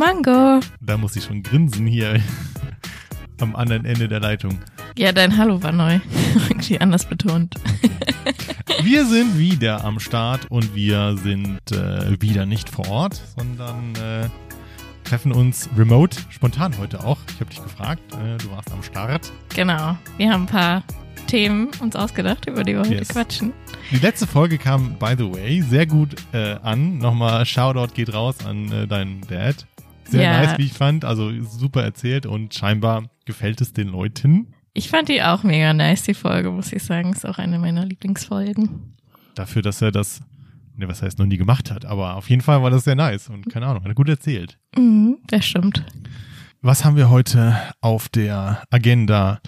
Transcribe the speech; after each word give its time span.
Mango. 0.00 0.60
da 0.80 0.96
muss 0.96 1.14
ich 1.14 1.24
schon 1.24 1.42
grinsen 1.42 1.86
hier 1.86 2.18
am 3.40 3.54
anderen 3.54 3.84
Ende 3.84 4.08
der 4.08 4.18
Leitung. 4.18 4.58
Ja, 4.96 5.12
dein 5.12 5.36
Hallo 5.36 5.62
war 5.62 5.72
neu. 5.72 6.00
Irgendwie 6.48 6.80
anders 6.80 7.04
betont. 7.04 7.54
Wir 8.82 9.04
sind 9.04 9.38
wieder 9.38 9.84
am 9.84 10.00
Start 10.00 10.50
und 10.50 10.74
wir 10.74 11.18
sind 11.18 11.60
äh, 11.70 12.18
wieder 12.22 12.46
nicht 12.46 12.70
vor 12.70 12.88
Ort, 12.88 13.20
sondern 13.36 13.94
äh, 13.96 14.26
treffen 15.04 15.32
uns 15.32 15.68
remote, 15.76 16.16
spontan 16.30 16.78
heute 16.78 17.04
auch. 17.04 17.18
Ich 17.34 17.40
habe 17.40 17.50
dich 17.50 17.62
gefragt, 17.62 18.00
äh, 18.14 18.38
du 18.38 18.50
warst 18.52 18.72
am 18.72 18.82
Start. 18.82 19.30
Genau. 19.54 19.98
Wir 20.16 20.32
haben 20.32 20.44
ein 20.44 20.46
paar 20.46 20.82
Themen 21.26 21.68
uns 21.80 21.94
ausgedacht, 21.94 22.46
über 22.46 22.64
die 22.64 22.72
wir 22.72 22.80
heute 22.80 22.94
Yes. 22.94 23.08
quatschen. 23.08 23.52
Die 23.90 23.98
letzte 23.98 24.26
Folge 24.26 24.56
kam, 24.56 24.94
by 24.98 25.14
the 25.18 25.30
way, 25.30 25.60
sehr 25.60 25.84
gut 25.84 26.14
äh, 26.32 26.54
an. 26.62 26.96
Nochmal 26.96 27.44
Shoutout 27.44 27.92
geht 27.92 28.14
raus 28.14 28.36
an 28.46 28.72
äh, 28.72 28.86
deinen 28.86 29.20
Dad. 29.28 29.66
Sehr 30.10 30.22
Ja. 30.22 30.42
nice, 30.42 30.58
wie 30.58 30.64
ich 30.64 30.72
fand. 30.72 31.04
Also 31.04 31.30
super 31.44 31.82
erzählt 31.82 32.26
und 32.26 32.54
scheinbar 32.54 33.04
gefällt 33.24 33.60
es 33.60 33.72
den 33.72 33.88
Leuten. 33.88 34.48
Ich 34.72 34.88
fand 34.88 35.08
die 35.08 35.22
auch 35.22 35.42
mega 35.42 35.72
nice, 35.72 36.02
die 36.02 36.14
Folge, 36.14 36.50
muss 36.50 36.72
ich 36.72 36.82
sagen. 36.82 37.12
Ist 37.12 37.26
auch 37.26 37.38
eine 37.38 37.58
meiner 37.58 37.84
Lieblingsfolgen. 37.84 38.94
Dafür, 39.34 39.62
dass 39.62 39.82
er 39.82 39.90
das, 39.92 40.20
ne, 40.76 40.86
was 40.88 41.02
heißt, 41.02 41.18
noch 41.18 41.26
nie 41.26 41.36
gemacht 41.38 41.70
hat. 41.70 41.84
Aber 41.84 42.16
auf 42.16 42.28
jeden 42.30 42.42
Fall 42.42 42.62
war 42.62 42.70
das 42.70 42.84
sehr 42.84 42.94
nice 42.96 43.28
und 43.28 43.48
keine 43.50 43.66
Ahnung, 43.66 43.82
hat 43.82 43.90
er 43.90 43.94
gut 43.94 44.08
erzählt. 44.08 44.58
Mhm, 44.76 45.18
das 45.28 45.46
stimmt. 45.46 45.84
Was 46.62 46.84
haben 46.84 46.96
wir 46.96 47.08
heute 47.08 47.56
auf 47.80 48.08
der 48.08 48.62
Agenda? 48.70 49.40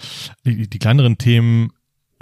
Die, 0.45 0.67
die 0.69 0.79
kleineren 0.79 1.17
Themen 1.17 1.71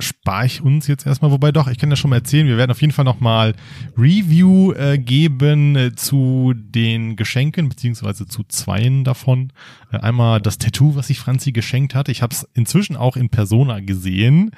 spare 0.02 0.46
ich 0.46 0.62
uns 0.62 0.88
jetzt 0.88 1.06
erstmal, 1.06 1.32
wobei 1.32 1.52
doch, 1.52 1.68
ich 1.68 1.78
kann 1.78 1.90
ja 1.90 1.96
schon 1.96 2.10
mal 2.10 2.18
erzählen, 2.18 2.48
wir 2.48 2.58
werden 2.58 2.72
auf 2.72 2.82
jeden 2.82 2.94
Fall 2.94 3.06
nochmal 3.06 3.54
Review 3.98 4.74
äh, 4.74 4.98
geben 4.98 5.76
äh, 5.76 5.96
zu 5.96 6.54
den 6.56 7.16
Geschenken, 7.16 7.70
beziehungsweise 7.70 8.28
zu 8.28 8.44
zweien 8.44 9.04
davon. 9.04 9.54
Äh, 9.92 9.98
einmal 9.98 10.42
das 10.42 10.58
Tattoo, 10.58 10.96
was 10.96 11.08
sich 11.08 11.20
Franzi 11.20 11.52
geschenkt 11.52 11.96
hat. 11.96 12.10
Ich 12.10 12.22
habe 12.22 12.34
es 12.34 12.48
inzwischen 12.54 12.96
auch 12.96 13.16
in 13.16 13.30
Persona 13.30 13.80
gesehen. 13.80 14.52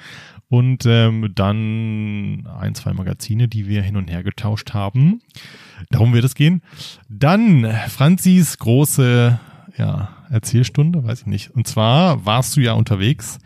Und 0.48 0.84
ähm, 0.86 1.32
dann 1.34 2.46
ein, 2.46 2.74
zwei 2.74 2.92
Magazine, 2.92 3.48
die 3.48 3.66
wir 3.66 3.82
hin 3.82 3.96
und 3.96 4.08
her 4.10 4.22
getauscht 4.22 4.72
haben. 4.72 5.20
Darum 5.90 6.12
wird 6.12 6.24
es 6.24 6.34
gehen. 6.34 6.62
Dann 7.08 7.66
Franzis 7.88 8.58
große 8.58 9.40
ja, 9.76 10.10
Erzählstunde, 10.30 11.04
weiß 11.04 11.22
ich 11.22 11.26
nicht. 11.26 11.50
Und 11.50 11.66
zwar 11.66 12.24
warst 12.24 12.56
du 12.56 12.60
ja 12.60 12.74
unterwegs 12.74 13.38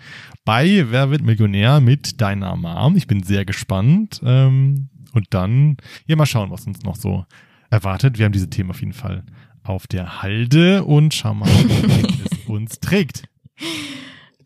bei 0.49 0.87
Wer 0.89 1.11
wird 1.11 1.21
Millionär 1.21 1.79
mit 1.79 2.23
deiner 2.23 2.57
Mom. 2.57 2.97
Ich 2.97 3.07
bin 3.07 3.23
sehr 3.23 3.45
gespannt. 3.45 4.23
Ähm, 4.25 4.89
und 5.13 5.27
dann, 5.29 5.77
ja, 6.07 6.17
mal 6.17 6.25
schauen, 6.25 6.51
was 6.51 6.67
uns 6.67 6.81
noch 6.85 6.97
so 6.97 7.27
erwartet. 7.69 8.17
Wir 8.17 8.25
haben 8.25 8.33
diese 8.33 8.49
Themen 8.49 8.71
auf 8.71 8.81
jeden 8.81 8.95
Fall 8.95 9.25
auf 9.63 9.87
der 9.87 10.23
Halde 10.23 10.85
und 10.85 11.13
schauen 11.13 11.41
mal, 11.41 11.49
wohin 11.51 12.23
es 12.25 12.49
uns 12.49 12.81
trägt. 12.81 13.25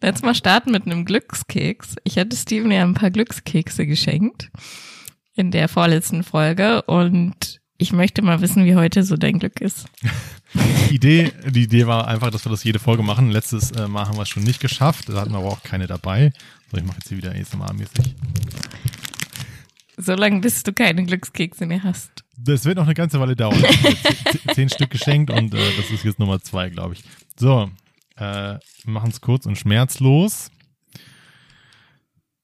Jetzt 0.02 0.24
mal 0.24 0.34
starten 0.34 0.72
mit 0.72 0.86
einem 0.86 1.04
Glückskeks. 1.04 1.94
Ich 2.02 2.18
hatte 2.18 2.36
Steven 2.36 2.72
ja 2.72 2.82
ein 2.82 2.94
paar 2.94 3.12
Glückskekse 3.12 3.86
geschenkt 3.86 4.50
in 5.36 5.52
der 5.52 5.68
vorletzten 5.68 6.24
Folge 6.24 6.82
und 6.82 7.61
ich 7.82 7.92
möchte 7.92 8.22
mal 8.22 8.40
wissen, 8.40 8.64
wie 8.64 8.76
heute 8.76 9.02
so 9.02 9.16
dein 9.16 9.38
Glück 9.40 9.60
ist. 9.60 9.86
Die 10.90 10.94
Idee, 10.96 11.32
die 11.46 11.62
Idee 11.62 11.86
war 11.86 12.06
einfach, 12.06 12.30
dass 12.30 12.44
wir 12.44 12.50
das 12.50 12.62
jede 12.62 12.78
Folge 12.78 13.02
machen. 13.02 13.30
Letztes 13.30 13.70
äh, 13.70 13.88
Mal 13.88 14.06
haben 14.06 14.16
wir 14.18 14.22
es 14.22 14.28
schon 14.28 14.42
nicht 14.42 14.60
geschafft. 14.60 15.08
Da 15.08 15.14
hatten 15.18 15.30
wir 15.32 15.38
aber 15.38 15.48
auch 15.48 15.62
keine 15.62 15.86
dabei. 15.86 16.32
So, 16.70 16.76
ich 16.76 16.84
mache 16.84 16.98
jetzt 16.98 17.08
hier 17.08 17.16
wieder 17.16 17.32
ASMR-mäßig. 17.32 18.14
Solange 19.96 20.40
bis 20.40 20.62
du 20.62 20.74
keine 20.74 21.04
Glückskekse 21.06 21.64
mehr 21.64 21.82
hast. 21.82 22.10
Das 22.36 22.66
wird 22.66 22.76
noch 22.76 22.84
eine 22.84 22.92
ganze 22.92 23.18
Weile 23.18 23.34
dauern. 23.34 23.58
Ich 23.58 23.84
habe 23.84 23.96
jetzt 24.24 24.54
zehn- 24.54 24.68
Stück 24.68 24.90
geschenkt 24.90 25.30
und 25.30 25.54
äh, 25.54 25.76
das 25.78 25.90
ist 25.90 26.04
jetzt 26.04 26.18
Nummer 26.18 26.42
zwei, 26.42 26.68
glaube 26.68 26.94
ich. 26.94 27.02
So, 27.38 27.70
äh, 28.16 28.22
wir 28.24 28.58
machen 28.84 29.10
es 29.10 29.22
kurz 29.22 29.46
und 29.46 29.56
schmerzlos. 29.56 30.50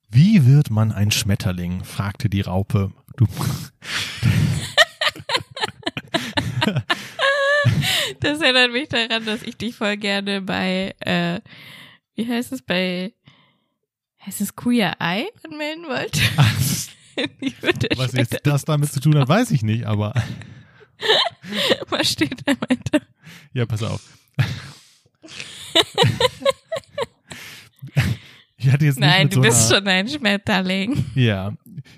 Wie 0.08 0.46
wird 0.46 0.70
man 0.70 0.92
ein 0.92 1.10
Schmetterling? 1.10 1.84
fragte 1.84 2.30
die 2.30 2.40
Raupe. 2.40 2.92
Du, 3.18 3.26
Das 8.20 8.40
erinnert 8.40 8.72
mich 8.72 8.88
daran, 8.88 9.24
dass 9.26 9.42
ich 9.42 9.56
dich 9.56 9.74
voll 9.74 9.96
gerne 9.96 10.40
bei, 10.40 10.94
äh, 11.00 11.40
wie 12.14 12.26
heißt 12.26 12.52
es, 12.52 12.62
bei, 12.62 13.12
heißt 14.24 14.40
es 14.40 14.54
Queer 14.54 14.96
Eye 15.00 15.28
anmelden 15.44 15.84
wollte? 15.86 16.20
Würde 17.60 17.88
was 17.96 18.12
jetzt 18.12 18.40
das 18.44 18.64
damit 18.64 18.92
zu 18.92 19.00
tun 19.00 19.18
hat, 19.18 19.28
weiß 19.28 19.50
ich 19.50 19.62
nicht, 19.62 19.84
aber 19.84 20.14
Was 21.88 22.12
steht 22.12 22.46
da 22.46 22.52
weiter? 22.52 23.04
ja, 23.52 23.66
pass 23.66 23.82
auf. 23.82 24.00
Ich 28.56 28.68
hatte 28.70 28.84
jetzt 28.84 28.98
Nein, 28.98 29.28
du 29.28 29.36
so 29.36 29.40
bist 29.42 29.72
schon 29.72 29.86
ein 29.86 30.08
Schmetterling. 30.08 31.06
Ja. 31.14 31.52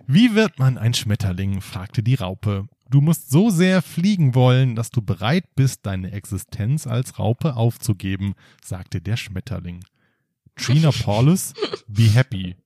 Wie 0.07 0.35
wird 0.35 0.59
man 0.59 0.77
ein 0.77 0.93
Schmetterling? 0.93 1.61
fragte 1.61 2.03
die 2.03 2.17
Raupe. 2.17 2.69
Du 2.91 3.01
musst 3.01 3.31
so 3.31 3.51
sehr 3.51 3.83
fliegen 3.83 4.35
wollen, 4.35 4.75
dass 4.75 4.91
du 4.91 5.01
bereit 5.01 5.45
bist, 5.55 5.87
deine 5.87 6.11
Existenz 6.13 6.87
als 6.89 7.19
Raupe 7.21 7.55
aufzugeben, 7.57 8.35
sagte 8.65 9.01
der 9.01 9.17
Schmetterling. 9.17 9.85
Trina 10.57 10.91
Paulus, 11.05 11.55
be 11.87 12.03
happy. 12.03 12.57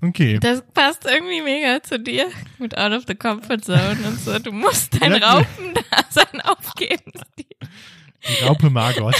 Okay. 0.00 0.38
Das 0.38 0.62
passt 0.72 1.04
irgendwie 1.04 1.42
mega 1.42 1.82
zu 1.82 1.98
dir. 1.98 2.28
Mit 2.58 2.78
Out 2.78 2.92
of 2.92 3.04
the 3.08 3.14
Comfort 3.14 3.58
Zone 3.62 3.98
und 4.06 4.18
so. 4.20 4.38
Du 4.38 4.52
musst 4.52 5.00
dein 5.02 5.20
Ja. 5.20 5.34
Raupendasein 5.38 6.40
aufgeben. 6.44 7.12
Die 7.36 8.44
Raupe 8.44 8.70
Margot. 8.70 9.14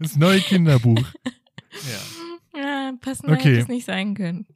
Das 0.00 0.16
neue 0.16 0.40
Kinderbuch. 0.40 1.04
Ja. 2.54 2.60
Ja, 2.60 2.92
passender 3.00 3.34
Okay. 3.34 3.50
hätte 3.50 3.60
es 3.60 3.68
nicht 3.68 3.84
sein 3.86 4.14
können. 4.14 4.46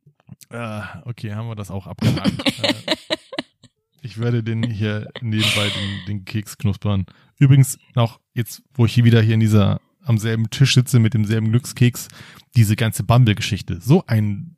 Ah, 0.51 1.03
okay, 1.05 1.33
haben 1.35 1.49
wir 1.49 1.55
das 1.55 1.71
auch 1.71 1.87
abgehakt. 1.87 2.33
Äh, 2.65 2.75
ich 4.03 4.19
werde 4.19 4.43
den 4.43 4.63
hier 4.63 5.09
nebenbei 5.21 5.69
den, 5.69 6.07
den 6.07 6.25
Keks 6.25 6.59
knuspern. 6.59 7.07
Übrigens 7.39 7.79
auch 7.95 8.21
jetzt, 8.35 8.63
wo 8.75 8.85
ich 8.85 8.95
hier 8.95 9.05
wieder 9.05 9.23
hier 9.23 9.35
in 9.35 9.41
dieser 9.41 9.81
am 10.05 10.19
selben 10.19 10.51
Tisch 10.51 10.75
sitze 10.75 10.99
mit 10.99 11.15
demselben 11.15 11.51
Glückskeks, 11.51 12.09
diese 12.57 12.75
ganze 12.75 13.05
Bumble-Geschichte. 13.05 13.81
So 13.81 14.05
ein 14.07 14.57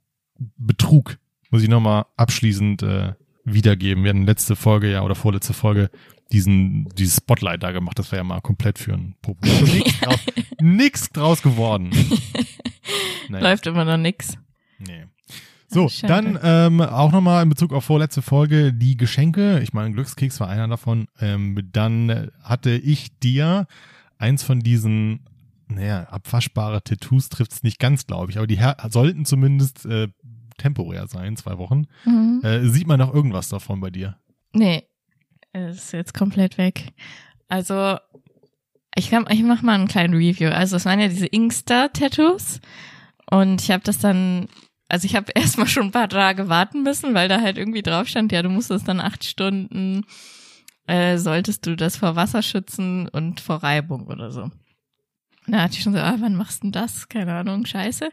Betrug, 0.56 1.18
muss 1.50 1.62
ich 1.62 1.68
nochmal 1.68 2.06
abschließend 2.16 2.82
äh, 2.82 3.12
wiedergeben. 3.44 4.04
Wir 4.04 4.10
hatten 4.10 4.24
letzte 4.24 4.56
Folge 4.56 4.90
ja 4.90 5.02
oder 5.02 5.14
vorletzte 5.14 5.52
Folge 5.52 5.90
diesen 6.32 6.86
dieses 6.96 7.16
Spotlight 7.16 7.62
da 7.62 7.72
gemacht. 7.72 7.98
Das 7.98 8.10
war 8.10 8.18
ja 8.18 8.24
mal 8.24 8.40
komplett 8.40 8.78
für 8.78 8.94
ein 8.94 9.14
Popo. 9.20 9.46
Nix 9.46 10.00
draus, 10.00 10.20
nix 10.60 11.10
draus 11.10 11.42
geworden. 11.42 11.90
Naja. 13.30 13.42
Läuft 13.50 13.66
immer 13.66 13.86
noch 13.86 13.96
nix. 13.96 14.36
Nee. 14.78 15.06
So, 15.74 15.88
schade. 15.88 16.38
dann 16.38 16.38
ähm, 16.42 16.80
auch 16.80 17.12
nochmal 17.12 17.42
in 17.42 17.48
Bezug 17.48 17.72
auf 17.72 17.84
vorletzte 17.84 18.22
Folge 18.22 18.72
die 18.72 18.96
Geschenke. 18.96 19.60
Ich 19.60 19.72
meine, 19.72 19.92
Glückskeks 19.92 20.40
war 20.40 20.48
einer 20.48 20.68
davon. 20.68 21.06
Ähm, 21.20 21.68
dann 21.72 22.30
hatte 22.42 22.70
ich 22.70 23.18
dir 23.18 23.66
eins 24.16 24.42
von 24.42 24.60
diesen, 24.60 25.26
naja, 25.68 26.04
abwaschbare 26.04 26.82
Tattoos 26.82 27.28
trifft's 27.28 27.62
nicht 27.62 27.78
ganz, 27.78 28.06
glaube 28.06 28.30
ich, 28.30 28.38
aber 28.38 28.46
die 28.46 28.58
her 28.58 28.76
sollten 28.88 29.24
zumindest 29.24 29.84
äh, 29.86 30.08
temporär 30.56 31.08
sein, 31.08 31.36
zwei 31.36 31.58
Wochen. 31.58 31.86
Mhm. 32.04 32.40
Äh, 32.42 32.68
sieht 32.68 32.86
man 32.86 32.98
noch 32.98 33.12
irgendwas 33.12 33.48
davon 33.48 33.80
bei 33.80 33.90
dir? 33.90 34.16
Nee, 34.52 34.84
es 35.52 35.76
ist 35.76 35.92
jetzt 35.92 36.14
komplett 36.14 36.58
weg. 36.58 36.92
Also, 37.48 37.98
ich, 38.96 39.10
kann, 39.10 39.26
ich 39.30 39.42
mach 39.42 39.62
mal 39.62 39.74
einen 39.74 39.88
kleinen 39.88 40.14
Review. 40.14 40.50
Also, 40.50 40.76
es 40.76 40.84
waren 40.84 41.00
ja 41.00 41.08
diese 41.08 41.26
Inkster-Tattoos. 41.26 42.60
Und 43.30 43.62
ich 43.62 43.70
habe 43.70 43.82
das 43.82 43.98
dann, 43.98 44.48
also 44.94 45.06
ich 45.06 45.16
habe 45.16 45.32
erstmal 45.34 45.66
schon 45.66 45.86
ein 45.86 45.90
paar 45.90 46.08
Tage 46.08 46.48
warten 46.48 46.84
müssen, 46.84 47.14
weil 47.14 47.28
da 47.28 47.40
halt 47.40 47.58
irgendwie 47.58 47.82
drauf 47.82 48.06
stand, 48.06 48.30
ja, 48.30 48.42
du 48.42 48.48
musstest 48.48 48.86
dann 48.86 49.00
acht 49.00 49.24
Stunden, 49.24 50.06
äh, 50.86 51.18
solltest 51.18 51.66
du 51.66 51.74
das 51.74 51.96
vor 51.96 52.14
Wasser 52.14 52.42
schützen 52.42 53.08
und 53.08 53.40
vor 53.40 53.56
Reibung 53.56 54.06
oder 54.06 54.30
so. 54.30 54.50
Da 55.48 55.62
hatte 55.62 55.74
ich 55.74 55.82
schon 55.82 55.92
so, 55.92 55.98
ah, 55.98 56.14
wann 56.20 56.36
machst 56.36 56.62
du 56.62 56.66
denn 56.66 56.72
das? 56.72 57.08
Keine 57.08 57.34
Ahnung, 57.34 57.66
scheiße. 57.66 58.08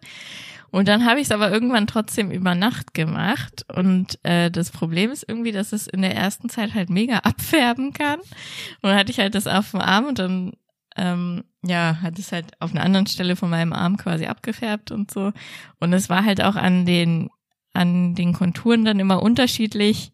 Und 0.72 0.88
dann 0.88 1.06
habe 1.06 1.20
ich 1.20 1.28
es 1.28 1.32
aber 1.32 1.52
irgendwann 1.52 1.86
trotzdem 1.86 2.32
über 2.32 2.56
Nacht 2.56 2.94
gemacht. 2.94 3.64
Und 3.74 4.18
äh, 4.24 4.50
das 4.50 4.72
Problem 4.72 5.12
ist 5.12 5.26
irgendwie, 5.28 5.52
dass 5.52 5.74
es 5.74 5.86
in 5.86 6.02
der 6.02 6.16
ersten 6.16 6.50
Zeit 6.50 6.74
halt 6.74 6.90
mega 6.90 7.18
abfärben 7.24 7.94
kann. 7.94 8.20
Und 8.20 8.90
dann 8.90 8.96
hatte 8.96 9.12
ich 9.12 9.20
halt 9.20 9.36
das 9.36 9.48
auf 9.48 9.72
dem 9.72 9.82
Arm 9.82 10.06
und 10.06 10.18
dann 10.18 10.54
ähm, 10.98 11.44
ja, 11.64 12.00
hat 12.02 12.20
es 12.20 12.32
halt 12.32 12.60
auf 12.60 12.72
einer 12.72 12.84
anderen 12.84 13.08
Stelle 13.08 13.36
von 13.36 13.50
meinem 13.50 13.74
Arm 13.74 13.98
quasi 13.98 14.26
abgefärbt 14.26 14.92
und 14.92 15.12
so. 15.12 15.32
Und 15.80 15.94
es 15.94 16.10
war 16.10 16.26
halt 16.26 16.42
auch 16.44 16.56
an 16.56 16.86
den, 16.86 17.30
an 17.74 18.16
den 18.16 18.34
Konturen 18.34 18.84
dann 18.86 19.00
immer 19.00 19.22
unterschiedlich 19.22 20.12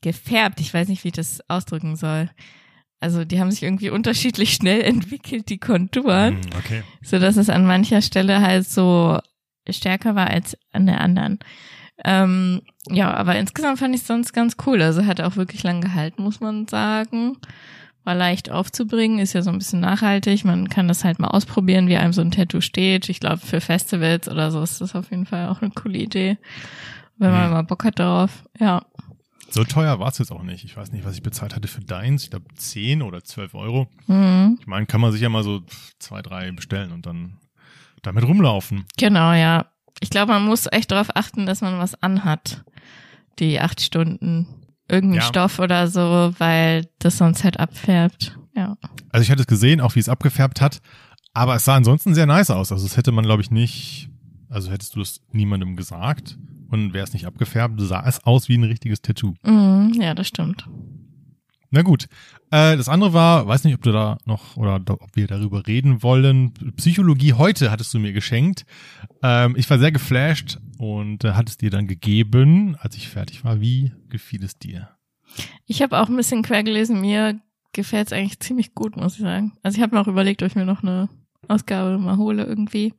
gefärbt. 0.00 0.60
Ich 0.60 0.72
weiß 0.74 0.88
nicht, 0.88 1.04
wie 1.04 1.08
ich 1.08 1.14
das 1.14 1.40
ausdrücken 1.48 1.96
soll. 1.96 2.30
Also 3.00 3.24
die 3.24 3.40
haben 3.40 3.50
sich 3.50 3.62
irgendwie 3.62 3.90
unterschiedlich 3.90 4.52
schnell 4.54 4.82
entwickelt, 4.82 5.48
die 5.48 5.58
Konturen, 5.58 6.34
Hm, 6.36 6.50
okay. 6.58 6.82
so 7.02 7.18
dass 7.18 7.36
es 7.36 7.48
an 7.50 7.66
mancher 7.66 8.02
Stelle 8.02 8.40
halt 8.40 8.68
so 8.68 9.18
stärker 9.68 10.14
war 10.14 10.28
als 10.28 10.56
an 10.72 10.86
der 10.86 11.00
anderen. 11.00 11.38
Ähm, 12.04 12.62
ja, 12.88 13.12
aber 13.14 13.36
insgesamt 13.36 13.78
fand 13.78 13.94
ich 13.94 14.00
es 14.00 14.06
sonst 14.08 14.32
ganz 14.32 14.56
cool. 14.66 14.82
Also 14.82 15.06
hat 15.06 15.20
auch 15.20 15.36
wirklich 15.36 15.62
lang 15.62 15.80
gehalten, 15.80 16.22
muss 16.22 16.40
man 16.40 16.66
sagen. 16.66 17.36
War 18.04 18.14
leicht 18.16 18.50
aufzubringen, 18.50 19.20
ist 19.20 19.32
ja 19.32 19.42
so 19.42 19.50
ein 19.50 19.58
bisschen 19.58 19.78
nachhaltig. 19.80 20.44
Man 20.44 20.68
kann 20.68 20.88
das 20.88 21.04
halt 21.04 21.20
mal 21.20 21.28
ausprobieren, 21.28 21.86
wie 21.86 21.96
einem 21.96 22.12
so 22.12 22.20
ein 22.20 22.32
Tattoo 22.32 22.60
steht. 22.60 23.08
Ich 23.08 23.20
glaube, 23.20 23.38
für 23.38 23.60
Festivals 23.60 24.28
oder 24.28 24.50
so 24.50 24.60
ist 24.62 24.80
das 24.80 24.96
auf 24.96 25.10
jeden 25.10 25.26
Fall 25.26 25.48
auch 25.48 25.62
eine 25.62 25.70
coole 25.70 25.98
Idee. 25.98 26.36
Wenn 27.18 27.30
man 27.30 27.46
Mhm. 27.46 27.52
mal 27.52 27.62
Bock 27.62 27.84
hat 27.84 28.00
darauf. 28.00 28.44
Ja. 28.58 28.84
So 29.50 29.62
teuer 29.64 30.00
war 30.00 30.08
es 30.08 30.18
jetzt 30.18 30.32
auch 30.32 30.42
nicht. 30.42 30.64
Ich 30.64 30.76
weiß 30.76 30.90
nicht, 30.92 31.04
was 31.04 31.14
ich 31.14 31.22
bezahlt 31.22 31.54
hatte 31.54 31.68
für 31.68 31.82
deins. 31.82 32.24
Ich 32.24 32.30
glaube 32.30 32.46
10 32.56 33.02
oder 33.02 33.22
12 33.22 33.54
Euro. 33.54 33.86
Mhm. 34.08 34.56
Ich 34.60 34.66
meine, 34.66 34.86
kann 34.86 35.00
man 35.00 35.12
sich 35.12 35.20
ja 35.20 35.28
mal 35.28 35.44
so 35.44 35.60
zwei, 36.00 36.22
drei 36.22 36.50
bestellen 36.50 36.90
und 36.90 37.06
dann 37.06 37.38
damit 38.02 38.24
rumlaufen. 38.24 38.84
Genau, 38.98 39.32
ja. 39.32 39.66
Ich 40.00 40.10
glaube, 40.10 40.32
man 40.32 40.44
muss 40.44 40.66
echt 40.72 40.90
darauf 40.90 41.14
achten, 41.14 41.46
dass 41.46 41.60
man 41.60 41.78
was 41.78 42.02
anhat. 42.02 42.64
Die 43.38 43.60
acht 43.60 43.80
Stunden. 43.80 44.48
Irgendein 44.92 45.20
Ja. 45.20 45.26
Stoff 45.26 45.58
oder 45.58 45.88
so, 45.88 46.34
weil 46.38 46.86
das 46.98 47.16
sonst 47.18 47.42
halt 47.44 47.58
abfärbt. 47.58 48.38
Ja. 48.54 48.76
Also 49.10 49.22
ich 49.24 49.30
hatte 49.30 49.40
es 49.40 49.46
gesehen, 49.46 49.80
auch 49.80 49.94
wie 49.94 50.00
es 50.00 50.08
abgefärbt 50.08 50.60
hat, 50.60 50.80
aber 51.32 51.54
es 51.56 51.64
sah 51.64 51.76
ansonsten 51.76 52.14
sehr 52.14 52.26
nice 52.26 52.50
aus. 52.50 52.70
Also 52.72 52.86
das 52.86 52.96
hätte 52.96 53.10
man, 53.10 53.24
glaube 53.24 53.42
ich, 53.42 53.50
nicht, 53.50 54.10
also 54.50 54.70
hättest 54.70 54.94
du 54.94 55.00
das 55.00 55.20
niemandem 55.32 55.76
gesagt 55.76 56.38
und 56.70 56.92
wäre 56.92 57.04
es 57.04 57.14
nicht 57.14 57.26
abgefärbt, 57.26 57.80
sah 57.80 58.04
es 58.06 58.22
aus 58.24 58.48
wie 58.50 58.58
ein 58.58 58.64
richtiges 58.64 59.00
Tattoo. 59.00 59.32
Mhm, 59.44 59.94
ja, 59.98 60.14
das 60.14 60.28
stimmt. 60.28 60.68
Na 61.72 61.80
gut. 61.80 62.06
Äh, 62.50 62.76
das 62.76 62.90
andere 62.90 63.14
war, 63.14 63.48
weiß 63.48 63.64
nicht, 63.64 63.74
ob 63.74 63.82
du 63.82 63.92
da 63.92 64.18
noch 64.26 64.58
oder 64.58 64.74
ob 64.74 65.16
wir 65.16 65.26
darüber 65.26 65.66
reden 65.66 66.02
wollen. 66.02 66.52
Psychologie 66.76 67.32
heute 67.32 67.70
hattest 67.70 67.94
du 67.94 67.98
mir 67.98 68.12
geschenkt. 68.12 68.66
Ähm, 69.22 69.54
ich 69.56 69.68
war 69.70 69.78
sehr 69.78 69.90
geflasht 69.90 70.58
und 70.78 71.24
äh, 71.24 71.32
hat 71.32 71.48
es 71.48 71.56
dir 71.56 71.70
dann 71.70 71.86
gegeben, 71.86 72.76
als 72.78 72.94
ich 72.96 73.08
fertig 73.08 73.42
war. 73.42 73.62
Wie 73.62 73.92
gefiel 74.10 74.44
es 74.44 74.58
dir? 74.58 74.90
Ich 75.66 75.80
habe 75.80 75.98
auch 75.98 76.10
ein 76.10 76.16
bisschen 76.16 76.42
quer 76.42 76.62
gelesen. 76.62 77.00
Mir 77.00 77.40
gefällt 77.72 78.08
es 78.08 78.12
eigentlich 78.12 78.38
ziemlich 78.40 78.74
gut, 78.74 78.96
muss 78.96 79.14
ich 79.14 79.22
sagen. 79.22 79.52
Also 79.62 79.76
ich 79.76 79.82
habe 79.82 79.96
mir 79.96 80.02
auch 80.02 80.08
überlegt, 80.08 80.42
ob 80.42 80.48
ich 80.48 80.54
mir 80.54 80.66
noch 80.66 80.82
eine 80.82 81.08
Ausgabe 81.48 81.96
mal 81.96 82.18
hole 82.18 82.44
irgendwie. 82.44 82.92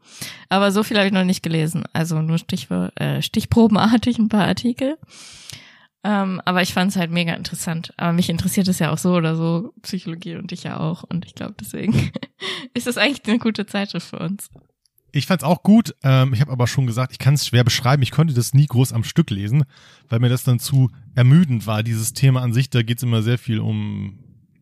Aber 0.50 0.72
so 0.72 0.82
viel 0.82 0.98
habe 0.98 1.06
ich 1.06 1.14
noch 1.14 1.26
nicht 1.26 1.44
gelesen. 1.44 1.84
Also 1.94 2.24
nur 2.24 2.40
Stichwort, 2.40 3.00
äh, 3.00 3.22
stichprobenartig 3.22 4.18
ein 4.18 4.30
paar 4.30 4.48
Artikel. 4.48 4.98
Ähm, 6.04 6.42
aber 6.44 6.62
ich 6.62 6.74
fand 6.74 6.92
es 6.92 6.98
halt 6.98 7.12
mega 7.12 7.34
interessant. 7.34 7.94
Aber 7.98 8.12
mich 8.12 8.30
interessiert 8.30 8.68
es 8.68 8.80
ja 8.80 8.92
auch 8.92 8.98
so 8.98 9.14
oder 9.16 9.36
so, 9.36 9.74
Psychologie 9.82 10.36
und 10.36 10.52
dich 10.52 10.64
ja 10.64 10.80
auch. 10.80 11.04
Und 11.04 11.26
ich 11.26 11.34
glaube, 11.34 11.56
deswegen 11.60 12.12
ist 12.74 12.88
das 12.88 12.98
eigentlich 12.98 13.26
eine 13.26 13.40
gute 13.40 13.66
Zeitschrift 13.66 14.08
für 14.08 14.20
uns. 14.20 14.50
Ich 15.16 15.28
fand's 15.28 15.44
auch 15.44 15.64
gut. 15.64 15.96
Ähm, 16.04 16.34
ich 16.34 16.42
habe 16.42 16.52
aber 16.52 16.68
schon 16.68 16.88
gesagt, 16.88 17.12
ich 17.12 17.20
kann 17.20 17.36
es 17.36 17.46
schwer 17.48 17.64
beschreiben. 17.64 18.02
Ich 18.02 18.12
konnte 18.12 18.34
das 18.34 18.54
nie 18.54 18.66
groß 18.66 18.92
am 18.94 19.04
Stück 19.04 19.30
lesen, 19.30 19.64
weil 20.10 20.20
mir 20.20 20.30
das 20.30 20.44
dann 20.44 20.60
zu 20.60 20.90
ermüdend 21.16 21.68
war. 21.68 21.84
Dieses 21.84 22.14
Thema 22.14 22.42
an 22.42 22.52
sich, 22.52 22.70
da 22.70 22.82
geht's 22.82 23.04
immer 23.04 23.22
sehr 23.22 23.38
viel 23.38 23.60
um 23.60 24.20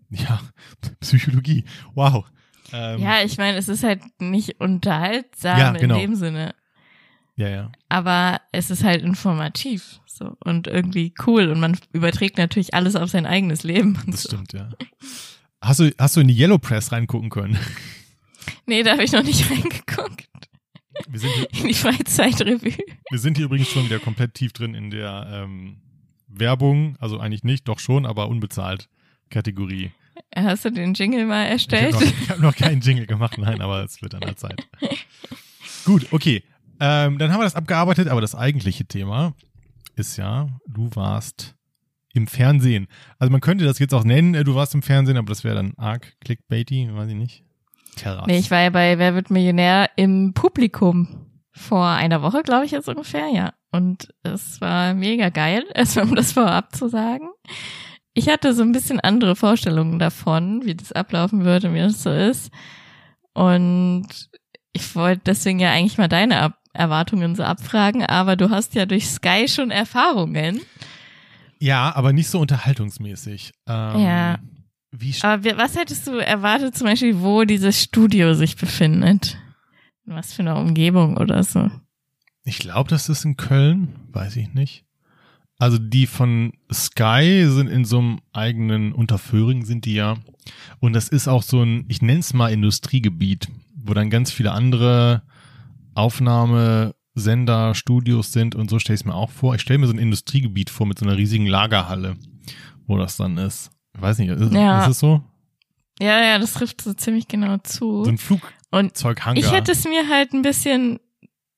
ja 0.09 0.41
Psychologie. 0.99 1.63
Wow. 1.95 2.25
Ähm, 2.73 2.99
ja, 2.99 3.23
ich 3.23 3.38
meine, 3.38 3.57
es 3.57 3.67
ist 3.67 3.83
halt 3.83 4.01
nicht 4.19 4.59
unterhaltsam 4.59 5.57
Ja, 5.57 5.71
genau. 5.71 5.95
in 5.95 6.01
dem 6.01 6.15
Sinne. 6.15 6.53
Ja, 7.41 7.49
ja. 7.49 7.71
aber 7.89 8.39
es 8.51 8.69
ist 8.71 8.83
halt 8.83 9.01
informativ 9.03 9.99
so 10.05 10.35
und 10.39 10.67
irgendwie 10.67 11.13
cool 11.25 11.47
und 11.49 11.59
man 11.59 11.77
überträgt 11.93 12.38
natürlich 12.38 12.73
alles 12.73 12.95
auf 12.95 13.09
sein 13.09 13.25
eigenes 13.25 13.63
Leben. 13.63 13.97
Das 14.07 14.23
so. 14.23 14.29
stimmt, 14.29 14.53
ja. 14.53 14.69
Hast 15.61 15.79
du, 15.79 15.91
hast 15.97 16.15
du 16.15 16.21
in 16.21 16.27
die 16.27 16.38
Yellow 16.38 16.57
Press 16.59 16.91
reingucken 16.91 17.29
können? 17.29 17.57
Nee, 18.65 18.81
da 18.83 18.91
habe 18.93 19.03
ich 19.03 19.11
noch 19.11 19.23
nicht 19.23 19.49
reingeguckt. 19.51 20.27
Wir 21.07 21.19
sind, 21.19 21.31
hier, 21.31 21.47
In 21.61 21.67
die 21.67 21.73
Freizeitrevue. 21.75 22.73
wir 23.09 23.19
sind 23.19 23.38
hier 23.38 23.45
übrigens 23.45 23.69
schon 23.69 23.85
wieder 23.85 23.99
komplett 23.99 24.33
tief 24.33 24.51
drin 24.53 24.73
in 24.73 24.89
der 24.89 25.27
ähm, 25.31 25.77
Werbung. 26.27 26.95
Also 26.99 27.19
eigentlich 27.19 27.43
nicht, 27.43 27.67
doch 27.67 27.77
schon, 27.79 28.05
aber 28.05 28.27
unbezahlt 28.29 28.89
Kategorie. 29.29 29.91
Hast 30.35 30.65
du 30.65 30.71
den 30.71 30.93
Jingle 30.95 31.25
mal 31.25 31.45
Ich 31.45 31.51
erstellt? 31.51 31.93
habe 31.93 32.05
noch, 32.05 32.11
ich 32.21 32.29
hab 32.29 32.39
noch 32.39 32.55
keinen 32.55 32.81
Jingle 32.81 33.05
gemacht, 33.05 33.38
nein, 33.38 33.61
aber 33.61 33.83
es 33.83 34.01
wird 34.01 34.15
an 34.15 34.21
der 34.21 34.38
Zeit. 34.38 34.67
Gut, 35.85 36.07
okay. 36.11 36.43
Ähm, 36.81 37.19
dann 37.19 37.31
haben 37.31 37.39
wir 37.39 37.43
das 37.43 37.55
abgearbeitet, 37.55 38.07
aber 38.07 38.21
das 38.21 38.33
eigentliche 38.33 38.85
Thema 38.85 39.35
ist 39.95 40.17
ja, 40.17 40.49
du 40.67 40.89
warst 40.95 41.55
im 42.13 42.25
Fernsehen. 42.25 42.87
Also 43.19 43.31
man 43.31 43.39
könnte 43.39 43.65
das 43.65 43.77
jetzt 43.77 43.93
auch 43.93 44.03
nennen, 44.03 44.33
äh, 44.33 44.43
du 44.43 44.55
warst 44.55 44.73
im 44.73 44.81
Fernsehen, 44.81 45.15
aber 45.15 45.27
das 45.27 45.43
wäre 45.43 45.55
dann 45.55 45.73
arg 45.77 46.13
clickbaity, 46.21 46.89
weiß 46.91 47.09
ich 47.09 47.15
nicht. 47.15 47.43
Terras. 47.95 48.25
Nee, 48.25 48.39
ich 48.39 48.49
war 48.49 48.61
ja 48.61 48.71
bei 48.71 48.97
Wer 48.97 49.13
wird 49.13 49.29
Millionär 49.29 49.91
im 49.95 50.33
Publikum 50.33 51.29
vor 51.51 51.85
einer 51.85 52.23
Woche, 52.23 52.41
glaube 52.41 52.65
ich 52.65 52.71
jetzt 52.71 52.89
ungefähr, 52.89 53.27
ja. 53.27 53.53
Und 53.71 54.09
es 54.23 54.59
war 54.59 54.95
mega 54.95 55.29
geil, 55.29 55.65
erstmal 55.75 56.05
um 56.05 56.15
das 56.15 56.33
vorab 56.33 56.75
zu 56.75 56.87
sagen. 56.87 57.29
Ich 58.15 58.27
hatte 58.27 58.55
so 58.55 58.63
ein 58.63 58.71
bisschen 58.71 58.99
andere 58.99 59.35
Vorstellungen 59.35 59.99
davon, 59.99 60.65
wie 60.65 60.75
das 60.75 60.91
ablaufen 60.91 61.45
würde, 61.45 61.73
wie 61.75 61.79
das 61.79 62.01
so 62.01 62.11
ist. 62.11 62.51
Und 63.33 64.07
ich 64.73 64.95
wollte 64.95 65.21
deswegen 65.27 65.59
ja 65.59 65.71
eigentlich 65.71 65.97
mal 65.97 66.09
deine 66.09 66.39
Ab 66.39 66.60
Erwartungen 66.73 67.35
so 67.35 67.44
abfragen, 67.44 68.06
aber 68.06 68.35
du 68.35 68.50
hast 68.50 68.75
ja 68.75 68.85
durch 68.85 69.09
Sky 69.09 69.47
schon 69.47 69.71
Erfahrungen. 69.71 70.62
ja, 71.59 71.95
aber 71.95 72.13
nicht 72.13 72.29
so 72.29 72.39
unterhaltungsmäßig. 72.39 73.51
Ähm, 73.68 74.00
Ja. 74.00 74.39
Aber 75.21 75.57
was 75.57 75.77
hättest 75.77 76.07
du 76.07 76.18
erwartet, 76.18 76.75
zum 76.75 76.88
Beispiel, 76.88 77.21
wo 77.21 77.44
dieses 77.44 77.81
Studio 77.81 78.33
sich 78.33 78.57
befindet? 78.57 79.38
In 80.06 80.15
was 80.15 80.33
für 80.33 80.41
einer 80.41 80.57
Umgebung 80.57 81.15
oder 81.18 81.44
so? 81.44 81.71
Ich 82.44 82.59
glaube, 82.59 82.89
das 82.89 83.07
ist 83.07 83.24
in 83.24 83.38
Köln, 83.38 83.95
weiß 84.12 84.35
ich 84.35 84.53
nicht. 84.53 84.83
Also 85.57 85.77
die 85.77 86.07
von 86.07 86.53
Sky 86.74 87.45
sind 87.47 87.67
in 87.67 87.85
so 87.85 88.00
einem 88.00 88.19
eigenen 88.33 88.94
Unterföhring 88.94 89.63
sind 89.63 89.85
die 89.85 89.94
ja. 89.94 90.17
Und 90.79 90.94
das 90.94 91.07
ist 91.07 91.27
auch 91.27 91.44
so 91.44 91.62
ein, 91.62 91.85
ich 91.88 92.01
nenne 92.01 92.19
es 92.19 92.33
mal 92.33 92.51
Industriegebiet, 92.51 93.47
wo 93.75 93.94
dann 93.94 94.09
ganz 94.09 94.31
viele 94.31 94.51
andere 94.51 95.21
Aufnahmesender, 95.95 97.75
Studios 97.75 98.31
sind 98.31 98.55
und 98.55 98.69
so 98.69 98.79
stelle 98.79 98.95
ich 98.95 99.01
es 99.01 99.05
mir 99.05 99.15
auch 99.15 99.29
vor. 99.29 99.55
Ich 99.55 99.61
stelle 99.61 99.79
mir 99.79 99.88
so 99.88 99.93
ein 99.93 99.99
Industriegebiet 99.99 100.69
vor 100.69 100.88
mit 100.88 101.00
so 101.00 101.05
einer 101.05 101.17
riesigen 101.17 101.45
Lagerhalle, 101.48 102.15
wo 102.88 102.98
das 102.98 103.17
dann 103.17 103.38
ist. 103.38 103.71
Ich 103.95 104.01
weiß 104.01 104.17
nicht, 104.19 104.29
ist, 104.29 104.53
Ja. 104.53 104.83
ist 104.83 104.91
es 104.91 105.00
so? 105.00 105.21
Ja, 106.01 106.21
ja, 106.24 106.39
das 106.39 106.53
trifft 106.53 106.81
so 106.81 106.93
ziemlich 106.93 107.27
genau 107.27 107.57
zu. 107.57 108.03
So 108.05 108.10
ein 108.10 108.15
Und 108.15 108.19
Flugzeughangar. 108.98 109.43
ich 109.43 109.51
hätte 109.51 109.71
es 109.74 109.83
mir 109.86 110.07
halt 110.10 110.33
ein 110.33 110.41
bisschen 110.41 111.00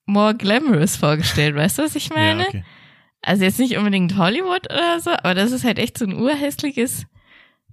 more 0.06 0.36
glamorous 0.36 0.98
vorgestellt, 0.98 1.56
weißt 1.56 1.78
du, 1.78 1.84
was 1.84 1.96
ich 1.96 2.10
meine? 2.10 2.42
ja, 2.42 2.48
okay. 2.48 2.66
Also 3.26 3.46
jetzt 3.46 3.58
nicht 3.60 3.78
unbedingt 3.78 4.18
Hollywood 4.18 4.66
oder 4.70 5.00
so, 5.00 5.12
aber 5.12 5.34
das 5.34 5.54
ist 5.54 5.64
halt 5.64 5.80
echt 5.80 5.98
so 5.98 6.04
ein 6.04 6.14
urhässliches 6.14 7.06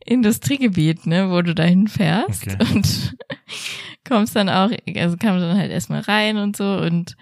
Industriegebiet, 0.04 1.06
ne, 1.06 1.30
wo 1.30 1.42
du 1.42 1.54
dahin 1.54 1.88
fährst 1.88 2.46
Okay. 2.46 2.56
und 2.74 3.16
kommst 4.08 4.34
dann 4.36 4.48
auch, 4.48 4.70
also 4.96 5.16
kam 5.16 5.38
dann 5.40 5.56
halt 5.56 5.70
erstmal 5.70 6.00
rein 6.00 6.36
und 6.36 6.56
so 6.56 6.64
und 6.78 7.16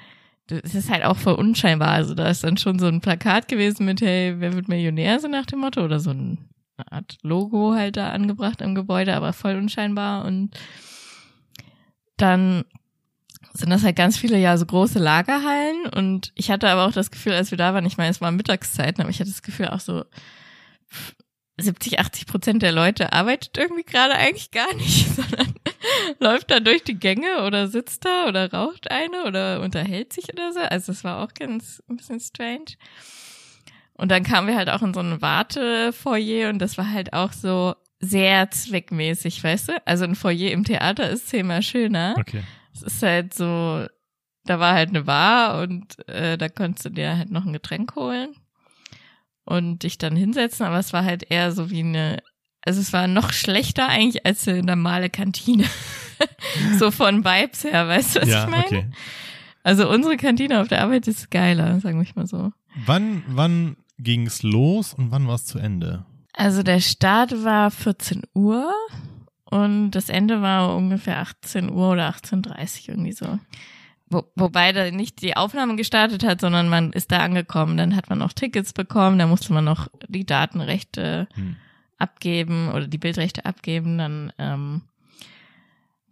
es 0.51 0.75
ist 0.75 0.91
halt 0.91 1.05
auch 1.05 1.17
voll 1.19 1.35
unscheinbar. 1.35 1.89
Also 1.91 2.15
da 2.15 2.29
ist 2.29 2.43
dann 2.45 2.57
schon 2.57 2.79
so 2.79 2.87
ein 2.87 3.01
Plakat 3.03 3.49
gewesen 3.49 3.85
mit, 3.85 4.01
hey, 4.01 4.35
wer 4.39 4.55
wird 4.55 4.69
Millionär, 4.69 5.21
so 5.21 5.29
nach 5.29 5.45
dem 5.47 5.59
Motto, 5.61 5.85
oder 5.85 6.01
so 6.01 6.11
ein- 6.11 6.39
eine 6.79 6.93
Art 6.93 7.19
Logo 7.23 7.75
halt 7.75 7.97
da 7.97 8.11
angebracht 8.13 8.63
im 8.63 8.75
Gebäude, 8.75 9.15
aber 9.15 9.33
voll 9.33 9.57
unscheinbar 9.57 10.25
und 10.25 10.53
dann 12.17 12.65
sind 13.53 13.71
das 13.71 13.83
halt 13.85 13.97
ganz 13.97 14.17
viele 14.17 14.39
ja 14.39 14.57
so 14.57 14.67
große 14.67 14.99
Lagerhallen 14.99 15.87
und 15.95 16.33
ich 16.35 16.51
hatte 16.51 16.69
aber 16.69 16.87
auch 16.87 16.93
das 16.93 17.11
Gefühl, 17.11 17.33
als 17.33 17.51
wir 17.51 17.59
da 17.59 17.75
waren, 17.75 17.87
ich 17.87 17.97
meine, 17.97 18.11
es 18.11 18.21
war 18.21 18.31
Mittagszeiten, 18.31 19.01
aber 19.01 19.11
ich 19.11 19.21
hatte 19.21 19.31
das 19.31 19.43
Gefühl 19.43 19.69
auch 19.69 19.81
so 19.81 20.05
70, 21.59 21.99
80 21.99 22.27
Prozent 22.27 22.63
der 22.63 22.73
Leute 22.73 23.13
arbeitet 23.13 23.59
irgendwie 23.59 23.83
gerade 23.83 24.15
eigentlich 24.15 24.51
gar 24.51 24.73
nicht, 24.75 25.09
sondern 25.15 25.55
läuft 26.21 26.51
da 26.51 26.61
durch 26.61 26.85
die 26.85 26.99
Gänge 26.99 27.45
oder 27.45 27.69
sitzt 27.69 28.05
da 28.05 28.27
oder 28.29 28.53
raucht 28.53 28.91
eine 28.91 29.25
oder 29.25 29.61
unterhält 29.61 30.13
sich 30.13 30.33
oder 30.33 30.53
so. 30.53 30.61
Also 30.61 30.93
das 30.93 31.05
war 31.05 31.23
auch 31.23 31.35
ganz 31.35 31.83
ein 31.89 31.97
bisschen 31.97 32.21
strange. 32.21 32.77
Und 33.95 34.11
dann 34.13 34.23
kamen 34.23 34.47
wir 34.47 34.57
halt 34.57 34.71
auch 34.71 34.83
in 34.83 34.95
so 34.95 35.01
ein 35.01 35.21
Wartefoyer 35.21 36.51
und 36.51 36.61
das 36.61 36.79
war 36.79 36.91
halt 36.91 37.13
auch 37.13 37.33
so 37.33 37.75
sehr 37.99 38.49
zweckmäßig, 38.51 39.43
weißt 39.43 39.71
du? 39.71 39.87
Also 39.87 40.05
ein 40.05 40.15
Foyer 40.15 40.53
im 40.53 40.63
Theater 40.63 41.11
ist 41.11 41.29
zehnmal 41.29 41.63
schöner. 41.63 42.15
Okay. 42.17 42.45
Es 42.73 42.83
ist 42.83 43.03
halt 43.03 43.35
so, 43.35 43.85
da 44.45 44.61
war 44.61 44.75
halt 44.75 44.91
eine 44.91 45.03
Bar 45.03 45.63
und 45.63 46.09
äh, 46.09 46.39
da 46.39 46.49
konntest 46.49 46.85
du 46.85 46.91
dir 46.91 47.17
halt 47.17 47.31
noch 47.31 47.45
ein 47.45 47.53
Getränk 47.53 47.97
holen 47.97 48.37
und 49.49 49.83
dich 49.83 49.97
dann 49.97 50.15
hinsetzen, 50.15 50.67
aber 50.67 50.79
es 50.79 50.93
war 50.93 51.05
halt 51.05 51.31
eher 51.31 51.53
so 51.53 51.71
wie 51.71 51.81
eine, 51.81 52.23
also 52.63 52.81
es 52.81 52.93
war 52.93 53.07
noch 53.07 53.33
schlechter 53.33 53.89
eigentlich 53.89 54.27
als 54.27 54.47
eine 54.47 54.63
normale 54.63 55.09
Kantine. 55.09 55.65
so 56.79 56.91
von 56.91 57.25
Vibes 57.25 57.65
her, 57.65 57.89
weißt 57.89 58.17
du, 58.17 58.21
was 58.21 58.29
ja, 58.29 58.45
ich 58.45 58.51
meine? 58.51 58.65
okay. 58.67 58.87
Also 59.63 59.89
unsere 59.91 60.19
Kantine 60.19 60.61
auf 60.61 60.69
der 60.69 60.83
Arbeit 60.83 61.09
ist 61.09 61.31
geiler, 61.31 61.81
sagen 61.81 61.99
wir 61.99 62.07
mal 62.15 62.27
so. 62.27 62.53
Wann, 62.85 63.23
wann 63.27 63.77
ging's 63.99 64.43
los 64.43 64.93
und 64.93 65.11
wann 65.11 65.27
war 65.27 65.37
es 65.37 65.47
zu 65.47 65.59
Ende? 65.59 66.05
Also 66.35 66.63
der 66.63 66.81
Start 66.81 67.43
war 67.43 67.71
14 67.71 68.23
Uhr 68.35 68.71
und 69.45 69.93
das 69.93 70.11
Ende 70.11 70.43
war 70.43 70.77
ungefähr 70.77 71.21
18 71.21 71.71
Uhr 71.71 71.93
oder 71.93 72.11
18.30 72.11 72.83
Uhr 72.83 72.89
irgendwie 72.91 73.13
so. 73.13 73.39
Wo, 74.11 74.25
wobei 74.35 74.73
da 74.73 74.91
nicht 74.91 75.23
die 75.23 75.37
Aufnahme 75.37 75.77
gestartet 75.77 76.25
hat, 76.25 76.41
sondern 76.41 76.69
man 76.69 76.93
ist 76.93 77.13
da 77.13 77.19
angekommen. 77.19 77.77
Dann 77.77 77.95
hat 77.95 78.09
man 78.09 78.19
noch 78.19 78.33
Tickets 78.33 78.73
bekommen, 78.73 79.19
da 79.19 79.27
musste 79.27 79.53
man 79.53 79.65
noch 79.65 79.89
die 80.09 80.25
Datenrechte 80.27 81.29
Hm. 81.35 81.57
abgeben 81.99 82.71
oder 82.71 82.87
die 82.87 82.99
Bildrechte 82.99 83.45
abgeben. 83.45 83.99
Dann 83.99 84.33
ähm, 84.39 84.83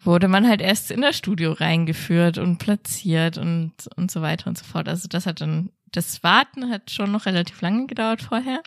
wurde 0.00 0.29
man 0.29 0.47
halt 0.47 0.61
erst 0.61 0.91
in 0.91 1.03
das 1.03 1.17
Studio 1.17 1.53
reingeführt 1.53 2.38
und 2.38 2.59
platziert 2.59 3.38
und, 3.38 3.73
und 3.97 4.11
so 4.11 4.23
weiter 4.23 4.49
und 4.49 4.59
so 4.59 4.65
fort. 4.65 4.88
Also 4.88 5.09
das 5.09 5.26
hat 5.26 5.41
dann, 5.41 5.71
das 5.93 6.23
Warten 6.23 6.71
hat 6.71 6.91
schon 6.91 7.12
noch 7.12 7.26
relativ 7.26 7.61
lange 7.61 7.87
gedauert 7.87 8.23
vorher. 8.23 8.62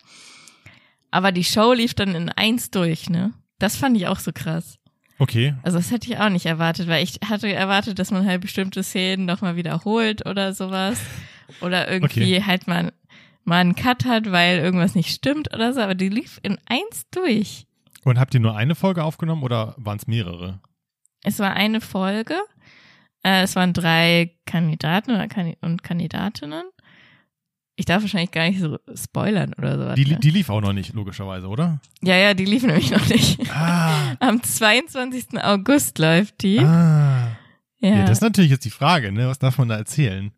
Aber 1.11 1.31
die 1.31 1.43
Show 1.43 1.73
lief 1.73 1.93
dann 1.93 2.15
in 2.15 2.29
eins 2.29 2.71
durch, 2.71 3.09
ne? 3.09 3.33
Das 3.57 3.75
fand 3.75 3.97
ich 3.97 4.07
auch 4.07 4.19
so 4.19 4.31
krass. 4.33 4.78
Okay. 5.19 5.53
Also 5.63 5.77
das 5.77 5.91
hätte 5.91 6.09
ich 6.09 6.17
auch 6.17 6.29
nicht 6.29 6.45
erwartet, 6.45 6.87
weil 6.87 7.03
ich 7.03 7.19
hatte 7.29 7.51
erwartet, 7.51 7.99
dass 7.99 8.09
man 8.09 8.25
halt 8.25 8.39
bestimmte 8.39 8.83
Szenen 8.83 9.25
nochmal 9.25 9.57
wiederholt 9.57 10.25
oder 10.25 10.53
sowas. 10.53 10.99
Oder 11.61 11.91
irgendwie 11.91 12.43
halt 12.43 12.67
mal, 12.67 12.93
mal 13.43 13.57
einen 13.57 13.75
Cut 13.75 14.05
hat, 14.05 14.31
weil 14.31 14.59
irgendwas 14.59 14.95
nicht 14.95 15.09
stimmt 15.09 15.53
oder 15.53 15.73
so. 15.73 15.81
Aber 15.81 15.95
die 15.95 16.09
lief 16.09 16.39
in 16.41 16.57
eins 16.65 17.05
durch. 17.11 17.65
Und 18.05 18.17
habt 18.17 18.33
ihr 18.33 18.39
nur 18.39 18.55
eine 18.55 18.75
Folge 18.75 19.03
aufgenommen 19.03 19.43
oder 19.43 19.75
waren 19.77 19.97
es 19.97 20.07
mehrere? 20.07 20.61
Es 21.23 21.39
war 21.39 21.53
eine 21.53 21.81
Folge. 21.81 22.35
Äh, 23.23 23.43
es 23.43 23.57
waren 23.57 23.73
drei 23.73 24.37
Kandidaten 24.45 25.11
oder 25.11 25.27
Kandi 25.27 25.57
und 25.61 25.83
Kandidatinnen. 25.83 26.63
Ich 27.79 27.85
darf 27.85 28.01
wahrscheinlich 28.03 28.31
gar 28.31 28.43
nicht 28.49 28.59
so 28.59 28.77
spoilern 28.93 29.53
oder 29.57 29.77
sowas. 29.77 29.95
Die, 29.95 30.05
ne? 30.05 30.19
die 30.19 30.31
lief 30.31 30.49
auch 30.49 30.59
noch 30.59 30.73
nicht, 30.73 30.93
logischerweise, 30.93 31.47
oder? 31.47 31.79
ja, 32.01 32.15
ja, 32.17 32.33
die 32.33 32.43
liefen 32.43 32.67
nämlich 32.67 32.91
noch 32.91 33.07
nicht. 33.07 33.39
Ah. 33.53 34.15
Am 34.19 34.43
22. 34.43 35.41
August 35.41 35.97
läuft 35.97 36.41
die. 36.43 36.59
ah. 36.59 37.29
ja. 37.79 37.89
Ja. 37.89 38.01
das 38.01 38.17
ist 38.17 38.21
natürlich 38.21 38.51
jetzt 38.51 38.65
die 38.65 38.69
Frage, 38.69 39.13
ne? 39.13 39.29
Was 39.29 39.39
darf 39.39 39.57
man 39.57 39.69
da 39.69 39.77
erzählen? 39.77 40.31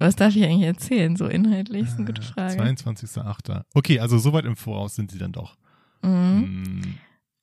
Was 0.00 0.16
darf 0.16 0.34
ich 0.34 0.42
eigentlich 0.42 0.66
erzählen? 0.66 1.16
So 1.16 1.26
inhaltlich 1.26 1.82
ist 1.82 1.96
eine 1.98 2.06
gute 2.06 2.22
Äh, 2.22 2.24
Frage. 2.24 2.62
22.8. 2.62 3.62
Okay, 3.74 4.00
also 4.00 4.16
soweit 4.16 4.46
im 4.46 4.56
Voraus 4.56 4.94
sind 4.94 5.10
sie 5.10 5.18
dann 5.18 5.32
doch. 5.32 5.56
Mhm. 6.00 6.10
Hm. 6.10 6.94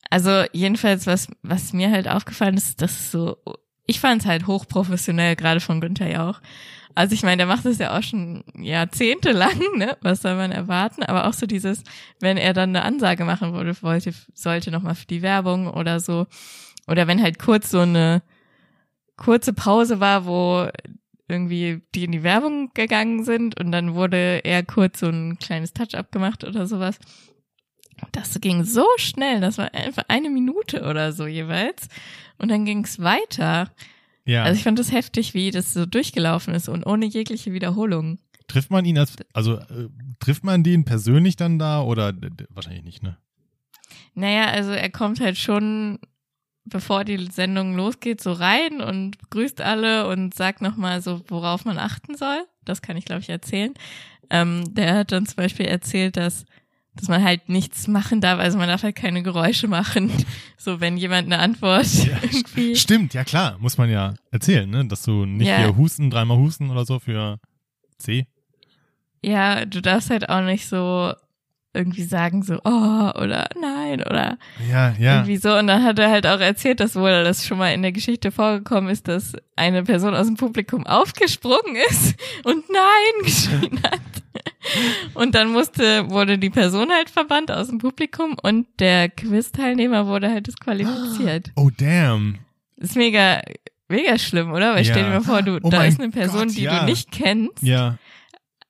Also 0.09 0.43
jedenfalls, 0.53 1.05
was, 1.05 1.27
was 1.43 1.71
mir 1.73 1.91
halt 1.91 2.07
aufgefallen 2.07 2.57
ist, 2.57 2.81
dass 2.81 3.11
so, 3.11 3.37
ich 3.85 3.99
fand 3.99 4.21
es 4.23 4.27
halt 4.27 4.47
hochprofessionell, 4.47 5.35
gerade 5.35 5.59
von 5.59 5.81
Günther 5.81 6.09
Jauch. 6.11 6.41
Also 6.95 7.13
ich 7.13 7.23
meine, 7.23 7.37
der 7.37 7.45
macht 7.45 7.65
das 7.65 7.77
ja 7.77 7.97
auch 7.97 8.01
schon 8.01 8.43
Jahrzehnte 8.57 9.33
lang, 9.33 9.59
ne? 9.77 9.97
Was 10.01 10.21
soll 10.21 10.35
man 10.35 10.51
erwarten? 10.51 11.03
Aber 11.03 11.27
auch 11.27 11.33
so 11.33 11.45
dieses, 11.45 11.83
wenn 12.21 12.37
er 12.37 12.53
dann 12.53 12.69
eine 12.69 12.83
Ansage 12.83 13.25
machen 13.25 13.53
wollte, 13.53 13.81
wollte 13.83 14.13
sollte 14.33 14.71
nochmal 14.71 14.95
für 14.95 15.05
die 15.05 15.21
Werbung 15.21 15.67
oder 15.67 15.99
so. 15.99 16.25
Oder 16.87 17.07
wenn 17.07 17.21
halt 17.21 17.37
kurz 17.37 17.69
so 17.71 17.79
eine 17.79 18.21
kurze 19.17 19.53
Pause 19.53 19.99
war, 19.99 20.25
wo 20.25 20.69
irgendwie 21.27 21.81
die 21.95 22.05
in 22.05 22.11
die 22.11 22.23
Werbung 22.23 22.71
gegangen 22.73 23.23
sind 23.23 23.59
und 23.59 23.71
dann 23.71 23.95
wurde 23.95 24.41
er 24.43 24.63
kurz 24.63 24.99
so 24.99 25.07
ein 25.07 25.37
kleines 25.39 25.73
Touch-up 25.73 26.11
gemacht 26.11 26.43
oder 26.43 26.67
sowas. 26.67 26.99
Das 28.11 28.39
ging 28.41 28.63
so 28.63 28.85
schnell, 28.97 29.41
das 29.41 29.57
war 29.57 29.73
einfach 29.73 30.03
eine 30.07 30.29
Minute 30.29 30.83
oder 30.83 31.11
so 31.13 31.27
jeweils. 31.27 31.87
Und 32.37 32.51
dann 32.51 32.65
ging 32.65 32.83
es 32.83 33.01
weiter. 33.01 33.71
Ja. 34.25 34.43
Also 34.43 34.57
ich 34.57 34.63
fand 34.63 34.79
das 34.79 34.91
heftig, 34.91 35.33
wie 35.33 35.51
das 35.51 35.73
so 35.73 35.85
durchgelaufen 35.85 36.53
ist 36.53 36.67
und 36.67 36.85
ohne 36.85 37.05
jegliche 37.05 37.53
Wiederholung. 37.53 38.19
trifft 38.47 38.71
man 38.71 38.85
ihn 38.85 38.97
als, 38.97 39.15
also 39.33 39.57
äh, 39.57 39.89
trifft 40.19 40.43
man 40.43 40.63
den 40.63 40.85
persönlich 40.85 41.35
dann 41.35 41.59
da 41.59 41.81
oder 41.81 42.13
wahrscheinlich 42.49 42.83
nicht, 42.83 43.03
ne? 43.03 43.17
Naja, 44.13 44.45
also 44.45 44.71
er 44.71 44.89
kommt 44.89 45.19
halt 45.19 45.37
schon, 45.37 45.99
bevor 46.63 47.03
die 47.03 47.27
Sendung 47.31 47.75
losgeht, 47.75 48.21
so 48.21 48.31
rein 48.31 48.81
und 48.81 49.29
grüßt 49.29 49.61
alle 49.61 50.07
und 50.07 50.33
sagt 50.33 50.61
nochmal 50.61 51.01
so, 51.01 51.21
worauf 51.27 51.65
man 51.65 51.77
achten 51.77 52.15
soll. 52.15 52.45
Das 52.63 52.81
kann 52.81 52.97
ich, 52.97 53.05
glaube 53.05 53.21
ich, 53.21 53.29
erzählen. 53.29 53.73
Ähm, 54.29 54.73
der 54.73 54.95
hat 54.95 55.11
dann 55.11 55.25
zum 55.27 55.35
Beispiel 55.35 55.67
erzählt, 55.67 56.17
dass 56.17 56.45
dass 56.95 57.07
man 57.09 57.23
halt 57.23 57.49
nichts 57.49 57.87
machen 57.87 58.21
darf, 58.21 58.39
also 58.39 58.57
man 58.57 58.67
darf 58.67 58.83
halt 58.83 58.95
keine 58.95 59.23
Geräusche 59.23 59.67
machen. 59.67 60.11
So, 60.57 60.79
wenn 60.81 60.97
jemand 60.97 61.27
eine 61.31 61.37
Antwort 61.37 61.85
Ja, 61.85 62.17
irgendwie. 62.23 62.75
Stimmt, 62.75 63.13
ja 63.13 63.23
klar, 63.23 63.57
muss 63.59 63.77
man 63.77 63.87
ja 63.87 64.15
erzählen, 64.31 64.67
ne? 64.67 64.83
Dass 64.87 65.03
du 65.03 65.25
nicht 65.25 65.47
Ja. 65.47 65.57
hier 65.57 65.77
husten, 65.77 66.09
dreimal 66.09 66.37
husten 66.37 66.71
oder 66.71 66.85
so 66.85 66.97
für 66.99 67.37
C. 67.99 68.25
Ja, 69.23 69.65
du 69.65 69.79
darfst 69.81 70.09
halt 70.09 70.27
auch 70.29 70.41
nicht 70.41 70.67
so 70.67 71.13
irgendwie 71.75 72.03
sagen 72.03 72.41
so, 72.41 72.55
oh, 72.63 73.11
oder 73.21 73.47
nein, 73.61 74.01
oder 74.01 74.37
Ja, 74.71 74.95
ja. 74.97 75.15
irgendwie 75.17 75.37
so. 75.37 75.55
Und 75.55 75.67
dann 75.67 75.83
hat 75.83 75.99
er 75.99 76.09
halt 76.09 76.25
auch 76.25 76.39
erzählt, 76.39 76.79
dass 76.79 76.95
wohl 76.95 77.23
das 77.23 77.45
schon 77.45 77.57
mal 77.59 77.73
in 77.73 77.81
der 77.83 77.91
Geschichte 77.91 78.31
vorgekommen 78.31 78.89
ist, 78.89 79.07
dass 79.07 79.33
eine 79.55 79.83
Person 79.83 80.15
aus 80.15 80.25
dem 80.25 80.37
Publikum 80.37 80.87
aufgesprungen 80.87 81.75
ist 81.89 82.15
und 82.43 82.63
nein 82.71 83.23
geschrien 83.25 83.83
hat. 83.83 83.99
Und 85.13 85.35
dann 85.35 85.51
musste, 85.51 86.09
wurde 86.09 86.37
die 86.37 86.49
Person 86.49 86.89
halt 86.91 87.09
verbannt 87.09 87.51
aus 87.51 87.67
dem 87.67 87.77
Publikum 87.77 88.35
und 88.41 88.67
der 88.79 89.09
Quiz-Teilnehmer 89.09 90.07
wurde 90.07 90.29
halt 90.29 90.47
disqualifiziert. 90.47 91.51
Oh 91.55 91.69
damn. 91.77 92.39
Ist 92.77 92.95
mega, 92.95 93.41
mega 93.87 94.17
schlimm, 94.17 94.51
oder? 94.51 94.73
Weil 94.75 94.85
Ja. 94.85 94.91
stell 94.93 95.03
dir 95.03 95.09
mal 95.09 95.21
vor, 95.21 95.41
du, 95.41 95.59
Oh 95.61 95.69
da 95.69 95.85
ist 95.85 95.99
eine 95.99 96.09
Person, 96.11 96.47
Gott, 96.47 96.57
die 96.57 96.63
ja. 96.63 96.79
du 96.79 96.85
nicht 96.85 97.11
kennst. 97.11 97.61
Ja. 97.63 97.97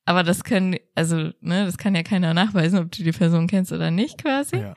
Aber 0.06 0.22
das 0.24 0.44
können, 0.44 0.76
also, 0.94 1.32
ne, 1.42 1.66
das 1.66 1.78
kann 1.78 1.96
ja 1.96 2.04
keiner 2.04 2.34
nachweisen, 2.34 2.78
ob 2.80 2.92
du 2.92 3.04
die 3.04 3.12
Person 3.12 3.48
kennst 3.48 3.72
oder 3.72 3.90
nicht 3.90 4.22
quasi. 4.22 4.58
ja. 4.58 4.76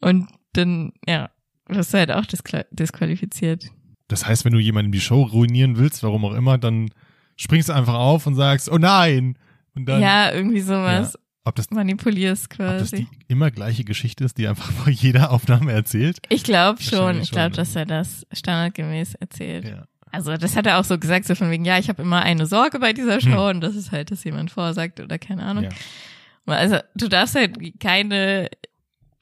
Und 0.00 0.28
dann, 0.52 0.92
ja, 1.06 1.30
wirst 1.68 1.94
du 1.94 1.98
halt 1.98 2.12
auch 2.12 2.26
disqualifiziert. 2.70 3.70
Das 4.08 4.26
heißt, 4.26 4.44
wenn 4.44 4.52
du 4.52 4.58
jemandem 4.58 4.92
die 4.92 5.00
Show 5.00 5.22
ruinieren 5.22 5.78
willst, 5.78 6.02
warum 6.02 6.24
auch 6.24 6.34
immer, 6.34 6.58
dann 6.58 6.90
springst 7.36 7.68
du 7.70 7.72
einfach 7.72 7.94
auf 7.94 8.26
und 8.26 8.34
sagst, 8.34 8.70
oh 8.70 8.78
nein. 8.78 9.38
Und 9.74 9.86
dann, 9.86 10.00
ja, 10.00 10.32
irgendwie 10.32 10.60
sowas 10.60 11.18
ob 11.44 11.56
das, 11.56 11.70
manipulierst 11.70 12.52
ob 12.52 12.58
das 12.58 12.90
quasi. 12.90 13.06
die 13.08 13.08
immer 13.28 13.50
gleiche 13.50 13.84
Geschichte 13.84 14.24
ist, 14.24 14.38
die 14.38 14.46
einfach 14.46 14.70
vor 14.84 14.92
jeder 14.92 15.30
Aufnahme 15.30 15.72
erzählt. 15.72 16.18
Ich 16.28 16.44
glaube 16.44 16.82
schon, 16.82 17.20
ich 17.20 17.30
glaube, 17.30 17.56
dass 17.56 17.74
er 17.74 17.86
das 17.86 18.26
standardgemäß 18.32 19.14
erzählt. 19.16 19.64
Ja. 19.68 19.86
Also 20.12 20.36
das 20.36 20.56
hat 20.56 20.66
er 20.66 20.78
auch 20.78 20.84
so 20.84 20.98
gesagt, 20.98 21.24
so 21.24 21.34
von 21.34 21.50
wegen, 21.50 21.64
ja, 21.64 21.78
ich 21.78 21.88
habe 21.88 22.02
immer 22.02 22.22
eine 22.22 22.46
Sorge 22.46 22.78
bei 22.78 22.92
dieser 22.92 23.20
Show 23.20 23.48
und 23.48 23.60
das 23.62 23.74
ist 23.74 23.92
halt, 23.92 24.10
dass 24.10 24.24
jemand 24.24 24.50
vorsagt 24.50 25.00
oder 25.00 25.18
keine 25.18 25.42
Ahnung. 25.42 25.64
ja. 25.64 25.70
Also 26.46 26.78
du 26.94 27.08
darfst 27.08 27.34
halt 27.34 27.58
keine 27.80 28.48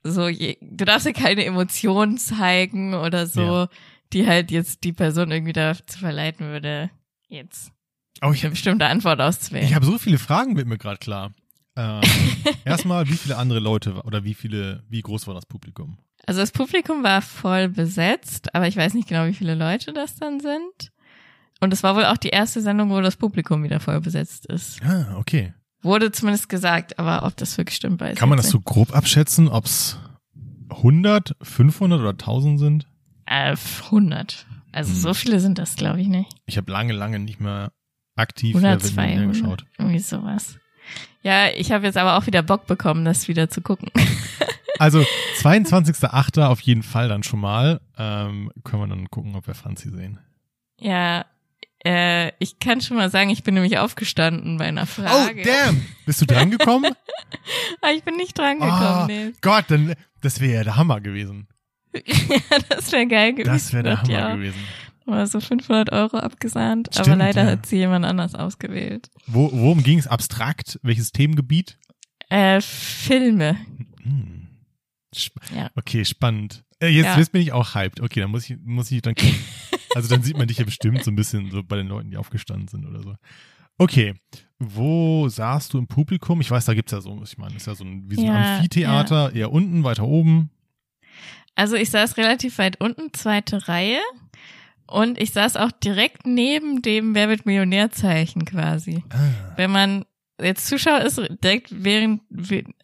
so 0.03 0.29
je, 0.29 0.57
du 0.63 0.85
darfst 0.87 1.07
ja 1.07 1.13
keine 1.13 1.45
Emotionen 1.45 2.17
zeigen 2.19 2.95
oder 2.95 3.27
so, 3.27 3.41
Ja. 3.43 3.69
die 4.13 4.27
halt 4.27 4.51
jetzt 4.51 4.83
die 4.85 4.93
Person 4.95 5.31
irgendwie 5.31 5.53
dazu 5.53 5.99
verleiten 5.99 6.47
würde, 6.49 6.91
jetzt 7.29 7.71
Oh, 8.23 8.33
ich 8.33 8.43
eine 8.43 8.51
bestimmte 8.51 8.87
Antwort 8.87 9.21
auszuwählen. 9.21 9.67
Ich 9.67 9.75
habe 9.75 9.87
so 9.87 9.99
viele 9.99 10.19
Fragen, 10.19 10.57
wird 10.57 10.67
mir 10.67 10.79
gerade 10.79 10.99
klar. 10.99 11.33
Ähm, 11.77 12.03
erstmal, 12.65 13.09
wie 13.09 13.15
viele 13.17 13.37
andere 13.37 13.61
Leute 13.61 14.03
oder 14.03 14.25
wie 14.25 14.35
viele, 14.35 14.83
wie 14.89 15.01
groß 15.01 15.27
war 15.27 15.35
das 15.35 15.47
Publikum? 15.47 15.99
also 16.27 16.41
das 16.41 16.53
Publikum 16.53 17.03
war 17.03 17.23
voll 17.23 17.69
besetzt, 17.69 18.55
aber 18.55 18.69
ich 18.69 18.77
weiß 18.77 18.95
nicht 18.95 19.09
genau, 19.09 19.27
wie 19.27 19.33
viele 19.33 19.55
Leute 19.55 19.93
das 19.93 20.17
dann 20.17 20.39
sind. 20.39 20.93
Und 21.61 21.73
es 21.73 21.83
war 21.83 21.97
wohl 21.97 22.05
auch 22.05 22.17
die 22.19 22.29
erste 22.29 22.61
Sendung, 22.61 22.91
wo 22.91 23.01
das 23.01 23.17
Publikum 23.17 23.63
wieder 23.65 23.81
voll 23.81 24.01
besetzt 24.01 24.47
ist. 24.47 24.81
Ah, 24.85 25.17
okay. 25.17 25.55
Wurde 25.83 26.13
zumindest 26.13 26.49
gesagt, 26.49 26.99
aber 26.99 27.27
ob 27.27 27.37
das 27.37 27.57
wirklich 27.59 27.77
stimmt, 27.77 28.01
weiß 28.01 28.19
Kann 28.19 28.29
man 28.29 28.39
ich 28.39 28.45
das 28.45 28.53
so 28.53 28.61
grob 28.61 28.95
abschätzen, 28.95 29.49
ob 29.49 29.65
es 29.65 29.99
100, 30.69 31.37
500 31.43 32.01
oder 32.01 32.11
1000 32.11 32.59
sind? 32.61 32.87
Äh, 33.27 33.57
100. 33.87 34.47
Also 34.73 34.93
Hm. 34.93 35.01
so 35.01 35.15
viele 35.15 35.41
sind 35.41 35.59
das, 35.59 35.75
glaube 35.77 36.01
ich, 36.01 36.07
nicht. 36.09 36.31
Ich 36.47 36.57
habe 36.59 36.71
lange, 36.71 36.93
lange 36.93 37.19
nicht 37.19 37.41
mehr 37.41 37.73
aktiv 38.21 38.55
Oder 38.57 38.79
200. 38.79 39.33
geschaut. 39.33 39.65
Irgendwie 39.79 39.99
sowas. 39.99 40.59
Ja, 41.23 41.49
ich 41.49 41.73
habe 41.73 41.87
jetzt 41.87 41.97
aber 41.99 42.17
auch 42.17 42.27
wieder 42.27 42.43
Bock 42.43 42.67
bekommen, 42.67 43.05
das 43.05 43.29
wieder 43.29 43.49
zu 43.51 43.61
gucken. 43.61 43.91
Also 44.79 45.05
22.08. 45.43 46.43
auf 46.47 46.63
jeden 46.63 46.83
Fall 46.83 47.11
dann 47.11 47.23
schon 47.23 47.39
mal. 47.41 47.83
Ähm, 47.99 48.51
können 48.65 48.83
wir 48.83 48.87
dann 48.87 49.11
gucken, 49.11 49.37
ob 49.37 49.47
wir 49.47 49.55
Franzi 49.55 49.91
sehen. 49.91 50.19
ja, 50.79 51.27
äh, 51.85 52.33
ich 52.39 52.59
kann 52.61 52.81
schon 52.81 52.97
mal 52.97 53.11
sagen, 53.11 53.29
ich 53.31 53.43
bin 53.43 53.55
nämlich 53.55 53.79
aufgestanden 53.79 54.57
bei 54.59 54.67
einer 54.67 54.87
Frage. 54.87 55.41
Oh, 55.41 55.45
damn! 55.45 55.87
Bist 56.07 56.21
du 56.23 56.27
drangekommen? 56.27 56.93
Aber 57.81 57.93
ich 57.97 58.03
bin 58.05 58.17
nicht 58.17 58.39
drangekommen, 58.39 58.73
Ah, 58.83 59.07
nee. 59.07 59.33
Gott, 59.43 59.67
dann, 59.69 59.95
das 60.23 60.41
wäre 60.41 60.55
ja 60.55 60.65
der 60.65 60.77
Hammer 60.77 61.01
gewesen. 61.01 61.49
ja, 61.95 62.59
das 62.69 62.91
wäre 62.93 63.07
geil 63.07 63.33
gewesen. 63.33 63.53
Das 63.53 63.73
wäre 63.73 63.83
der 63.83 64.03
Hammer 64.03 64.11
ja. 64.11 64.35
gewesen. 64.35 64.59
War 65.11 65.27
so 65.27 65.41
500 65.41 65.93
Euro 65.93 66.19
abgesahnt, 66.19 66.89
aber 66.95 67.05
Stimmt, 67.05 67.19
leider 67.19 67.45
ja. 67.45 67.51
hat 67.51 67.67
sie 67.67 67.77
jemand 67.77 68.05
anders 68.05 68.35
ausgewählt. 68.35 69.11
Wo, 69.27 69.51
worum 69.53 69.83
ging 69.83 69.99
es 69.99 70.07
abstrakt? 70.07 70.79
Welches 70.83 71.13
Themengebiet? 71.13 71.79
Äh, 72.29 72.61
Filme. 72.61 73.57
Hm. 74.03 74.49
Sp 75.13 75.35
Ja. 75.55 75.71
Okay, 75.75 76.05
spannend. 76.05 76.65
Äh, 76.81 76.89
jetzt, 76.89 77.07
Ja. 77.07 77.19
jetzt 77.19 77.33
bin 77.33 77.43
ich 77.43 77.53
auch 77.53 77.75
hyped. 77.75 78.01
Okay, 78.01 78.21
dann 78.21 78.31
muss 78.31 78.49
ich, 78.49 78.57
muss 78.65 78.91
ich 78.91 79.03
dann. 79.03 79.15
Also 79.93 80.09
dann 80.09 80.23
sieht 80.23 80.39
man 80.39 80.47
dich 80.47 80.59
ja 80.59 80.65
bestimmt 80.65 81.03
so 81.03 81.11
ein 81.11 81.17
bisschen 81.17 81.51
so 81.51 81.65
bei 81.65 81.75
den 81.75 81.89
Leuten, 81.89 82.13
die 82.13 82.17
aufgestanden 82.17 82.69
sind 82.69 82.87
oder 82.87 83.03
so. 83.03 83.17
Okay, 83.77 84.15
wo 84.61 85.29
saßt 85.29 85.73
du 85.73 85.79
im 85.79 85.89
Publikum? 85.89 86.41
Ich 86.41 86.49
weiß, 86.49 86.65
da 86.67 86.75
gibt's 86.75 86.93
ja 86.93 87.01
so, 87.01 87.21
ich 87.25 87.37
meine, 87.39 87.57
ist 87.57 87.67
ja 87.67 87.75
so 87.75 87.83
ein, 87.83 88.09
wie 88.09 88.15
so 88.15 88.21
ein 88.21 88.27
Ja, 88.29 88.55
Amphitheater, 88.59 89.35
eher 89.35 89.51
unten, 89.51 89.83
weiter 89.83 90.05
oben. 90.07 90.51
Also 91.57 91.75
ich 91.75 91.91
saß 91.91 92.19
relativ 92.19 92.59
weit 92.59 92.81
unten, 92.81 93.13
zweite 93.15 93.67
Reihe. 93.67 93.99
Und 94.91 95.21
ich 95.21 95.33
saß 95.33 95.57
auch 95.57 95.71
direkt 95.73 96.27
neben 96.27 96.83
dem 96.83 97.15
Wer 97.15 97.29
wird 97.29 97.47
Millionärzeichen 97.47 98.45
quasi. 98.45 99.05
Ah, 99.11 99.53
Wenn 99.57 99.71
man 99.71 100.05
jetzt 100.41 100.67
Zuschauer 100.67 101.01
ist, 101.03 101.21
direkt 101.45 101.69
während, 101.85 102.23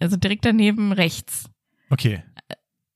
also 0.01 0.17
direkt 0.17 0.45
daneben 0.45 0.93
rechts. 0.93 1.49
okay. 1.91 2.23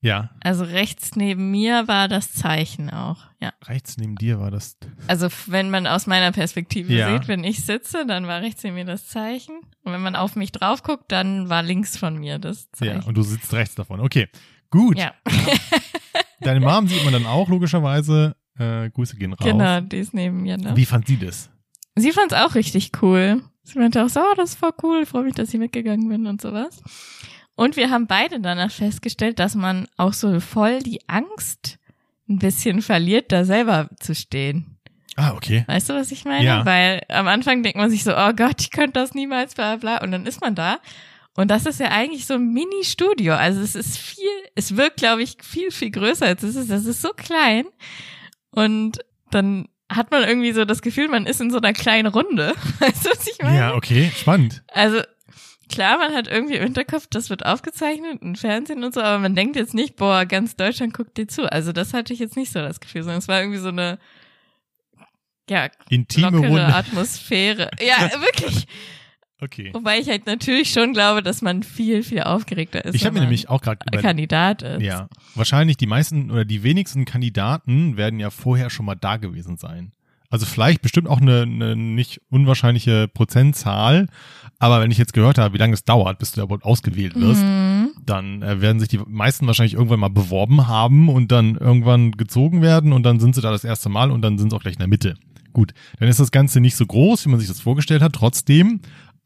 Ja, 0.03 0.31
Also 0.43 0.63
rechts 0.63 1.15
neben 1.15 1.51
mir 1.51 1.87
war 1.87 2.07
das 2.07 2.33
Zeichen 2.33 2.89
auch, 2.89 3.25
ja. 3.39 3.53
rechts 3.67 3.97
neben 3.97 4.15
dir 4.15 4.39
war 4.39 4.49
das. 4.49 4.75
Also 5.05 5.27
wenn 5.45 5.69
man 5.69 5.85
aus 5.85 6.07
meiner 6.07 6.31
Perspektive 6.31 6.91
Ja. 6.91 7.13
sieht, 7.13 7.27
wenn 7.27 7.43
ich 7.43 7.63
sitze, 7.63 8.07
dann 8.07 8.25
war 8.25 8.41
rechts 8.41 8.63
neben 8.63 8.77
mir 8.77 8.85
das 8.85 9.07
Zeichen. 9.09 9.59
Und 9.83 9.93
wenn 9.93 10.01
man 10.01 10.15
auf 10.15 10.35
mich 10.35 10.51
drauf 10.51 10.81
guckt, 10.81 11.11
dann 11.11 11.49
war 11.49 11.61
links 11.61 11.97
von 11.97 12.17
mir 12.17 12.39
das 12.39 12.67
Ja, 12.79 12.93
Zeichen. 12.95 13.03
und 13.07 13.15
du 13.15 13.21
sitzt 13.21 13.53
rechts 13.53 13.75
davon. 13.75 13.99
Okay, 13.99 14.27
gut. 14.71 14.97
Ja, 14.97 15.13
Deine 16.39 16.61
Mom 16.61 16.87
sieht 16.87 17.03
man 17.03 17.13
dann 17.13 17.27
auch 17.27 17.49
logischerweise. 17.49 18.35
Äh, 18.61 18.89
Grüße 18.91 19.15
gehen 19.15 19.33
raus. 19.33 19.43
genau, 19.43 19.81
die 19.81 19.97
ist 19.97 20.13
neben 20.13 20.43
mir. 20.43 20.57
Ne? 20.57 20.75
Wie 20.75 20.85
fand 20.85 21.07
sie 21.07 21.17
das? 21.17 21.49
Sie 21.95 22.11
fand's 22.11 22.33
auch 22.33 22.55
richtig 22.55 22.91
cool. 23.01 23.41
Sie 23.63 23.79
meinte 23.79 24.03
auch 24.03 24.09
so, 24.09 24.19
oh, 24.19 24.33
das 24.37 24.51
ist 24.51 24.59
voll 24.59 24.73
cool, 24.83 25.01
ich 25.03 25.09
freue 25.09 25.23
mich, 25.23 25.35
dass 25.35 25.53
ich 25.53 25.59
mitgegangen 25.59 26.07
bin 26.09 26.27
und 26.27 26.41
sowas. 26.41 26.81
Und 27.55 27.75
wir 27.75 27.89
haben 27.89 28.07
beide 28.07 28.39
danach 28.39 28.71
festgestellt, 28.71 29.39
dass 29.39 29.55
man 29.55 29.87
auch 29.97 30.13
so 30.13 30.39
voll 30.39 30.79
die 30.79 31.01
Angst 31.07 31.77
ein 32.29 32.39
bisschen 32.39 32.81
verliert, 32.81 33.31
da 33.31 33.43
selber 33.45 33.89
zu 33.99 34.15
stehen. 34.15 34.77
Ah, 35.15 35.33
okay. 35.33 35.65
Weißt 35.67 35.89
du, 35.89 35.93
was 35.93 36.11
ich 36.11 36.23
meine? 36.25 36.45
Ja. 36.45 36.65
Weil 36.65 37.01
am 37.09 37.27
Anfang 37.27 37.63
denkt 37.63 37.77
man 37.77 37.89
sich 37.89 38.03
so, 38.03 38.15
oh 38.15 38.33
Gott, 38.33 38.61
ich 38.61 38.71
könnte 38.71 38.93
das 38.93 39.13
niemals, 39.13 39.55
bla 39.55 39.75
bla. 39.75 40.01
Und 40.01 40.11
dann 40.11 40.25
ist 40.25 40.41
man 40.41 40.55
da. 40.55 40.79
Und 41.35 41.49
das 41.51 41.65
ist 41.65 41.79
ja 41.79 41.89
eigentlich 41.89 42.25
so 42.25 42.35
ein 42.35 42.51
Mini-Studio. 42.53 43.33
Also 43.33 43.61
es 43.61 43.75
ist 43.75 43.97
viel, 43.97 44.29
es 44.55 44.75
wirkt, 44.77 44.97
glaube 44.97 45.23
ich, 45.23 45.37
viel, 45.41 45.71
viel 45.71 45.91
größer 45.91 46.25
als 46.25 46.43
es 46.43 46.55
ist. 46.55 46.71
Das 46.71 46.85
ist 46.85 47.01
so 47.01 47.09
klein. 47.09 47.65
Und 48.51 48.99
dann 49.31 49.67
hat 49.89 50.11
man 50.11 50.23
irgendwie 50.23 50.51
so 50.51 50.65
das 50.65 50.81
Gefühl, 50.81 51.07
man 51.07 51.25
ist 51.25 51.41
in 51.41 51.51
so 51.51 51.57
einer 51.57 51.73
kleinen 51.73 52.07
Runde. 52.07 52.53
Weißt 52.79 53.05
du, 53.05 53.09
was 53.09 53.27
ich 53.27 53.41
meine? 53.41 53.57
Ja, 53.57 53.75
okay, 53.75 54.11
spannend. 54.15 54.63
Also 54.67 55.01
klar, 55.69 55.97
man 55.97 56.13
hat 56.13 56.27
irgendwie 56.27 56.55
im 56.55 56.63
Hinterkopf, 56.63 57.07
das 57.09 57.29
wird 57.29 57.45
aufgezeichnet 57.45 58.21
im 58.21 58.35
Fernsehen 58.35 58.83
und 58.83 58.93
so, 58.93 59.01
aber 59.01 59.19
man 59.19 59.35
denkt 59.35 59.55
jetzt 59.55 59.73
nicht, 59.73 59.95
boah, 59.95 60.25
ganz 60.25 60.55
Deutschland 60.55 60.93
guckt 60.93 61.17
dir 61.17 61.27
zu. 61.27 61.51
Also 61.51 61.71
das 61.71 61.93
hatte 61.93 62.13
ich 62.13 62.19
jetzt 62.19 62.35
nicht 62.37 62.51
so 62.51 62.59
das 62.59 62.79
Gefühl, 62.79 63.03
sondern 63.03 63.19
es 63.19 63.27
war 63.27 63.39
irgendwie 63.39 63.59
so 63.59 63.69
eine 63.69 63.99
ja, 65.49 65.69
Intime 65.89 66.29
lockere 66.29 66.47
Runde. 66.47 66.75
Atmosphäre. 66.75 67.71
Ja, 67.81 68.09
wirklich. 68.21 68.67
Okay. 69.43 69.71
Wobei 69.73 69.97
ich 69.99 70.07
halt 70.07 70.27
natürlich 70.27 70.71
schon 70.71 70.93
glaube, 70.93 71.23
dass 71.23 71.41
man 71.41 71.63
viel, 71.63 72.03
viel 72.03 72.21
aufgeregter 72.21 72.85
ist. 72.85 72.93
Ich 72.93 73.05
habe 73.05 73.15
mir 73.15 73.21
nämlich 73.21 73.49
auch 73.49 73.61
gerade 73.61 73.79
Kandidat 73.99 74.61
ist. 74.61 74.81
Ja, 74.83 75.09
wahrscheinlich 75.33 75.77
die 75.77 75.87
meisten 75.87 76.29
oder 76.29 76.45
die 76.45 76.61
wenigsten 76.61 77.05
Kandidaten 77.05 77.97
werden 77.97 78.19
ja 78.19 78.29
vorher 78.29 78.69
schon 78.69 78.85
mal 78.85 78.95
da 78.95 79.17
gewesen 79.17 79.57
sein. 79.57 79.93
Also 80.29 80.45
vielleicht 80.45 80.81
bestimmt 80.81 81.09
auch 81.09 81.19
eine, 81.19 81.41
eine 81.41 81.75
nicht 81.75 82.21
unwahrscheinliche 82.29 83.09
Prozentzahl, 83.09 84.07
aber 84.59 84.79
wenn 84.79 84.89
ich 84.91 84.97
jetzt 84.97 85.11
gehört 85.13 85.37
habe, 85.37 85.53
wie 85.53 85.57
lange 85.57 85.73
es 85.73 85.83
dauert, 85.83 86.19
bis 86.19 86.31
du 86.31 86.37
da 86.37 86.43
überhaupt 86.43 86.63
ausgewählt 86.63 87.15
wirst, 87.15 87.43
Mhm. 87.43 87.91
dann 88.05 88.41
äh, 88.41 88.61
werden 88.61 88.79
sich 88.79 88.87
die 88.89 88.99
meisten 89.05 89.45
wahrscheinlich 89.47 89.73
irgendwann 89.73 89.99
mal 89.99 90.09
beworben 90.09 90.67
haben 90.67 91.09
und 91.09 91.31
dann 91.33 91.55
irgendwann 91.57 92.11
gezogen 92.11 92.61
werden 92.61 92.93
und 92.93 93.03
dann 93.03 93.19
sind 93.19 93.35
sie 93.35 93.41
da 93.41 93.51
das 93.51 93.63
erste 93.65 93.89
Mal 93.89 94.09
und 94.11 94.21
dann 94.21 94.37
sind 94.37 94.51
sie 94.51 94.55
auch 94.55 94.61
gleich 94.61 94.75
in 94.75 94.79
der 94.79 94.87
Mitte. 94.87 95.15
Gut, 95.51 95.73
dann 95.99 96.07
ist 96.07 96.19
das 96.21 96.31
Ganze 96.31 96.61
nicht 96.61 96.75
so 96.77 96.85
groß, 96.85 97.25
wie 97.25 97.29
man 97.29 97.39
sich 97.39 97.49
das 97.49 97.59
vorgestellt 97.59 98.01
hat, 98.01 98.13
trotzdem, 98.13 98.79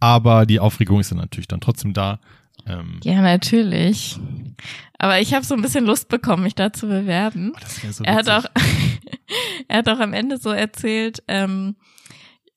aber 0.06 0.46
die 0.46 0.60
Aufregung 0.60 1.00
ist 1.00 1.12
dann 1.12 1.18
natürlich 1.20 1.48
dann 1.48 1.62
trotzdem 1.62 1.94
da. 1.94 2.20
Ähm, 2.68 3.00
Ja, 3.04 3.22
natürlich. 3.22 4.18
Aber 4.98 5.20
ich 5.20 5.34
habe 5.34 5.46
so 5.46 5.56
ein 5.56 5.62
bisschen 5.62 5.86
Lust 5.86 6.08
bekommen, 6.10 6.44
mich 6.44 6.56
da 6.56 6.72
zu 6.74 6.88
bewerben. 6.88 7.53
das 7.60 7.84
wär 7.84 7.94
so 7.94 8.03
Er 8.03 8.16
hat 8.16 8.29
auch, 8.29 8.46
er 9.68 9.77
hat 9.79 9.90
auch 9.90 10.00
am 10.00 10.14
Ende 10.14 10.38
so 10.38 10.51
erzählt, 10.51 11.22
ähm, 11.27 11.75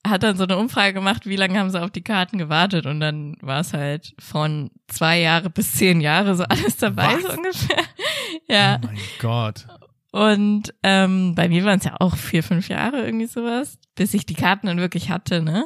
hat 0.07 0.23
dann 0.23 0.37
so 0.37 0.45
eine 0.45 0.57
Umfrage 0.57 0.93
gemacht, 0.93 1.25
wie 1.25 1.35
lange 1.35 1.59
haben 1.59 1.69
sie 1.69 1.81
auf 1.81 1.91
die 1.91 2.01
Karten 2.03 2.37
gewartet 2.37 2.85
und 2.85 3.01
dann 3.01 3.35
war 3.41 3.59
es 3.59 3.73
halt 3.73 4.13
von 4.17 4.71
zwei 4.87 5.19
Jahre 5.19 5.49
bis 5.49 5.73
zehn 5.73 5.99
Jahre 5.99 6.35
so 6.35 6.45
alles 6.45 6.77
dabei 6.77 7.15
Was? 7.15 7.23
so 7.23 7.37
ungefähr. 7.37 7.83
Ja. 8.47 8.79
Oh 8.81 8.85
mein 8.85 8.97
Gott. 9.19 9.67
Und 10.11 10.73
ähm, 10.81 11.35
bei 11.35 11.49
mir 11.49 11.65
waren 11.65 11.77
es 11.79 11.85
ja 11.85 11.95
auch 11.99 12.15
vier, 12.15 12.41
fünf 12.41 12.67
Jahre 12.69 13.05
irgendwie 13.05 13.27
sowas, 13.27 13.77
bis 13.95 14.13
ich 14.15 14.25
die 14.25 14.33
Karten 14.33 14.65
dann 14.67 14.79
wirklich 14.79 15.11
hatte, 15.11 15.41
ne? 15.41 15.65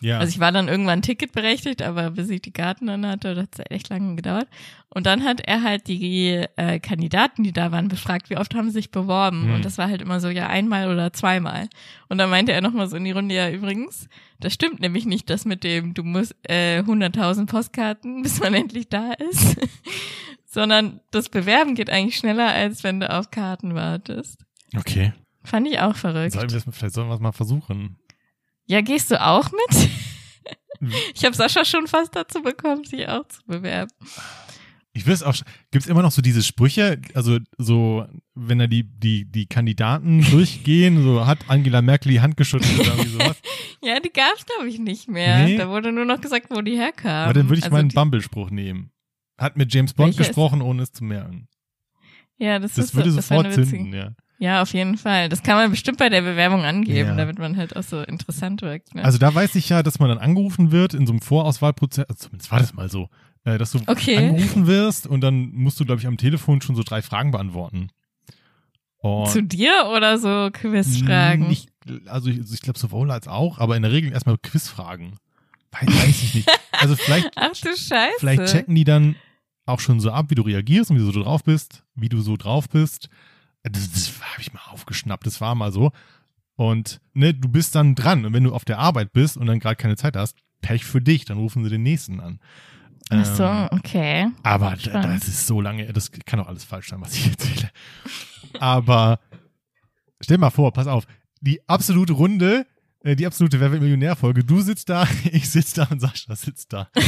Ja. 0.00 0.18
Also 0.18 0.30
ich 0.30 0.40
war 0.40 0.50
dann 0.50 0.68
irgendwann 0.68 1.02
ticketberechtigt, 1.02 1.82
aber 1.82 2.10
bis 2.10 2.30
ich 2.30 2.40
die 2.40 2.52
Karten 2.52 2.86
dann 2.86 3.06
hatte, 3.06 3.34
das 3.34 3.44
hat 3.58 3.70
echt 3.70 3.88
lange 3.90 4.16
gedauert. 4.16 4.48
Und 4.88 5.06
dann 5.06 5.24
hat 5.24 5.40
er 5.40 5.62
halt 5.62 5.86
die 5.86 6.46
äh, 6.56 6.80
Kandidaten, 6.80 7.44
die 7.44 7.52
da 7.52 7.70
waren, 7.70 7.88
befragt, 7.88 8.30
wie 8.30 8.36
oft 8.36 8.54
haben 8.54 8.68
sie 8.68 8.74
sich 8.74 8.90
beworben. 8.90 9.44
Hm. 9.44 9.54
Und 9.54 9.64
das 9.64 9.78
war 9.78 9.88
halt 9.88 10.02
immer 10.02 10.20
so, 10.20 10.28
ja, 10.28 10.48
einmal 10.48 10.90
oder 10.90 11.12
zweimal. 11.12 11.68
Und 12.08 12.18
dann 12.18 12.30
meinte 12.30 12.52
er 12.52 12.60
nochmal 12.60 12.88
so 12.88 12.96
in 12.96 13.04
die 13.04 13.12
Runde, 13.12 13.34
ja, 13.34 13.50
übrigens, 13.50 14.08
das 14.40 14.54
stimmt 14.54 14.80
nämlich 14.80 15.04
nicht, 15.04 15.28
das 15.30 15.44
mit 15.44 15.64
dem, 15.64 15.94
du 15.94 16.02
musst 16.02 16.34
äh, 16.48 16.80
100.000 16.80 17.46
Postkarten, 17.46 18.22
bis 18.22 18.40
man 18.40 18.54
endlich 18.54 18.88
da 18.88 19.12
ist. 19.12 19.56
Sondern 20.46 21.00
das 21.12 21.28
Bewerben 21.28 21.76
geht 21.76 21.90
eigentlich 21.90 22.16
schneller, 22.16 22.48
als 22.48 22.82
wenn 22.82 22.98
du 22.98 23.08
auf 23.08 23.30
Karten 23.30 23.74
wartest. 23.74 24.44
okay. 24.76 25.12
Fand 25.42 25.66
ich 25.68 25.78
auch 25.78 25.96
verrückt. 25.96 26.32
Sollen 26.32 26.50
wir 26.50 26.60
das, 26.60 26.76
vielleicht 26.76 26.94
sollen 26.94 27.08
wir 27.08 27.14
es 27.14 27.20
mal 27.20 27.32
versuchen. 27.32 27.96
Ja, 28.70 28.82
gehst 28.82 29.10
du 29.10 29.20
auch 29.20 29.50
mit? 29.50 29.90
Mhm. 30.80 30.92
Ich 31.14 31.24
habe 31.26 31.36
Sascha 31.36 31.62
schon 31.64 31.86
fast 31.88 32.16
dazu 32.16 32.40
bekommen, 32.40 32.84
sich 32.84 33.06
auch 33.06 33.26
zu 33.28 33.42
bewerben. 33.46 33.90
Ich 34.92 35.06
es 35.06 35.22
auch, 35.22 35.34
gibt 35.70 35.84
es 35.84 35.90
immer 35.90 36.02
noch 36.02 36.10
so 36.10 36.22
diese 36.22 36.42
Sprüche, 36.42 37.00
also 37.12 37.38
so, 37.58 38.06
wenn 38.34 38.58
da 38.60 38.66
die, 38.66 38.84
die, 38.84 39.24
die 39.24 39.46
Kandidaten 39.46 40.22
durchgehen, 40.30 41.02
so 41.02 41.26
hat 41.26 41.38
Angela 41.48 41.82
Merkel 41.82 42.12
die 42.12 42.20
Hand 42.20 42.36
geschüttelt 42.36 42.78
oder 42.78 42.94
irgendwie 42.94 43.10
sowas. 43.10 43.36
Ja, 43.82 43.98
die 43.98 44.12
gab's 44.12 44.44
glaube 44.44 44.68
ich 44.68 44.78
nicht 44.78 45.08
mehr. 45.08 45.44
Nee. 45.44 45.56
Da 45.56 45.70
wurde 45.70 45.90
nur 45.90 46.04
noch 46.04 46.20
gesagt, 46.20 46.48
wo 46.50 46.60
die 46.60 46.76
herkamen. 46.76 47.24
Aber 47.24 47.32
dann 47.32 47.48
würde 47.48 47.60
ich 47.60 47.64
Also 47.64 47.74
meinen 47.74 47.88
Bumble-Spruch 47.88 48.50
nehmen. 48.50 48.90
Hat 49.38 49.56
mit 49.56 49.72
James 49.72 49.94
Bond 49.94 50.18
gesprochen, 50.18 50.60
ohne 50.60 50.82
es 50.82 50.92
zu 50.92 51.02
merken. 51.02 51.48
Ja, 52.36 52.58
das, 52.58 52.74
Das 52.74 52.86
ist 52.86 52.94
würde 52.94 53.10
so, 53.10 53.16
das 53.16 53.28
sofort 53.28 53.54
zünden, 53.54 53.94
ja. 53.94 54.12
Ja, 54.42 54.62
auf 54.62 54.72
jeden 54.72 54.96
Fall. 54.96 55.28
Das 55.28 55.42
kann 55.42 55.56
man 55.56 55.70
bestimmt 55.70 55.98
bei 55.98 56.08
der 56.08 56.22
Bewerbung 56.22 56.64
angeben, 56.64 57.10
Ja. 57.10 57.14
damit 57.14 57.38
man 57.38 57.58
halt 57.58 57.76
auch 57.76 57.82
so 57.82 58.00
interessant 58.00 58.62
wirkt. 58.62 58.94
Ne? 58.94 59.04
Also 59.04 59.18
da 59.18 59.34
weiß 59.34 59.54
ich 59.56 59.68
ja, 59.68 59.82
dass 59.82 59.98
man 59.98 60.08
dann 60.08 60.16
angerufen 60.16 60.72
wird 60.72 60.94
in 60.94 61.06
so 61.06 61.12
einem 61.12 61.20
Vorauswahlprozess, 61.20 62.06
also 62.08 62.24
zumindest 62.26 62.50
war 62.50 62.58
das 62.58 62.72
mal 62.72 62.88
so, 62.88 63.10
äh, 63.44 63.58
dass 63.58 63.72
du 63.72 63.80
Okay. 63.86 64.16
angerufen 64.16 64.66
wirst 64.66 65.06
und 65.06 65.20
dann 65.20 65.50
musst 65.52 65.78
du, 65.78 65.84
glaube 65.84 66.00
ich, 66.00 66.06
am 66.06 66.16
Telefon 66.16 66.62
schon 66.62 66.74
so 66.74 66.82
drei 66.82 67.02
Fragen 67.02 67.32
beantworten. 67.32 67.90
Und 68.96 69.28
Zu 69.28 69.42
dir 69.42 69.90
oder 69.94 70.18
so 70.18 70.48
Quizfragen? 70.52 71.46
Nicht, 71.48 71.68
also 72.06 72.30
ich, 72.30 72.38
also 72.38 72.54
ich 72.54 72.62
glaube 72.62 72.78
sowohl 72.78 73.10
als 73.10 73.28
auch, 73.28 73.58
aber 73.58 73.76
in 73.76 73.82
der 73.82 73.92
Regel 73.92 74.10
erstmal 74.12 74.38
Quizfragen. 74.38 75.16
Weiß, 75.72 75.86
weiß 75.86 76.22
ich 76.22 76.34
nicht. 76.34 76.48
Also 76.72 76.96
vielleicht, 76.96 77.30
Ach 77.36 77.50
du 77.52 77.68
Scheiße. 77.76 78.14
vielleicht 78.18 78.46
checken 78.46 78.74
die 78.74 78.84
dann 78.84 79.16
auch 79.66 79.80
schon 79.80 80.00
so 80.00 80.10
ab, 80.10 80.26
wie 80.30 80.34
du 80.34 80.42
reagierst 80.42 80.90
und 80.90 80.96
wie 80.96 81.00
du 81.00 81.10
so 81.12 81.22
drauf 81.22 81.44
bist, 81.44 81.84
wie 81.94 82.08
du 82.08 82.20
so 82.22 82.36
drauf 82.38 82.68
bist. 82.70 83.08
Das, 83.62 83.90
das 83.92 84.12
habe 84.20 84.40
ich 84.40 84.52
mal 84.52 84.60
aufgeschnappt, 84.70 85.26
das 85.26 85.40
war 85.40 85.54
mal 85.54 85.72
so. 85.72 85.92
Und 86.56 87.00
ne, 87.14 87.32
du 87.34 87.48
bist 87.48 87.74
dann 87.74 87.94
dran. 87.94 88.24
Und 88.24 88.32
wenn 88.32 88.44
du 88.44 88.52
auf 88.54 88.64
der 88.64 88.78
Arbeit 88.78 89.12
bist 89.12 89.36
und 89.36 89.46
dann 89.46 89.60
gerade 89.60 89.76
keine 89.76 89.96
Zeit 89.96 90.16
hast, 90.16 90.36
Pech 90.60 90.84
für 90.84 91.00
dich, 91.00 91.24
dann 91.24 91.38
rufen 91.38 91.64
sie 91.64 91.70
den 91.70 91.82
nächsten 91.82 92.20
an. 92.20 92.38
Ach 93.08 93.24
so, 93.24 93.44
Ähm, 93.44 93.68
okay. 93.72 94.28
aber 94.42 94.76
Spannend. 94.78 95.20
das 95.22 95.28
ist 95.28 95.46
so 95.46 95.60
lange, 95.60 95.90
das 95.92 96.12
kann 96.12 96.38
doch 96.38 96.46
alles 96.46 96.64
falsch 96.64 96.88
sein, 96.90 97.00
was 97.00 97.14
ich 97.14 97.28
erzähle. 97.28 97.70
Aber 98.60 99.18
stell 100.20 100.38
mal 100.38 100.50
vor, 100.50 100.72
pass 100.72 100.86
auf, 100.86 101.06
die 101.40 101.66
absolute 101.66 102.12
Runde, 102.12 102.66
äh, 103.02 103.16
die 103.16 103.26
absolute 103.26 103.58
Wer 103.58 103.72
wird 103.72 103.80
Millionär-Folge, 103.82 104.44
du 104.44 104.60
sitzt 104.60 104.90
da, 104.90 105.08
ich 105.32 105.48
sitz 105.50 105.72
da 105.72 105.84
und 105.84 106.00
Sascha 106.00 106.36
sitzt 106.36 106.72
da. 106.72 106.88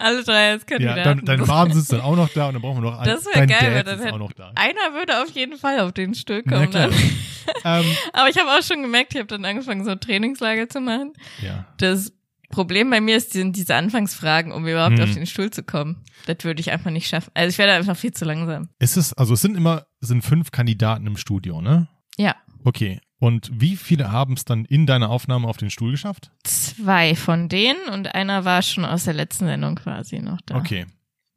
Alle 0.00 0.24
drei 0.24 0.50
als 0.52 0.62
Ja, 0.68 0.76
Kandidaten. 0.78 1.24
dann, 1.26 1.38
dein 1.38 1.46
Mom 1.46 1.72
sitzt 1.72 1.92
dann 1.92 2.00
auch 2.00 2.16
noch 2.16 2.28
da 2.30 2.48
und 2.48 2.54
dann 2.54 2.62
brauchen 2.62 2.82
wir 2.82 2.90
noch 2.90 2.98
einen. 2.98 3.04
Das 3.12 3.24
wär 3.26 3.32
dein 3.34 3.48
geil, 3.48 3.74
weil 3.74 3.84
dann 3.84 3.98
hätte- 4.00 4.14
auch 4.14 4.18
noch 4.18 4.32
da. 4.32 4.52
Einer 4.54 4.94
würde 4.94 5.22
auf 5.22 5.30
jeden 5.30 5.56
Fall 5.58 5.80
auf 5.80 5.92
den 5.92 6.14
Stuhl 6.14 6.42
kommen. 6.42 6.70
Dann. 6.70 6.90
ähm, 7.64 7.84
Aber 8.12 8.28
ich 8.28 8.38
habe 8.38 8.48
auch 8.50 8.62
schon 8.62 8.82
gemerkt, 8.82 9.12
ich 9.14 9.18
habe 9.18 9.28
dann 9.28 9.44
angefangen, 9.44 9.84
so 9.84 9.90
ein 9.90 10.00
Trainingslager 10.00 10.68
zu 10.68 10.80
machen. 10.80 11.12
ja. 11.42 11.66
Das 11.78 12.12
Problem 12.50 12.90
bei 12.90 13.00
mir 13.00 13.16
ist, 13.16 13.32
sind 13.32 13.54
diese 13.54 13.76
Anfangsfragen, 13.76 14.50
um 14.50 14.66
überhaupt 14.66 14.96
Hm. 14.98 15.04
auf 15.04 15.14
den 15.14 15.24
Stuhl 15.26 15.50
zu 15.50 15.62
kommen. 15.62 16.04
Das 16.26 16.38
würde 16.42 16.60
ich 16.60 16.72
einfach 16.72 16.90
nicht 16.90 17.06
schaffen. 17.06 17.30
Also 17.32 17.48
ich 17.50 17.58
werde 17.58 17.74
einfach 17.74 17.96
viel 17.96 18.12
zu 18.12 18.24
langsam. 18.24 18.68
Ist 18.80 18.96
es, 18.96 19.12
also 19.12 19.34
es 19.34 19.40
sind 19.40 19.56
immer, 19.56 19.86
es 20.00 20.08
sind 20.08 20.22
fünf 20.24 20.50
Kandidaten 20.50 21.06
im 21.06 21.16
Studio, 21.16 21.60
ne? 21.60 21.86
Ja. 22.16 22.34
Okay. 22.64 23.00
Und 23.20 23.50
wie 23.52 23.76
viele 23.76 24.10
haben 24.10 24.32
es 24.32 24.46
dann 24.46 24.64
in 24.64 24.86
deiner 24.86 25.10
Aufnahme 25.10 25.46
auf 25.46 25.58
den 25.58 25.68
Stuhl 25.68 25.90
geschafft? 25.90 26.32
Zwei 26.42 27.14
von 27.14 27.50
denen 27.50 27.84
und 27.92 28.14
einer 28.14 28.46
war 28.46 28.62
schon 28.62 28.86
aus 28.86 29.04
der 29.04 29.12
letzten 29.12 29.44
Sendung 29.44 29.74
quasi 29.74 30.20
noch 30.20 30.40
da. 30.40 30.56
Okay. 30.56 30.86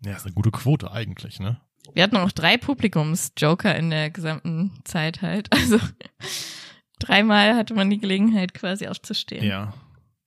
Ja, 0.03 0.13
ist 0.13 0.25
eine 0.25 0.33
gute 0.33 0.51
Quote 0.51 0.91
eigentlich, 0.91 1.41
ne? 1.41 1.59
Wir 1.93 2.03
hatten 2.03 2.15
auch 2.15 2.31
drei 2.31 2.57
Publikumsjoker 2.57 3.75
in 3.75 3.89
der 3.89 4.09
gesamten 4.09 4.71
Zeit 4.85 5.21
halt. 5.21 5.49
Also 5.55 5.77
dreimal 6.99 7.55
hatte 7.55 7.73
man 7.73 7.89
die 7.89 7.99
Gelegenheit 7.99 8.53
quasi 8.53 8.87
aufzustehen. 8.87 9.43
Ja. 9.43 9.73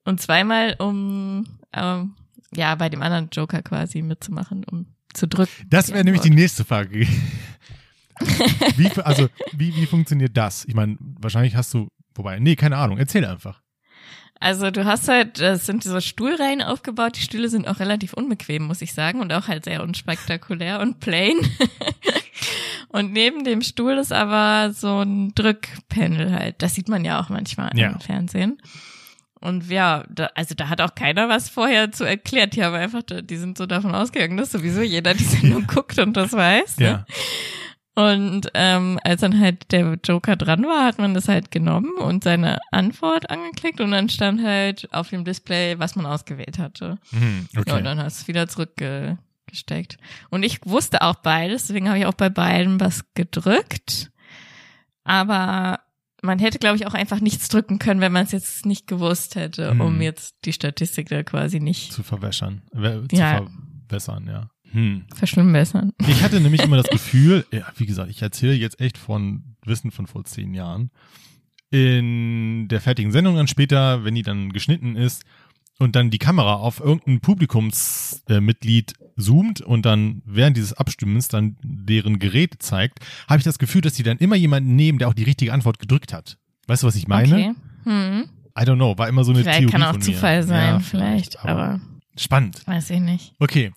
Und 0.05 0.21
zweimal, 0.21 0.77
um 0.79 1.47
ähm, 1.73 2.15
ja 2.55 2.75
bei 2.75 2.91
dem 2.91 3.01
anderen 3.01 3.31
Joker 3.33 3.63
quasi 3.63 4.03
mitzumachen, 4.03 4.65
um 4.65 4.87
zu 5.15 5.27
drücken. 5.27 5.67
Das 5.71 5.91
wäre 5.91 6.05
nämlich 6.05 6.21
die 6.21 6.31
nächste 6.31 6.67
Frage. 6.67 7.07
Wie, 8.77 8.91
also, 9.03 9.29
wie, 9.53 9.75
wie 9.77 9.87
funktioniert 9.87 10.37
das? 10.37 10.65
Ich 10.67 10.75
meine, 10.75 10.97
wahrscheinlich 11.01 11.57
hast 11.57 11.73
du, 11.75 11.89
wobei, 12.15 12.39
nee, 12.39 12.57
keine 12.57 12.77
Ahnung, 12.77 12.99
erzähl 12.99 13.25
einfach. 13.25 13.61
Also 14.39 14.71
du 14.71 14.85
hast 14.85 15.09
halt, 15.09 15.41
das 15.41 15.65
sind 15.65 15.85
diese 15.85 16.01
Stuhlreihen 16.03 16.61
aufgebaut. 16.61 17.17
Die 17.17 17.23
Stühle 17.23 17.49
sind 17.49 17.67
auch 17.67 17.81
relativ 17.81 18.13
unbequem, 18.13 18.65
muss 18.65 18.83
ich 18.83 18.93
sagen, 18.93 19.21
und 19.21 19.33
auch 19.33 19.49
halt 19.49 19.65
sehr 19.65 19.83
unspektakulär 19.83 20.81
und 20.81 21.01
plain. 21.01 21.37
und 22.89 23.13
neben 23.13 23.45
dem 23.45 23.63
Stuhl 23.63 23.93
ist 23.95 24.13
aber 24.13 24.73
so 24.75 25.01
ein 25.01 25.33
Drückpanel 25.35 26.33
halt. 26.33 26.57
Das 26.63 26.75
sieht 26.75 26.89
man 26.89 27.05
ja 27.05 27.19
auch 27.21 27.31
manchmal 27.31 27.71
Ja. 27.79 27.93
im 27.93 28.01
Fernsehen. 28.01 28.59
Und 29.41 29.71
ja, 29.71 30.05
da, 30.11 30.31
also 30.35 30.55
da 30.55 30.69
hat 30.69 30.81
auch 30.81 30.95
keiner 30.95 31.29
was 31.29 31.49
vorher 31.49 31.93
zu 31.93 32.05
erklärt. 32.05 32.57
Die 32.57 32.65
haben 32.65 32.75
einfach, 32.75 33.03
die 33.07 33.37
sind 33.37 33.57
so 33.57 33.65
davon 33.67 33.95
ausgegangen, 33.95 34.37
dass 34.37 34.53
sowieso 34.53 34.83
jeder 34.83 35.15
die 35.15 35.25
Sendung 35.25 35.67
guckt 35.67 35.99
und 35.99 36.15
das 36.17 36.33
weiß. 36.33 36.79
Ne? 36.79 36.85
Ja. 36.87 37.07
Und 37.97 38.51
ähm, 38.53 39.01
als 39.05 39.23
dann 39.23 39.41
halt 39.41 39.73
der 39.73 39.99
Joker 40.05 40.37
dran 40.37 40.65
war, 40.65 40.85
hat 40.85 40.99
man 40.99 41.15
das 41.15 41.29
halt 41.29 41.51
genommen 41.51 41.93
und 41.99 42.23
seine 42.25 42.59
Antwort 42.71 43.31
angeklickt 43.31 43.81
und 43.81 43.91
dann 43.91 44.11
stand 44.11 44.43
halt 44.43 44.87
auf 44.93 45.09
dem 45.09 45.25
Display, 45.25 45.79
was 45.79 45.97
man 45.97 46.05
ausgewählt 46.05 46.59
hatte. 46.59 46.99
Mhm, 47.11 47.49
Ja, 47.55 47.61
und 47.61 47.71
okay. 47.73 47.83
dann 47.83 47.99
hast 47.99 48.19
du 48.19 48.23
es 48.23 48.29
wieder 48.29 48.49
zurückgesteckt. 48.49 49.97
Und 50.29 50.43
ich 50.43 50.61
wusste 50.67 51.01
auch 51.01 51.17
beides, 51.17 51.69
deswegen 51.69 51.89
habe 51.89 51.99
ich 51.99 52.05
auch 52.07 52.13
bei 52.15 52.29
beiden 52.29 52.79
was 52.81 53.03
gedrückt. 53.15 54.11
Aber 55.05 55.81
man 56.23 56.39
hätte, 56.39 56.59
glaube 56.59 56.77
ich, 56.77 56.87
auch 56.87 56.95
einfach 56.95 57.21
nichts 57.21 57.49
drücken 57.49 57.79
können, 57.79 58.01
wenn 58.01 58.13
man 58.13 58.25
es 58.25 58.33
jetzt 58.33 58.67
nicht 58.67 58.87
gewusst 58.87 59.37
hätte, 59.37 59.71
Hm. 59.71 59.81
um 59.81 60.01
jetzt 60.03 60.35
die 60.45 60.53
Statistik 60.53 61.09
da 61.09 61.23
quasi 61.23 61.61
nicht 61.61 61.93
Zu 61.93 62.03
verwässern. 62.03 62.63
Äh, 62.75 63.07
Zu 63.09 63.17
Ja. 63.17 63.37
verbessern, 63.87 64.27
ja. 64.27 64.51
Hm. 64.73 65.05
verschlimmbessern. 65.15 65.93
Ich 66.09 66.23
hatte 66.23 66.41
nämlich 66.41 66.63
immer 66.63 66.77
das 66.77 66.89
Gefühl, 66.91 67.45
ja, 67.53 67.63
wie 67.77 67.87
gesagt, 67.87 68.11
ich 68.11 68.23
erzähle 68.23 68.55
jetzt 68.55 68.81
echt 68.81 68.99
von 68.99 69.57
Wissen 69.65 69.91
von 69.91 70.07
vor 70.07 70.25
zehn 70.25 70.55
Jahren. 70.55 70.91
In 71.71 72.69
der 72.69 72.81
fertigen 72.81 73.11
Sendung 73.11 73.37
dann 73.37 73.49
später, 73.49 74.05
wenn 74.05 74.15
die 74.15 74.23
dann 74.23 74.53
geschnitten 74.53 74.95
ist 74.97 75.25
und 75.79 75.97
dann 75.97 76.11
die 76.11 76.19
Kamera 76.19 76.55
auf 76.55 76.79
irgendein 76.81 77.21
Publikumsmitglied 77.21 78.93
äh, 79.01 79.21
zoomt 79.21 79.61
und 79.61 79.85
dann 79.85 80.23
während 80.25 80.57
dieses 80.57 80.73
Abstimmens 80.75 81.29
dann 81.29 81.57
deren 81.63 82.19
Gerät 82.19 82.63
zeigt, 82.63 83.01
habe 83.29 83.39
ich 83.39 83.45
das 83.45 83.59
Gefühl, 83.59 83.81
dass 83.81 83.95
die 83.95 84.03
dann 84.03 84.19
immer 84.19 84.37
jemanden 84.37 84.77
nehmen, 84.77 84.99
der 84.99 85.09
auch 85.09 85.15
die 85.15 85.25
richtige 85.25 85.53
Antwort 85.53 85.79
gedrückt 85.79 86.13
hat. 86.13 86.39
Weißt 86.67 86.83
du, 86.83 86.87
was 86.87 86.97
ich 86.97 87.09
meine? 87.09 87.35
Okay. 87.35 87.53
Hm. 87.85 88.25
I 88.59 88.63
don't 88.63 88.77
know, 88.77 88.97
war 88.97 89.09
immer 89.09 89.25
so 89.25 89.33
eine 89.33 89.41
Vielleicht 89.43 89.59
Theorie 89.59 89.73
kann 89.73 89.83
auch. 89.83 89.99
Zufall 89.99 90.43
sein, 90.43 90.75
Ja, 90.75 90.81
vielleicht, 90.81 91.39
aber 91.45 91.81
spannend. 92.17 92.67
weiß 92.67 92.91
ich 92.91 93.01
nicht. 93.01 93.35
Okay, 93.39 93.73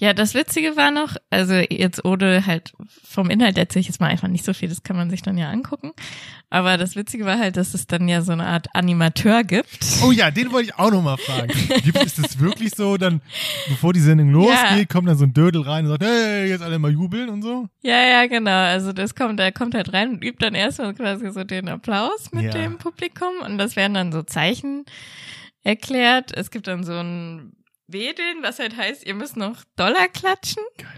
Ja, 0.00 0.14
das 0.14 0.32
Witzige 0.34 0.76
war 0.76 0.92
noch, 0.92 1.16
also 1.28 1.54
jetzt 1.54 2.04
ohne 2.04 2.46
halt 2.46 2.72
vom 3.04 3.30
Inhalt 3.30 3.58
erzähle 3.58 3.80
ich 3.80 3.88
jetzt 3.88 4.00
mal 4.00 4.06
einfach 4.06 4.28
nicht 4.28 4.44
so 4.44 4.54
viel, 4.54 4.68
das 4.68 4.84
kann 4.84 4.94
man 4.96 5.10
sich 5.10 5.22
dann 5.22 5.36
ja 5.36 5.50
angucken. 5.50 5.90
Aber 6.50 6.76
das 6.78 6.94
Witzige 6.94 7.24
war 7.24 7.36
halt, 7.36 7.56
dass 7.56 7.74
es 7.74 7.88
dann 7.88 8.06
ja 8.08 8.22
so 8.22 8.30
eine 8.30 8.46
Art 8.46 8.68
Animateur 8.74 9.42
gibt. 9.42 9.84
Oh 10.04 10.12
ja, 10.12 10.30
den 10.30 10.52
wollte 10.52 10.68
ich 10.70 10.78
auch 10.78 10.92
noch 10.92 11.02
mal 11.02 11.16
fragen. 11.16 11.52
Gibt, 11.82 12.00
ist 12.04 12.18
es 12.20 12.38
wirklich 12.38 12.70
so, 12.76 12.96
dann, 12.96 13.20
bevor 13.68 13.92
die 13.92 13.98
Sendung 13.98 14.30
losgeht, 14.30 14.78
Ja. 14.78 14.84
kommt 14.84 15.08
dann 15.08 15.18
so 15.18 15.24
ein 15.24 15.34
Dödel 15.34 15.62
rein 15.62 15.84
und 15.84 15.90
sagt, 15.90 16.04
hey, 16.04 16.48
jetzt 16.48 16.62
alle 16.62 16.78
mal 16.78 16.92
jubeln 16.92 17.28
und 17.28 17.42
so? 17.42 17.68
Ja, 17.82 18.00
ja, 18.06 18.26
genau. 18.28 18.50
Also 18.52 18.92
das 18.92 19.16
kommt, 19.16 19.40
der 19.40 19.50
kommt 19.50 19.74
halt 19.74 19.92
rein 19.92 20.10
und 20.10 20.24
übt 20.24 20.38
dann 20.38 20.54
erstmal 20.54 20.94
quasi 20.94 21.28
so 21.32 21.42
den 21.42 21.68
Applaus 21.68 22.30
mit 22.30 22.44
Ja. 22.44 22.52
dem 22.52 22.78
Publikum 22.78 23.32
und 23.44 23.58
das 23.58 23.74
werden 23.74 23.94
dann 23.94 24.12
so 24.12 24.22
Zeichen 24.22 24.84
erklärt. 25.64 26.30
Es 26.36 26.50
gibt 26.50 26.66
dann 26.68 26.84
so 26.84 26.92
ein 26.94 27.52
Wedeln, 27.88 28.42
was 28.42 28.58
halt 28.58 28.76
heißt, 28.76 29.06
ihr 29.06 29.14
müsst 29.14 29.36
noch 29.36 29.64
Dollar 29.76 30.08
klatschen. 30.08 30.62
Geil. 30.76 30.88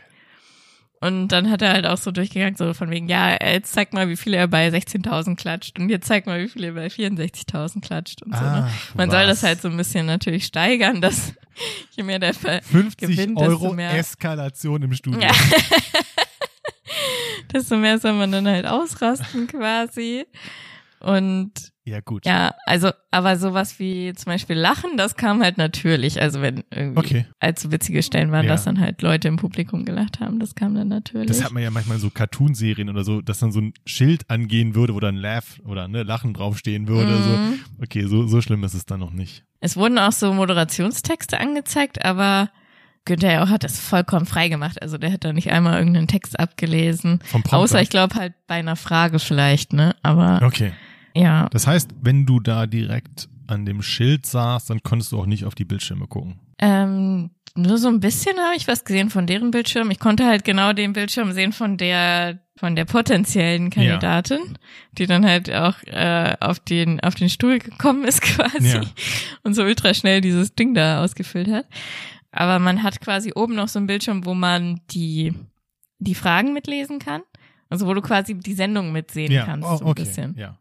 Und 1.03 1.29
dann 1.29 1.51
hat 1.51 1.63
er 1.63 1.71
halt 1.73 1.87
auch 1.87 1.97
so 1.97 2.11
durchgegangen, 2.11 2.57
so 2.57 2.75
von 2.75 2.91
wegen, 2.91 3.09
ja, 3.09 3.35
jetzt 3.43 3.73
zeig 3.73 3.95
mal, 3.95 4.11
wie 4.11 4.17
viele 4.17 4.37
er 4.37 4.49
bei 4.49 4.69
16.000 4.69 5.35
klatscht 5.37 5.79
und 5.79 5.89
jetzt 5.89 6.07
zeig 6.07 6.27
mal, 6.27 6.43
wie 6.43 6.49
viele 6.49 6.67
er 6.67 6.73
bei 6.75 6.89
64.000 6.89 7.81
klatscht 7.81 8.23
und 8.23 8.37
so. 8.37 8.43
Ne? 8.43 8.69
Ach, 8.71 8.95
Man 8.97 9.11
soll 9.11 9.23
was. 9.23 9.41
das 9.41 9.43
halt 9.43 9.63
so 9.63 9.69
ein 9.69 9.79
bisschen 9.79 10.05
natürlich 10.05 10.45
steigern, 10.45 11.01
dass 11.01 11.33
je 11.93 12.03
mehr 12.03 12.19
der 12.19 12.35
Ver 12.35 12.61
50 12.63 13.09
gewinnt, 13.09 13.41
desto 13.41 13.51
Euro 13.51 13.73
mehr- 13.73 13.95
Eskalation 13.95 14.83
im 14.83 14.93
Studio. 14.93 15.21
Ja. 15.21 15.33
desto 17.53 17.77
mehr 17.77 17.99
soll 17.99 18.13
man 18.13 18.33
dann 18.33 18.47
halt 18.47 18.67
ausrasten 18.67 19.47
quasi. 19.47 20.27
Und 21.01 21.70
Ja, 21.85 22.01
gut. 22.01 22.27
ja, 22.27 22.55
also, 22.67 22.91
aber 23.11 23.37
sowas 23.39 23.79
wie 23.79 24.13
zum 24.15 24.27
Beispiel 24.33 24.55
Lachen, 24.57 24.97
das 24.97 25.17
kam 25.17 25.43
halt 25.43 25.57
natürlich. 25.57 26.21
Also 26.21 26.43
wenn 26.43 26.63
irgendwie 26.71 26.99
Okay. 26.99 27.27
als 27.41 27.71
witzige 27.71 28.03
Stellen 28.03 28.31
waren, 28.33 28.45
Ja. 28.45 28.51
dass 28.53 28.65
dann 28.65 28.79
halt 28.79 29.01
Leute 29.03 29.29
im 29.29 29.37
Publikum 29.37 29.85
gelacht 29.87 30.21
haben, 30.21 30.39
das 30.41 30.55
kam 30.55 30.75
dann 30.75 30.89
natürlich. 30.89 31.27
Das 31.27 31.43
hat 31.43 31.53
man 31.53 31.63
ja 31.63 31.71
manchmal 31.71 31.97
in 31.97 32.03
so 32.03 32.11
Cartoonserien 32.11 32.91
oder 32.91 33.03
so, 33.03 33.23
dass 33.23 33.39
dann 33.39 33.51
so 33.51 33.61
ein 33.61 33.73
Schild 33.87 34.29
angehen 34.29 34.75
würde, 34.75 34.95
wo 34.95 35.01
dann 35.01 35.17
Laugh 35.17 35.59
oder 35.65 35.89
ne, 35.89 36.03
Lachen 36.03 36.35
draufstehen 36.35 36.87
würde. 36.87 37.11
Mhm. 37.13 37.23
So. 37.79 37.83
Okay, 37.85 38.07
so, 38.07 38.27
so 38.27 38.41
schlimm 38.43 38.63
ist 38.63 38.75
es 38.75 38.85
dann 38.85 39.01
noch 39.01 39.13
nicht. 39.13 39.45
Es 39.61 39.77
wurden 39.77 39.99
auch 39.99 40.13
so 40.13 40.33
Moderationstexte 40.35 41.41
angezeigt, 41.41 42.05
aber 42.05 42.51
Günther 43.07 43.33
Jauch 43.33 43.49
hat 43.49 43.65
das 43.65 43.81
vollkommen 43.81 44.27
frei 44.27 44.49
gemacht. 44.49 44.81
Also 44.83 44.99
der 44.99 45.11
hat 45.13 45.25
da 45.25 45.33
nicht 45.33 45.51
einmal 45.51 45.79
irgendeinen 45.79 46.09
Text 46.09 46.39
abgelesen. 46.39 47.21
Vom. 47.25 47.43
Außer 47.51 47.81
ich 47.81 47.89
glaube 47.89 48.15
halt 48.17 48.35
bei 48.47 48.57
einer 48.57 48.77
Frage 48.77 49.19
vielleicht, 49.19 49.73
ne? 49.73 49.97
Aber 50.03 50.41
Okay. 50.47 50.73
Ja. 51.15 51.49
Das 51.51 51.67
heißt, 51.67 51.91
wenn 52.03 52.27
du 52.27 52.41
da 52.41 52.67
direkt 52.67 53.29
an 53.47 53.67
dem 53.67 53.83
Schild 53.83 54.27
saßt, 54.27 54.71
dann 54.71 54.83
konntest 54.83 55.13
du 55.13 55.19
auch 55.19 55.27
nicht 55.27 55.45
auf 55.45 55.55
die 55.55 55.65
Bildschirme 55.65 56.07
gucken. 56.07 56.39
Ähm, 56.59 57.31
nur 57.57 57.79
so 57.79 57.89
ein 57.89 58.01
bisschen 58.01 58.37
habe 58.39 58.57
ich 58.57 58.69
was 58.69 58.85
gesehen 58.85 59.11
von 59.11 59.27
deren 59.27 59.51
Bildschirm. 59.51 59.91
Ich 59.91 59.99
konnte 59.99 60.27
halt 60.27 60.45
genau 60.45 60.73
den 60.73 60.93
Bildschirm 60.93 61.33
sehen 61.33 61.53
von 61.53 61.77
der 61.77 62.39
von 62.57 62.77
der 62.77 62.85
potenziellen 62.85 63.71
Kandidatin, 63.71 64.59
die 64.93 65.07
dann 65.07 65.25
halt 65.25 65.51
auch 65.53 65.83
äh, 65.85 66.37
auf 66.41 66.61
den 66.61 67.01
auf 67.01 67.15
den 67.15 67.29
Stuhl 67.31 67.59
gekommen 67.59 68.05
ist 68.05 68.21
quasi 68.23 68.77
Ja. 68.77 68.83
und 69.43 69.55
so 69.55 69.63
ultra 69.63 69.95
schnell 69.95 70.21
dieses 70.21 70.55
Ding 70.55 70.75
da 70.75 71.03
ausgefüllt 71.03 71.49
hat. 71.49 71.67
Aber 72.31 72.59
man 72.59 72.83
hat 72.83 73.01
quasi 73.01 73.33
oben 73.35 73.55
noch 73.57 73.69
so 73.69 73.79
einen 73.79 73.87
Bildschirm, 73.87 74.25
wo 74.27 74.35
man 74.35 74.81
die 74.91 75.35
die 75.99 76.15
Fragen 76.15 76.53
mitlesen 76.53 76.99
kann. 76.99 77.23
Also 77.69 77.87
wo 77.87 77.95
du 77.95 78.01
quasi 78.03 78.35
die 78.35 78.55
Sendung 78.55 78.93
mitsehen 78.93 79.33
ja, 79.33 79.45
kannst 79.45 79.69
oh, 79.69 79.77
so 79.77 79.85
ein 79.85 79.91
okay. 79.91 80.03
bisschen. 80.03 80.35
Ja. 80.37 80.59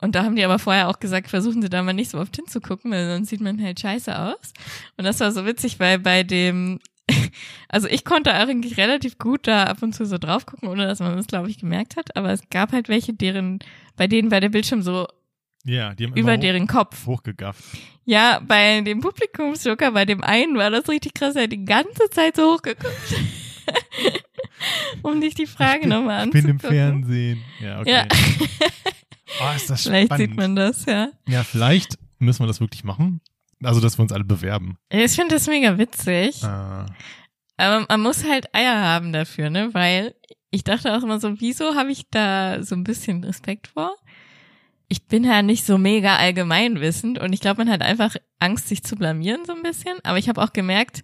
Und 0.00 0.14
da 0.14 0.24
haben 0.24 0.36
die 0.36 0.44
aber 0.44 0.58
vorher 0.58 0.88
auch 0.88 0.98
gesagt, 1.00 1.28
versuchen 1.30 1.62
sie 1.62 1.68
da 1.70 1.82
mal 1.82 1.92
nicht 1.92 2.10
so 2.10 2.18
oft 2.18 2.36
hinzugucken, 2.36 2.90
weil 2.90 3.08
sonst 3.14 3.28
sieht 3.30 3.40
man 3.40 3.62
halt 3.62 3.80
scheiße 3.80 4.18
aus. 4.18 4.52
Und 4.96 5.04
das 5.04 5.20
war 5.20 5.32
so 5.32 5.46
witzig, 5.46 5.80
weil 5.80 5.98
bei 5.98 6.22
dem, 6.22 6.78
also 7.68 7.88
ich 7.88 8.04
konnte 8.04 8.32
eigentlich 8.34 8.76
relativ 8.76 9.18
gut 9.18 9.46
da 9.46 9.64
ab 9.64 9.82
und 9.82 9.94
zu 9.94 10.04
so 10.06 10.18
drauf 10.18 10.44
gucken, 10.46 10.68
ohne 10.68 10.86
dass 10.86 11.00
man 11.00 11.16
das, 11.16 11.26
glaube 11.26 11.48
ich, 11.50 11.58
gemerkt 11.58 11.96
hat. 11.96 12.16
Aber 12.16 12.30
es 12.30 12.42
gab 12.50 12.72
halt 12.72 12.88
welche, 12.88 13.12
deren, 13.14 13.58
bei 13.96 14.06
denen 14.06 14.30
war 14.30 14.40
der 14.40 14.50
Bildschirm 14.50 14.82
so 14.82 15.06
Ja, 15.64 15.94
die 15.94 16.04
haben 16.04 16.12
über 16.12 16.20
immer 16.20 16.38
deren 16.38 16.66
Kopf. 16.66 17.06
hoch, 17.06 17.18
hochgegafft. 17.18 17.64
Ja, 18.04 18.40
bei 18.46 18.80
dem 18.82 19.00
Publikumsjoker, 19.00 19.90
bei 19.92 20.04
dem 20.04 20.22
einen 20.22 20.56
war 20.56 20.70
das 20.70 20.88
richtig 20.88 21.14
krass, 21.14 21.34
er 21.36 21.44
hat 21.44 21.52
die 21.52 21.64
ganze 21.64 22.08
Zeit 22.10 22.36
so 22.36 22.54
hochgeguckt. 22.54 23.14
um 25.02 25.18
nicht 25.18 25.38
die 25.38 25.46
Frage 25.46 25.88
nochmal 25.88 26.26
Ich 26.26 26.32
bin 26.32 26.50
anzugucken. 26.50 26.76
im 26.76 26.76
Fernsehen. 27.04 27.42
Ja, 27.60 27.80
okay. 27.80 27.90
Ja. 27.90 28.06
Oh, 29.40 29.56
ist 29.56 29.70
das 29.70 29.82
Vielleicht 29.82 30.06
spannend. 30.08 30.28
sieht 30.30 30.36
man 30.36 30.56
das, 30.56 30.84
ja. 30.86 31.08
Ja, 31.26 31.42
vielleicht 31.44 31.98
müssen 32.18 32.42
wir 32.42 32.46
das 32.46 32.60
wirklich 32.60 32.84
machen. 32.84 33.20
Also, 33.62 33.80
dass 33.80 33.98
wir 33.98 34.02
uns 34.02 34.12
alle 34.12 34.24
bewerben. 34.24 34.76
Ich 34.90 35.12
finde 35.12 35.34
das 35.34 35.46
mega 35.46 35.78
witzig. 35.78 36.42
Äh, 36.42 36.46
Aber 36.46 37.86
man 37.88 38.00
muss 38.00 38.24
halt 38.28 38.54
Eier 38.54 38.80
haben 38.80 39.12
dafür, 39.12 39.50
ne? 39.50 39.70
Weil 39.72 40.14
ich 40.50 40.62
dachte 40.62 40.94
auch 40.96 41.02
immer 41.02 41.18
so, 41.20 41.40
wieso 41.40 41.74
habe 41.74 41.90
ich 41.90 42.08
da 42.10 42.62
so 42.62 42.74
ein 42.74 42.84
bisschen 42.84 43.24
Respekt 43.24 43.68
vor? 43.68 43.94
Ich 44.88 45.06
bin 45.06 45.24
ja 45.24 45.42
nicht 45.42 45.66
so 45.66 45.78
mega 45.78 46.16
allgemeinwissend 46.16 47.18
und 47.18 47.32
ich 47.32 47.40
glaube, 47.40 47.64
man 47.64 47.72
hat 47.72 47.82
einfach 47.82 48.14
Angst, 48.38 48.68
sich 48.68 48.84
zu 48.84 48.94
blamieren 48.94 49.44
so 49.44 49.54
ein 49.54 49.62
bisschen. 49.62 49.96
Aber 50.04 50.18
ich 50.18 50.28
habe 50.28 50.40
auch 50.42 50.52
gemerkt, 50.52 51.02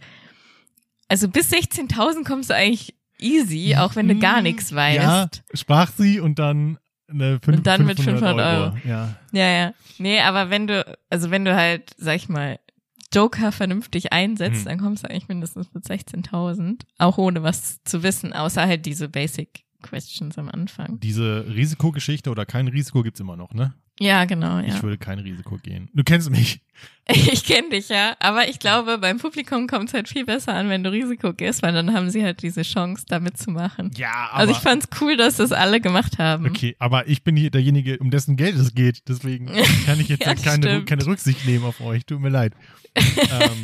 also 1.08 1.28
bis 1.28 1.50
16.000 1.52 2.24
kommst 2.24 2.50
du 2.50 2.54
eigentlich 2.54 2.94
easy, 3.18 3.74
auch 3.76 3.96
wenn 3.96 4.08
du 4.08 4.16
gar 4.18 4.40
nichts 4.42 4.74
weißt. 4.74 4.98
Mhm. 5.00 5.04
Ja, 5.04 5.28
sprach 5.54 5.90
sie 5.96 6.20
und 6.20 6.38
dann 6.38 6.78
eine 7.12 7.38
fünf, 7.40 7.58
Und 7.58 7.66
dann 7.66 7.84
mit 7.86 7.98
500 7.98 8.20
500 8.20 8.58
Euro. 8.60 8.76
Ja. 8.86 9.14
Ja, 9.32 9.46
ja. 9.50 9.72
Nee, 9.98 10.20
aber 10.20 10.50
wenn 10.50 10.66
du, 10.66 10.84
also 11.10 11.30
wenn 11.30 11.44
du 11.44 11.54
halt, 11.54 11.90
sag 11.96 12.16
ich 12.16 12.28
mal, 12.28 12.58
Joker 13.14 13.52
vernünftig 13.52 14.12
einsetzt, 14.12 14.60
Hm. 14.60 14.64
dann 14.64 14.78
kommst 14.80 15.04
du 15.04 15.10
eigentlich 15.10 15.28
mindestens 15.28 15.72
mit 15.74 15.84
16.000. 15.84 16.80
Auch 16.98 17.18
ohne 17.18 17.42
was 17.42 17.82
zu 17.84 18.02
wissen, 18.02 18.32
außer 18.32 18.62
halt 18.66 18.86
diese 18.86 19.08
Basic 19.08 19.64
Questions 19.82 20.38
am 20.38 20.48
Anfang. 20.48 20.98
Diese 21.00 21.44
Risikogeschichte 21.48 22.30
oder 22.30 22.46
kein 22.46 22.68
Risiko 22.68 23.02
gibt's 23.02 23.20
immer 23.20 23.36
noch, 23.36 23.52
ne? 23.52 23.74
Ja, 24.00 24.24
genau, 24.24 24.58
ja. 24.58 24.74
Ich 24.74 24.82
würde 24.82 24.98
kein 24.98 25.18
Risiko 25.18 25.56
gehen. 25.56 25.88
Du 25.94 26.02
kennst 26.02 26.30
mich. 26.30 26.60
Ich 27.08 27.44
kenne 27.44 27.70
dich 27.70 27.88
ja, 27.88 28.14
aber 28.20 28.48
ich 28.48 28.60
glaube, 28.60 28.96
beim 28.98 29.18
Publikum 29.18 29.66
kommt 29.66 29.88
es 29.88 29.94
halt 29.94 30.08
viel 30.08 30.24
besser 30.24 30.54
an, 30.54 30.68
wenn 30.68 30.84
du 30.84 30.92
Risiko 30.92 31.32
gehst, 31.32 31.60
weil 31.62 31.72
dann 31.72 31.92
haben 31.92 32.10
sie 32.10 32.22
halt 32.22 32.42
diese 32.42 32.62
Chance, 32.62 33.04
da 33.08 33.18
mitzumachen. 33.18 33.90
Ja, 33.96 34.28
aber. 34.30 34.34
Also 34.34 34.52
ich 34.52 34.58
fand's 34.58 34.88
cool, 35.00 35.16
dass 35.16 35.36
das 35.36 35.50
alle 35.50 35.80
gemacht 35.80 36.18
haben. 36.18 36.46
Okay, 36.46 36.76
aber 36.78 37.08
ich 37.08 37.24
bin 37.24 37.36
hier 37.36 37.50
derjenige, 37.50 37.98
um 37.98 38.12
dessen 38.12 38.36
Geld 38.36 38.54
es 38.54 38.74
geht. 38.74 39.02
Deswegen 39.08 39.46
kann 39.86 39.98
ich 39.98 40.08
jetzt 40.08 40.24
Ja, 40.24 40.34
keine, 40.36 40.84
keine 40.84 41.04
Rücksicht 41.04 41.44
nehmen 41.44 41.64
auf 41.64 41.80
euch. 41.80 42.06
Tut 42.06 42.20
mir 42.20 42.28
leid. 42.28 42.54
ähm, 42.94 43.62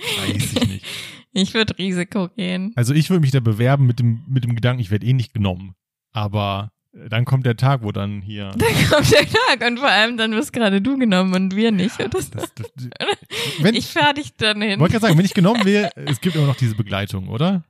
weiß 0.00 0.52
ich 0.52 0.68
nicht. 0.68 0.86
Ich 1.34 1.54
würde 1.54 1.78
Risiko 1.78 2.28
gehen. 2.28 2.72
Also 2.74 2.92
ich 2.92 3.08
würde 3.08 3.20
mich 3.22 3.30
da 3.30 3.40
bewerben 3.40 3.86
mit 3.86 3.98
dem, 4.00 4.22
mit 4.28 4.44
dem 4.44 4.54
Gedanken, 4.54 4.82
ich 4.82 4.90
werde 4.90 5.06
eh 5.06 5.14
nicht 5.14 5.32
genommen. 5.32 5.74
Aber 6.12 6.72
dann 6.92 7.24
kommt 7.24 7.46
der 7.46 7.56
Tag, 7.56 7.82
wo 7.82 7.90
dann 7.92 8.20
hier. 8.20 8.50
Dann 8.56 8.88
kommt 8.90 9.10
der 9.12 9.26
Tag 9.26 9.66
und 9.66 9.78
vor 9.78 9.88
allem 9.88 10.16
dann 10.18 10.32
wirst 10.32 10.52
gerade 10.52 10.80
du 10.82 10.98
genommen 10.98 11.34
und 11.34 11.56
wir 11.56 11.72
nicht. 11.72 11.94
Oder. 11.98 12.08
Das, 12.10 12.30
das, 12.30 12.52
wenn, 13.60 13.74
ich 13.74 13.86
fahre 13.86 14.14
dich 14.14 14.36
dann 14.36 14.60
hin. 14.60 14.78
wollte 14.78 14.92
gerade 14.92 15.06
sagen, 15.06 15.18
wenn 15.18 15.24
ich 15.24 15.32
genommen 15.34 15.64
wäre, 15.64 15.90
es 15.96 16.20
gibt 16.20 16.36
immer 16.36 16.46
noch 16.46 16.56
diese 16.56 16.74
Begleitung, 16.74 17.28
oder? 17.28 17.64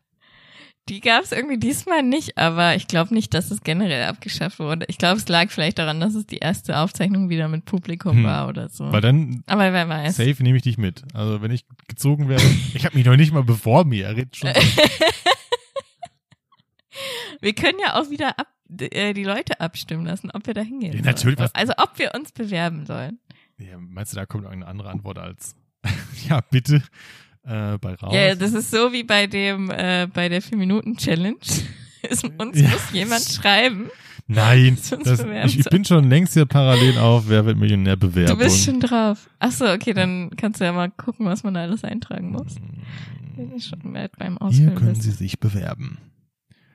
Die 0.88 1.00
gab 1.00 1.22
es 1.22 1.30
irgendwie 1.30 1.58
diesmal 1.58 2.02
nicht, 2.02 2.37
aber 2.37 2.74
ich 2.74 2.88
glaube 2.88 3.14
nicht, 3.14 3.32
dass 3.35 3.52
es 3.52 3.61
generell 3.62 4.02
abgeschafft 4.08 4.58
wurde. 4.58 4.85
Ich 4.88 4.98
glaube, 4.98 5.18
es 5.18 5.28
lag 5.28 5.48
vielleicht 5.50 5.78
daran, 5.78 6.00
dass 6.00 6.16
es 6.16 6.26
die 6.26 6.38
erste 6.38 6.76
Aufzeichnung 6.78 7.28
wieder 7.28 7.46
mit 7.46 7.64
Publikum 7.64 8.16
Hm. 8.16 8.24
war 8.24 8.48
oder 8.48 8.68
so. 8.68 8.90
Weil 8.90 9.00
dann 9.00 9.44
aber 9.46 9.72
wer 9.72 9.88
weiß. 9.88 10.16
safe 10.16 10.42
nehme 10.42 10.56
ich 10.56 10.64
dich 10.64 10.78
mit. 10.78 11.04
Also 11.14 11.40
wenn 11.40 11.52
ich 11.52 11.64
gezogen 11.87 12.28
werde, 12.28 12.42
ich 12.74 12.85
habe 12.85 12.96
mich 12.96 13.06
noch 13.06 13.14
nicht 13.16 13.32
mal 13.32 13.44
beworben. 13.44 13.92
Er 13.92 14.16
redet 14.16 14.35
schon. 14.37 14.50
Wir 17.40 17.54
können 17.54 17.78
ja 17.80 18.00
auch 18.00 18.11
wieder 18.11 18.38
ab, 18.38 18.48
die 19.14 19.24
Leute 19.24 19.61
abstimmen 19.61 20.04
lassen, 20.06 20.30
ob 20.32 20.46
wir 20.46 20.54
da 20.54 20.62
hingehen. 20.62 20.94
Ja, 20.96 21.02
natürlich, 21.02 21.38
sollen. 21.38 21.50
Also 21.54 21.72
ob 21.76 21.98
wir 21.98 22.12
uns 22.14 22.32
bewerben 22.32 22.87
sollen. 22.87 23.18
Ja, 23.58 23.78
meinst 23.78 24.12
du, 24.12 24.16
da 24.16 24.26
kommt 24.26 24.44
irgendeine 24.44 24.70
andere 24.70 24.90
Antwort 24.90 25.18
als 25.18 25.54
ja, 26.28 26.40
bitte 26.50 26.82
äh, 27.44 27.78
bei 27.78 27.94
raus? 27.94 28.14
Ja, 28.14 28.35
das 28.35 28.52
ist 28.54 28.70
so 28.70 28.92
wie 28.92 29.04
bei 29.04 29.26
dem, 29.26 29.70
äh, 29.70 30.08
bei 30.12 30.28
der 30.28 30.42
4-Minuten-Challenge. 30.42 31.37
Es- 32.04 32.24
Uns 32.24 32.58
Ja. 32.61 32.68
muss 32.70 32.90
jemand 32.92 33.22
schreiben. 33.22 33.88
Nein, 34.26 34.76
das, 35.04 35.22
bewerben 35.22 35.48
ich, 35.48 35.61
ich 35.61 35.66
bin 35.66 35.85
schon 35.85 36.08
längst 36.08 36.32
hier 36.35 36.46
parallel 36.46 36.98
auf 36.98 37.28
Wer 37.28 37.44
wird 37.46 37.56
Millionär 37.58 37.94
Du 37.96 38.08
Bewerbung. 38.08 38.38
bist 38.38 38.64
schon 38.64 38.80
drauf. 38.80 39.28
Ach 39.38 39.52
so, 39.52 39.68
okay, 39.68 39.92
dann 39.92 40.30
kannst 40.37 40.61
du 40.61 40.64
ja 40.64 40.72
mal 40.72 40.90
gucken, 40.90 41.26
was 41.26 41.44
man 41.44 41.54
da 41.54 41.61
alles 41.62 41.85
eintragen 41.85 42.30
muss. 42.32 42.56
Wenn 43.37 43.52
ich 43.54 43.66
schon 43.66 43.94
weit 43.94 44.16
beim 44.18 44.32
Hier 44.38 44.42
Ausfüllen 44.42 44.74
können 44.74 44.88
bist. 44.94 45.02
Sie 45.02 45.11
sich 45.12 45.38
bewerben. 45.38 45.98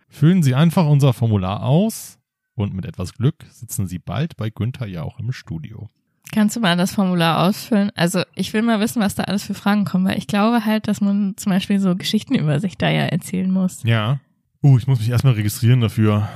Füllen 0.10 0.43
Sie 0.43 0.56
einfach 0.56 0.86
unser 0.88 1.13
Formular 1.13 1.63
aus 1.63 2.17
und 2.56 2.74
mit 2.74 2.86
etwas 2.86 3.13
Glück 3.13 3.46
sitzen 3.52 3.88
Sie 3.88 4.00
bald 4.00 4.38
bei 4.38 4.50
Günther 4.50 4.88
Jauch 4.88 5.20
im 5.20 5.32
Studio. 5.32 5.89
Kannst 6.34 6.56
du 6.56 6.60
mal 6.60 6.76
das 6.76 6.93
Formular 6.93 7.48
ausfüllen? 7.48 7.91
Also 7.96 8.24
ich 8.36 8.52
will 8.54 8.62
mal 8.62 8.80
wissen, 8.80 9.02
was 9.02 9.15
da 9.15 9.24
alles 9.24 9.43
für 9.43 9.54
Fragen 9.54 9.86
kommen, 9.86 10.06
weil 10.06 10.17
ich 10.17 10.28
glaube 10.28 10.65
halt, 10.65 10.88
dass 10.88 11.00
man 11.02 11.36
zum 11.38 11.52
Beispiel 11.52 11.80
so 11.80 11.96
Geschichten 11.96 12.36
über 12.36 12.60
sich 12.60 12.78
da 12.78 12.89
ja 12.89 13.04
erzählen 13.04 13.50
muss. 13.52 13.84
Ja. 13.84 14.20
Uh, 14.62 14.78
ich 14.78 14.88
muss 14.88 15.00
mich 15.00 15.10
erstmal 15.10 15.34
registrieren 15.34 15.80
dafür. 15.82 16.28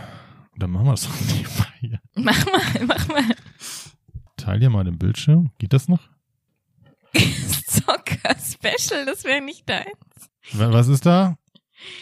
Dann 0.57 0.71
machen 0.71 0.85
wir 0.85 0.91
das 0.91 1.03
doch 1.03 1.19
nebenbei 1.35 1.67
hier. 1.79 1.99
Mach 2.15 2.45
mal, 2.45 2.85
mach 2.85 3.07
mal. 3.07 3.23
Teil 4.37 4.59
hier 4.59 4.69
mal 4.69 4.83
den 4.83 4.97
Bildschirm. 4.97 5.51
Geht 5.57 5.73
das 5.73 5.87
noch? 5.89 6.01
Zocker 7.67 8.35
Special, 8.39 9.05
das 9.05 9.23
wäre 9.23 9.41
nicht 9.41 9.67
dein. 9.69 9.85
Wa- 10.53 10.71
Was 10.71 10.87
ist 10.87 11.05
da? 11.05 11.37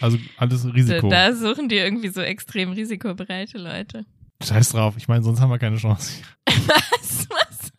Also 0.01 0.17
alles 0.37 0.65
Risiko. 0.73 1.09
Da 1.09 1.33
suchen 1.33 1.69
die 1.69 1.75
irgendwie 1.75 2.09
so 2.09 2.21
extrem 2.21 2.71
risikobereite 2.71 3.57
Leute. 3.57 4.05
Scheiß 4.43 4.69
drauf. 4.69 4.95
Ich 4.97 5.07
meine, 5.07 5.23
sonst 5.23 5.41
haben 5.41 5.49
wir 5.49 5.59
keine 5.59 5.77
Chance. 5.77 6.21
Was? 6.45 7.27
Was? 7.29 7.71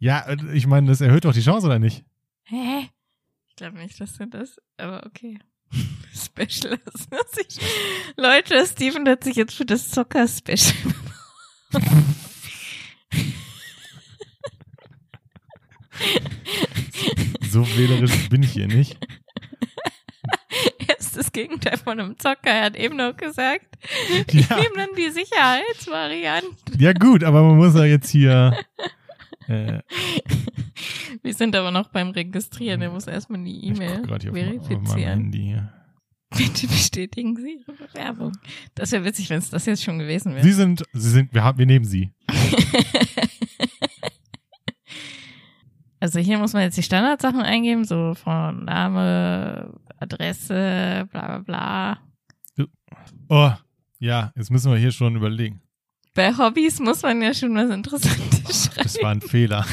Ja, 0.00 0.26
ich 0.52 0.66
meine, 0.66 0.88
das 0.88 1.00
erhöht 1.00 1.24
doch 1.24 1.32
die 1.32 1.40
Chance, 1.42 1.66
oder 1.66 1.78
nicht? 1.78 2.04
Hä? 2.44 2.88
Ich 3.48 3.56
glaube 3.56 3.78
nicht, 3.78 4.00
dass 4.00 4.16
du 4.16 4.26
das, 4.26 4.56
aber 4.76 5.04
okay. 5.06 5.38
Special 6.14 6.78
ist. 6.94 7.60
Leute, 8.16 8.64
Steven 8.66 9.08
hat 9.08 9.24
sich 9.24 9.36
jetzt 9.36 9.54
für 9.54 9.66
das 9.66 9.90
Zocker-Special 9.90 10.74
So 17.50 17.66
wählerisch 17.76 18.28
bin 18.28 18.42
ich 18.42 18.52
hier 18.52 18.68
nicht. 18.68 18.98
Gegenteil 21.42 21.76
von 21.78 22.00
einem 22.00 22.18
Zocker. 22.18 22.50
Er 22.50 22.64
hat 22.66 22.76
eben 22.76 22.96
noch 22.96 23.16
gesagt, 23.16 23.66
ich 24.26 24.48
Ja, 24.48 24.56
nehme 24.56 24.74
dann 24.76 24.88
die 24.96 25.10
Sicherheitsvariante. 25.10 26.48
ja 26.78 26.92
gut, 26.92 27.22
aber 27.24 27.42
man 27.42 27.56
muss 27.56 27.74
ja 27.74 27.84
jetzt 27.84 28.10
hier. 28.10 28.56
Äh, 29.50 29.80
Wir 31.22 31.32
sind 31.32 31.56
aber 31.56 31.70
noch 31.70 31.88
beim 31.88 32.10
Registrieren. 32.10 32.82
Er 32.82 32.90
muss 32.90 33.06
erstmal 33.06 33.42
die 33.42 33.64
E-Mail 33.68 34.02
mein- 34.06 34.20
verifizieren. 34.20 35.30
Bitte 36.36 36.66
bestätigen 36.66 37.34
Sie 37.34 37.60
Ihre 37.66 37.72
Bewerbung. 37.72 38.32
Das 38.74 38.92
wäre 38.92 39.06
witzig, 39.06 39.30
wenn 39.30 39.38
es 39.38 39.48
das 39.48 39.64
jetzt 39.64 39.82
schon 39.82 39.98
gewesen 40.00 40.34
wäre. 40.34 40.44
Sie 40.44 40.52
sind, 40.52 40.82
Sie 40.92 41.08
sind, 41.08 41.32
wir 41.32 41.44
haben, 41.44 41.56
wir 41.58 41.64
nehmen 41.64 41.86
Sie. 41.86 42.12
Also 46.00 46.20
hier 46.20 46.38
muss 46.38 46.52
man 46.52 46.62
jetzt 46.62 46.76
die 46.78 46.82
Standardsachen 46.82 47.40
eingeben, 47.42 47.84
so 47.84 48.14
von 48.14 48.64
Name, 48.66 49.74
Adresse, 50.00 51.06
bla 51.10 51.38
bla 51.38 51.38
bla. 51.38 51.98
Oh, 53.28 53.52
ja, 53.98 54.32
jetzt 54.36 54.50
müssen 54.50 54.70
wir 54.72 54.78
hier 54.78 54.92
schon 54.92 55.16
überlegen. 55.16 55.60
Bei 56.14 56.36
Hobbys 56.36 56.80
muss 56.80 57.02
man 57.02 57.20
ja 57.22 57.32
schon 57.34 57.54
was 57.54 57.70
Interessantes 57.70 58.70
Das 58.76 58.94
schreiben. 58.94 59.02
war 59.04 59.10
ein 59.12 59.20
Fehler. 59.20 59.66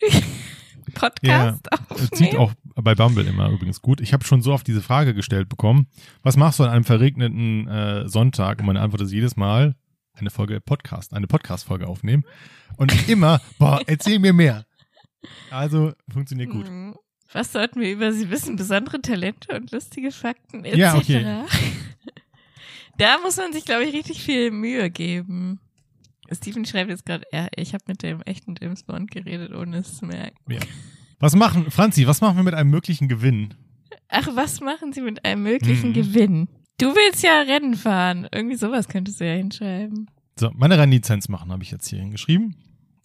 Podcast 0.94 1.66
Äh, 1.70 1.76
aufnehmen. 1.76 2.08
Zieht 2.12 2.36
auch 2.36 2.52
bei 2.74 2.94
Bumble 2.94 3.26
immer 3.26 3.48
übrigens 3.50 3.80
gut. 3.82 4.00
Ich 4.00 4.12
habe 4.12 4.24
schon 4.24 4.42
so 4.42 4.52
oft 4.52 4.66
diese 4.66 4.82
Frage 4.82 5.14
gestellt 5.14 5.48
bekommen. 5.48 5.86
Was 6.22 6.36
machst 6.36 6.58
du 6.58 6.64
an 6.64 6.70
einem 6.70 6.84
verregneten 6.84 7.68
äh, 7.68 8.08
Sonntag? 8.08 8.60
Und 8.60 8.66
meine 8.66 8.80
Antwort 8.80 9.02
ist 9.02 9.12
jedes 9.12 9.36
Mal 9.36 9.74
eine 10.14 10.30
Folge 10.30 10.60
Podcast, 10.60 11.14
eine 11.14 11.26
Podcast-Folge 11.26 11.86
aufnehmen. 11.86 12.24
Und 12.76 13.08
immer, 13.08 13.40
boah, 13.58 13.80
erzähl 13.86 14.18
mir 14.18 14.32
mehr. 14.32 14.64
Also 15.50 15.92
funktioniert 16.10 16.50
gut. 16.50 16.68
Mhm. 16.68 16.94
Was 17.32 17.52
sollten 17.52 17.80
wir 17.80 17.90
über 17.92 18.12
sie 18.12 18.30
wissen? 18.30 18.56
Besondere 18.56 19.00
Talente 19.00 19.56
und 19.56 19.70
lustige 19.72 20.10
Fakten 20.12 20.64
etc. 20.64 20.76
Ja, 20.78 20.94
okay. 20.96 21.44
Da 22.98 23.18
muss 23.22 23.36
man 23.38 23.52
sich, 23.52 23.64
glaube 23.64 23.84
ich, 23.84 23.94
richtig 23.94 24.22
viel 24.22 24.50
Mühe 24.50 24.90
geben. 24.90 25.60
Steven 26.30 26.64
schreibt 26.64 26.90
jetzt 26.90 27.06
gerade, 27.06 27.24
ja, 27.32 27.48
ich 27.56 27.74
habe 27.74 27.84
mit 27.88 28.02
dem 28.02 28.20
echten 28.22 28.54
James 28.60 28.82
Bond 28.84 29.10
geredet, 29.10 29.52
ohne 29.54 29.78
es 29.78 29.96
zu 29.98 30.04
merken. 30.06 30.36
Was 31.18 31.34
machen, 31.34 31.70
Franzi, 31.70 32.06
was 32.06 32.20
machen 32.20 32.36
wir 32.36 32.42
mit 32.42 32.54
einem 32.54 32.70
möglichen 32.70 33.08
Gewinn? 33.08 33.54
Ach, 34.08 34.28
was 34.34 34.60
machen 34.60 34.92
sie 34.92 35.00
mit 35.00 35.24
einem 35.24 35.42
möglichen 35.42 35.90
Mhm. 35.90 35.94
Gewinn? 35.94 36.48
Du 36.78 36.94
willst 36.94 37.22
ja 37.22 37.40
Rennen 37.40 37.74
fahren. 37.74 38.28
Irgendwie 38.32 38.56
sowas 38.56 38.88
könntest 38.88 39.20
du 39.20 39.26
ja 39.26 39.34
hinschreiben. 39.34 40.10
So, 40.38 40.50
meine 40.54 40.78
Renizenz 40.78 41.28
machen, 41.28 41.50
habe 41.50 41.62
ich 41.62 41.70
jetzt 41.70 41.88
hier 41.88 42.00
hingeschrieben. 42.00 42.56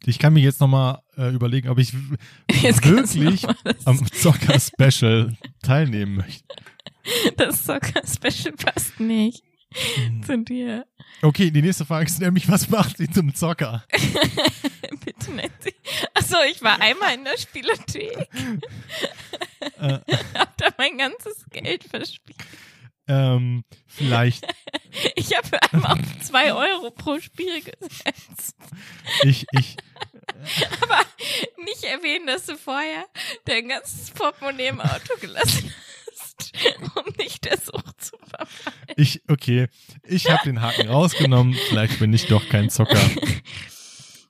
Ich 0.05 0.19
kann 0.19 0.33
mir 0.33 0.41
jetzt 0.41 0.59
nochmal 0.61 1.01
äh, 1.17 1.33
überlegen, 1.33 1.69
ob 1.69 1.77
ich 1.79 1.93
Jetzt 2.61 2.83
wirklich 2.85 3.45
am 3.85 4.05
Zocker-Special 4.11 5.35
teilnehmen 5.63 6.15
möchte. 6.15 6.43
das 7.37 7.65
Soccer-Special 7.65 8.53
passt 8.55 8.99
nicht 8.99 9.43
Hm. 9.95 10.23
zu 10.23 10.37
dir. 10.43 10.85
Okay, 11.21 11.51
die 11.51 11.61
nächste 11.61 11.85
Frage 11.85 12.05
ist 12.05 12.21
nämlich, 12.21 12.47
was 12.49 12.69
macht 12.69 12.97
sie 12.97 13.09
zum 13.09 13.35
Zocker? 13.35 13.83
Bitte 15.05 15.31
nennt 15.31 15.51
sie. 15.61 15.73
Achso, 16.13 16.37
ich 16.49 16.61
war 16.61 16.79
einmal 16.79 17.13
in 17.15 17.25
der 17.25 17.37
Spielothek. 17.37 18.29
Äh, 19.77 19.99
Hab 20.33 20.57
da 20.57 20.67
mein 20.77 20.97
ganzes 20.97 21.45
Geld 21.51 21.83
verspielt. 21.83 22.37
Ähm, 23.07 23.63
vielleicht, 23.85 24.45
Ich 25.15 25.35
habe 25.37 25.61
einmal 25.71 25.93
auf 25.99 26.19
zwei 26.23 26.53
Euro 26.53 26.91
pro 26.91 27.19
Spiel 27.19 27.61
gesetzt. 27.61 28.55
ich, 29.23 29.45
ich, 29.51 29.77
Aber 30.81 30.99
nicht 31.63 31.83
erwähnen, 31.83 32.27
dass 32.27 32.45
du 32.45 32.57
vorher 32.57 33.05
dein 33.45 33.67
ganzes 33.67 34.11
Portemonnaie 34.11 34.67
im 34.67 34.81
Auto 34.81 35.13
gelassen 35.21 35.71
hast, 36.11 36.51
um 36.95 37.03
nicht 37.17 37.45
der 37.45 37.57
Sucht 37.57 38.01
zu 38.03 38.17
verfallen. 38.27 38.75
ich, 38.95 39.21
okay, 39.29 39.67
ich 40.03 40.29
habe 40.29 40.43
den 40.45 40.61
Haken 40.61 40.87
rausgenommen, 40.87 41.53
vielleicht 41.69 41.99
bin 41.99 42.13
ich 42.13 42.25
doch 42.27 42.47
kein 42.49 42.69
Zocker. 42.69 42.99
Äh, 42.99 43.29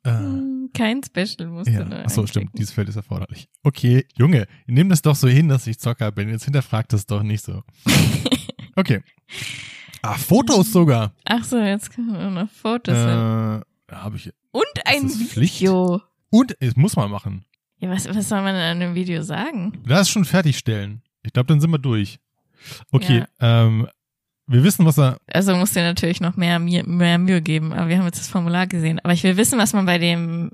Hm, 0.08 0.70
Kein 0.74 1.02
Special 1.04 1.50
musst 1.50 1.70
ja, 1.70 1.84
du 1.84 1.94
achso, 2.06 2.26
stimmt, 2.28 2.58
dieses 2.58 2.72
Feld 2.72 2.88
ist 2.88 2.96
erforderlich. 2.96 3.50
Okay, 3.64 4.06
Junge, 4.16 4.48
nimm 4.66 4.88
das 4.88 5.02
doch 5.02 5.18
so 5.18 5.28
hin, 5.28 5.50
dass 5.50 5.68
ich 5.68 5.80
Zocker 5.80 6.14
bin, 6.14 6.30
jetzt 6.30 6.46
hinterfragt 6.46 6.94
das 6.94 7.06
doch 7.08 7.24
nicht 7.24 7.44
so. 7.44 7.64
Okay. 8.78 9.02
Ah, 10.04 10.14
Fotos 10.16 10.72
sogar. 10.72 11.12
Ach 11.26 11.44
so, 11.44 11.58
jetzt 11.58 11.90
können 11.94 12.14
wir 12.14 12.30
noch 12.30 12.50
Fotos. 12.50 12.96
Äh, 12.96 13.62
habe 13.94 14.16
ich. 14.16 14.32
Und 14.52 14.66
ein 14.86 15.04
das 15.04 15.16
Pflicht? 15.18 15.60
Video. 15.62 16.02
Und, 16.30 16.56
es 16.60 16.76
muss 16.76 16.96
man 16.96 17.10
machen. 17.12 17.44
Ja, 17.80 17.90
was, 17.90 18.08
was 18.08 18.30
soll 18.30 18.42
man 18.42 18.56
in 18.56 18.62
einem 18.62 18.96
Video 18.96 19.22
sagen? 19.24 19.74
Lass 19.86 20.10
schon 20.10 20.26
fertigstellen. 20.26 21.02
Ich 21.24 21.34
glaube, 21.34 21.48
dann 21.48 21.60
sind 21.60 21.72
wir 21.72 21.78
durch. 21.80 22.20
Okay, 22.92 23.24
ähm, 23.40 23.88
wir 24.48 24.64
wissen, 24.64 24.86
was 24.86 24.98
er. 24.98 25.18
Also 25.32 25.56
muss 25.56 25.74
dir 25.74 25.84
natürlich 25.84 26.22
noch 26.22 26.38
mehr, 26.38 26.60
Mühe- 26.60 26.88
mehr 26.88 27.18
Mühe 27.18 27.42
geben, 27.42 27.74
aber 27.74 27.90
wir 27.90 27.98
haben 27.98 28.06
jetzt 28.06 28.20
das 28.20 28.28
Formular 28.30 28.66
gesehen. 28.68 29.00
Aber 29.04 29.14
ich 29.14 29.24
will 29.24 29.38
wissen, 29.38 29.60
was 29.60 29.74
man 29.74 29.86
bei 29.86 29.98
dem, 29.98 30.52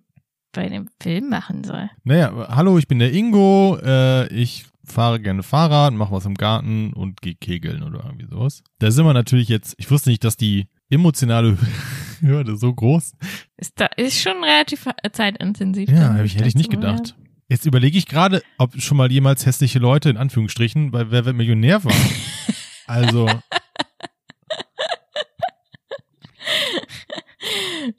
bei 0.51 0.67
dem 0.69 0.89
Film 1.01 1.29
machen 1.29 1.63
soll. 1.63 1.89
Naja, 2.03 2.31
hallo, 2.55 2.77
ich 2.77 2.87
bin 2.87 2.99
der 2.99 3.13
Ingo. 3.13 3.77
Äh, 3.83 4.27
ich 4.33 4.65
fahre 4.85 5.19
gerne 5.19 5.43
Fahrrad, 5.43 5.93
mache 5.93 6.11
was 6.11 6.25
im 6.25 6.35
Garten 6.35 6.93
und 6.93 7.21
gehe 7.21 7.35
kegeln 7.35 7.83
oder 7.83 8.03
irgendwie 8.05 8.27
sowas. 8.27 8.63
Da 8.79 8.91
sind 8.91 9.05
wir 9.05 9.13
natürlich 9.13 9.49
jetzt. 9.49 9.75
Ich 9.77 9.89
wusste 9.89 10.09
nicht, 10.09 10.23
dass 10.23 10.37
die 10.37 10.67
emotionale 10.89 11.57
Hürde 12.19 12.57
so 12.57 12.73
groß. 12.73 13.13
Ist 13.57 13.79
da 13.79 13.87
ist 13.97 14.21
schon 14.21 14.43
relativ 14.43 14.87
zeitintensiv. 15.11 15.89
Ja, 15.89 16.21
ich, 16.23 16.35
hätte 16.35 16.47
ich 16.47 16.55
nicht 16.55 16.71
gedacht. 16.71 17.15
Jetzt 17.49 17.65
überlege 17.65 17.97
ich 17.97 18.07
gerade, 18.07 18.41
ob 18.57 18.79
schon 18.81 18.97
mal 18.97 19.11
jemals 19.11 19.45
hässliche 19.45 19.79
Leute 19.79 20.09
in 20.09 20.17
Anführungsstrichen 20.17 20.91
bei 20.91 21.11
Wer 21.11 21.25
wird 21.25 21.35
Millionär 21.35 21.83
waren. 21.83 21.95
also, 22.87 23.29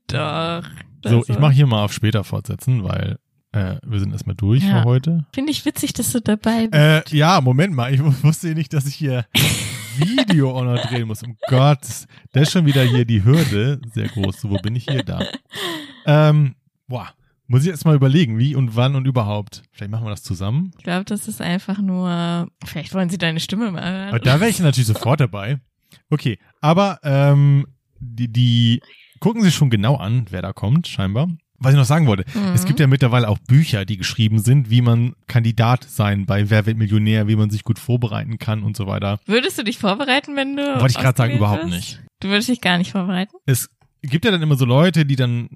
Doch. 0.09 0.65
so, 1.05 1.25
ich 1.29 1.39
mache 1.39 1.53
hier 1.53 1.67
mal 1.67 1.85
auf 1.85 1.93
später 1.93 2.25
fortsetzen, 2.25 2.85
weil 2.85 3.19
äh, 3.55 3.77
wir 3.87 4.01
sind 4.01 4.13
erstmal 4.13 4.37
durch 4.37 4.63
Ja. 4.65 4.81
für 4.83 4.85
heute. 4.85 5.27
Finde 5.33 5.53
ich 5.53 5.65
witzig, 5.65 5.93
dass 5.93 6.13
du 6.13 6.21
dabei 6.21 6.69
bist. 6.69 6.75
Äh, 6.75 7.03
ja, 7.17 7.41
Moment 7.41 7.75
mal, 7.75 7.93
ich 7.95 8.01
wusste 8.23 8.49
nicht, 8.55 8.73
dass 8.73 8.87
ich 8.87 8.95
hier 8.95 9.27
Video 9.97 10.51
auch 10.59 10.65
noch 10.65 10.81
drehen 10.87 11.07
muss. 11.07 11.23
Um 11.23 11.37
Gottes, 11.49 12.07
das 12.33 12.45
ist 12.45 12.53
schon 12.53 12.67
wieder 12.67 12.83
hier 12.83 13.05
die 13.05 13.25
Hürde. 13.25 13.81
Sehr 13.93 14.09
groß. 14.09 14.41
So, 14.41 14.51
wo 14.51 14.57
bin 14.57 14.75
ich 14.75 14.85
hier? 14.85 15.03
Da. 15.05 15.21
Ähm, 16.07 16.57
boah, 16.89 17.09
muss 17.47 17.61
ich 17.63 17.69
jetzt 17.69 17.85
mal 17.85 17.95
überlegen, 17.95 18.39
wie 18.39 18.57
und 18.57 18.75
wann 18.75 18.97
und 18.97 19.07
überhaupt. 19.07 19.63
Vielleicht 19.73 19.93
machen 19.93 20.05
wir 20.07 20.11
das 20.11 20.23
zusammen. 20.23 20.73
Ich 20.79 20.85
glaube, 20.85 21.05
das 21.05 21.29
ist 21.29 21.41
einfach 21.41 21.79
nur, 21.79 22.49
vielleicht 22.65 22.93
wollen 22.95 23.09
sie 23.11 23.19
deine 23.19 23.39
Stimme 23.41 23.71
mal 23.71 23.83
hören. 23.85 24.09
Aber 24.09 24.19
da 24.19 24.41
wäre 24.41 24.51
ich 24.51 24.59
natürlich 24.59 24.87
sofort 24.89 25.21
dabei. 25.21 25.61
Okay, 26.11 26.39
aber 26.61 26.99
ähm, 27.05 27.67
die, 28.01 28.33
die 28.33 28.81
gucken 29.21 29.43
sich 29.43 29.55
schon 29.55 29.71
genau 29.71 29.97
an, 29.97 30.27
wer 30.31 30.43
da 30.43 30.53
kommt, 30.53 30.89
scheinbar. 30.89 31.29
Was 31.65 31.73
ich 31.73 31.79
noch 31.79 31.85
sagen 31.85 32.07
wollte, 32.07 32.25
Mhm. 32.39 32.53
es 32.55 32.65
gibt 32.65 32.79
ja 32.81 32.87
mittlerweile 32.87 33.29
auch 33.29 33.39
Bücher, 33.39 33.85
die 33.85 33.97
geschrieben 33.97 34.39
sind, 34.39 34.71
wie 34.71 34.83
man 34.83 35.15
Kandidat 35.27 35.85
sein 35.85 36.27
bei 36.27 36.51
Wer 36.51 36.67
wird 36.67 36.77
Millionär, 36.77 37.27
wie 37.29 37.37
man 37.37 37.51
sich 37.51 37.65
gut 37.65 37.79
vorbereiten 37.79 38.39
kann 38.39 38.63
und 38.63 38.77
so 38.77 38.87
weiter. 38.87 39.19
Würdest 39.27 39.59
du 39.59 39.65
dich 39.65 39.79
vorbereiten, 39.79 40.37
wenn 40.37 40.57
du. 40.57 40.63
Wollte 40.81 40.93
ich 40.93 40.99
gerade 40.99 41.17
sagen, 41.17 41.35
überhaupt 41.37 41.67
nicht. 41.67 42.01
Du 42.21 42.29
würdest 42.29 42.49
dich 42.49 42.61
gar 42.61 42.79
nicht 42.79 42.93
vorbereiten? 42.93 43.33
Es 43.47 43.69
gibt 44.03 44.25
ja 44.25 44.31
dann 44.31 44.43
immer 44.43 44.57
so 44.57 44.65
Leute, 44.65 45.05
die 45.07 45.17
dann, 45.17 45.49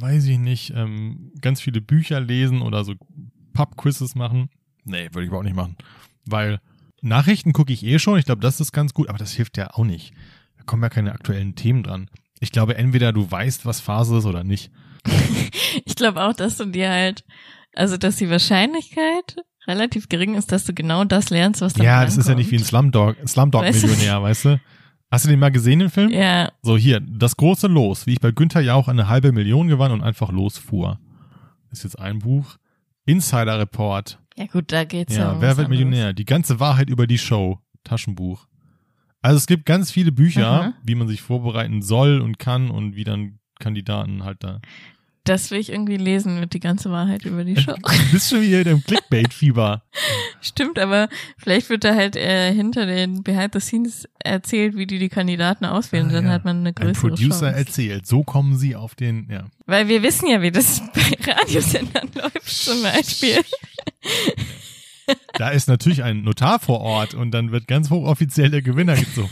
weiß 0.00 0.26
ich 0.26 0.38
nicht, 0.38 0.72
ähm, 0.74 1.32
ganz 1.40 1.60
viele 1.60 1.80
Bücher 1.80 2.20
lesen 2.20 2.60
oder 2.62 2.84
so 2.84 2.94
Pub-Quizzes 3.54 4.14
machen. 4.14 4.50
Nee, 4.84 5.08
würde 5.12 5.22
ich 5.22 5.28
überhaupt 5.28 5.44
nicht 5.46 5.56
machen. 5.56 5.76
Weil 6.24 6.60
Nachrichten 7.00 7.52
gucke 7.52 7.72
ich 7.72 7.84
eh 7.84 7.98
schon, 7.98 8.18
ich 8.18 8.24
glaube, 8.24 8.40
das 8.40 8.60
ist 8.60 8.72
ganz 8.72 8.94
gut, 8.94 9.08
aber 9.08 9.18
das 9.18 9.32
hilft 9.32 9.56
ja 9.56 9.70
auch 9.74 9.84
nicht. 9.84 10.12
Da 10.56 10.64
kommen 10.64 10.82
ja 10.82 10.88
keine 10.88 11.12
aktuellen 11.12 11.54
Themen 11.54 11.82
dran. 11.82 12.08
Ich 12.40 12.52
glaube, 12.52 12.76
entweder 12.76 13.12
du 13.12 13.30
weißt, 13.30 13.66
was 13.66 13.80
Phase 13.80 14.18
ist 14.18 14.24
oder 14.26 14.44
nicht. 14.44 14.70
Ich 15.84 15.94
glaube 15.96 16.22
auch, 16.22 16.32
dass 16.32 16.56
du 16.56 16.64
dir 16.66 16.90
halt, 16.90 17.24
also 17.74 17.96
dass 17.96 18.16
die 18.16 18.30
Wahrscheinlichkeit 18.30 19.36
relativ 19.66 20.08
gering 20.08 20.34
ist, 20.34 20.50
dass 20.52 20.64
du 20.64 20.72
genau 20.72 21.04
das 21.04 21.30
lernst, 21.30 21.60
was 21.60 21.74
dann 21.74 21.84
ja, 21.84 22.04
das 22.04 22.16
ist 22.16 22.28
ja 22.28 22.34
nicht 22.34 22.50
wie 22.50 22.56
ein 22.56 22.64
Slumdog, 22.64 23.16
Slumdog-Millionär, 23.26 24.22
weißt 24.22 24.44
du? 24.46 24.60
Hast 25.10 25.24
du 25.24 25.28
den 25.30 25.38
mal 25.38 25.50
gesehen, 25.50 25.78
den 25.80 25.90
Film? 25.90 26.10
Ja, 26.10 26.52
So, 26.62 26.76
hier, 26.76 27.00
das 27.00 27.36
große 27.36 27.66
Los, 27.66 28.06
wie 28.06 28.12
ich 28.14 28.20
bei 28.20 28.30
Günther 28.30 28.60
Jauch 28.60 28.88
eine 28.88 29.08
halbe 29.08 29.32
Million 29.32 29.68
gewann 29.68 29.92
und 29.92 30.02
einfach 30.02 30.30
losfuhr. 30.32 30.98
Ist 31.70 31.84
jetzt 31.84 31.98
ein 31.98 32.18
Buch. 32.20 32.56
Insider 33.06 33.58
Report. 33.58 34.18
ja 34.36 34.46
gut, 34.46 34.70
da 34.72 34.84
geht's 34.84 35.16
ja. 35.16 35.32
Ja, 35.32 35.40
wer 35.40 35.56
wird. 35.56 35.68
Millionär? 35.68 36.12
Die 36.12 36.26
ganze 36.26 36.60
Wahrheit 36.60 36.90
über 36.90 37.06
die 37.06 37.18
Show. 37.18 37.58
Taschenbuch. 37.84 38.46
Also 39.22 39.38
es 39.38 39.46
gibt 39.46 39.64
ganz 39.64 39.90
viele 39.90 40.12
Bücher, 40.12 40.46
Aha. 40.46 40.74
wie 40.84 40.94
man 40.94 41.08
sich 41.08 41.22
vorbereiten 41.22 41.80
soll 41.82 42.20
und 42.20 42.38
kann 42.38 42.70
und 42.70 42.94
wie 42.96 43.04
dann 43.04 43.38
Kandidaten 43.58 44.24
halt 44.24 44.42
da. 44.42 44.60
Das 45.24 45.50
will 45.50 45.58
ich 45.58 45.70
irgendwie 45.70 45.98
lesen 45.98 46.40
mit 46.40 46.54
die 46.54 46.60
ganze 46.60 46.90
Wahrheit 46.90 47.26
über 47.26 47.44
die 47.44 47.56
Show. 47.56 47.74
Du 47.82 48.12
bist 48.12 48.30
schon 48.30 48.40
wieder 48.40 48.70
im 48.70 48.82
Clickbait-Fieber. 48.82 49.82
Stimmt, 50.40 50.78
aber 50.78 51.10
vielleicht 51.36 51.68
wird 51.68 51.84
da 51.84 51.94
halt 51.94 52.16
äh, 52.16 52.50
hinter 52.54 52.86
den 52.86 53.22
Behind 53.22 53.52
the 53.52 53.60
Scenes 53.60 54.08
erzählt, 54.20 54.76
wie 54.76 54.86
die 54.86 54.98
die 54.98 55.10
Kandidaten 55.10 55.66
auswählen. 55.66 56.08
Ah, 56.08 56.12
dann 56.12 56.24
ja. 56.24 56.30
hat 56.30 56.46
man 56.46 56.60
eine 56.60 56.70
Ein 56.70 56.74
größere 56.74 57.08
Producer 57.10 57.28
Chance. 57.28 57.58
erzählt. 57.58 58.06
So 58.06 58.22
kommen 58.22 58.56
sie 58.56 58.74
auf 58.74 58.94
den, 58.94 59.28
ja. 59.30 59.44
Weil 59.66 59.88
wir 59.88 60.02
wissen 60.02 60.28
ja, 60.30 60.40
wie 60.40 60.50
das 60.50 60.80
bei 60.94 61.32
Radiosendern 61.32 62.08
läuft 62.14 62.48
zum 62.48 62.82
Beispiel. 62.82 63.36
Da 65.34 65.50
ist 65.50 65.68
natürlich 65.68 66.02
ein 66.04 66.22
Notar 66.22 66.58
vor 66.58 66.80
Ort 66.80 67.12
und 67.12 67.32
dann 67.32 67.52
wird 67.52 67.66
ganz 67.66 67.90
hochoffiziell 67.90 68.50
der 68.50 68.62
Gewinner 68.62 68.96
gezogen. 68.96 69.30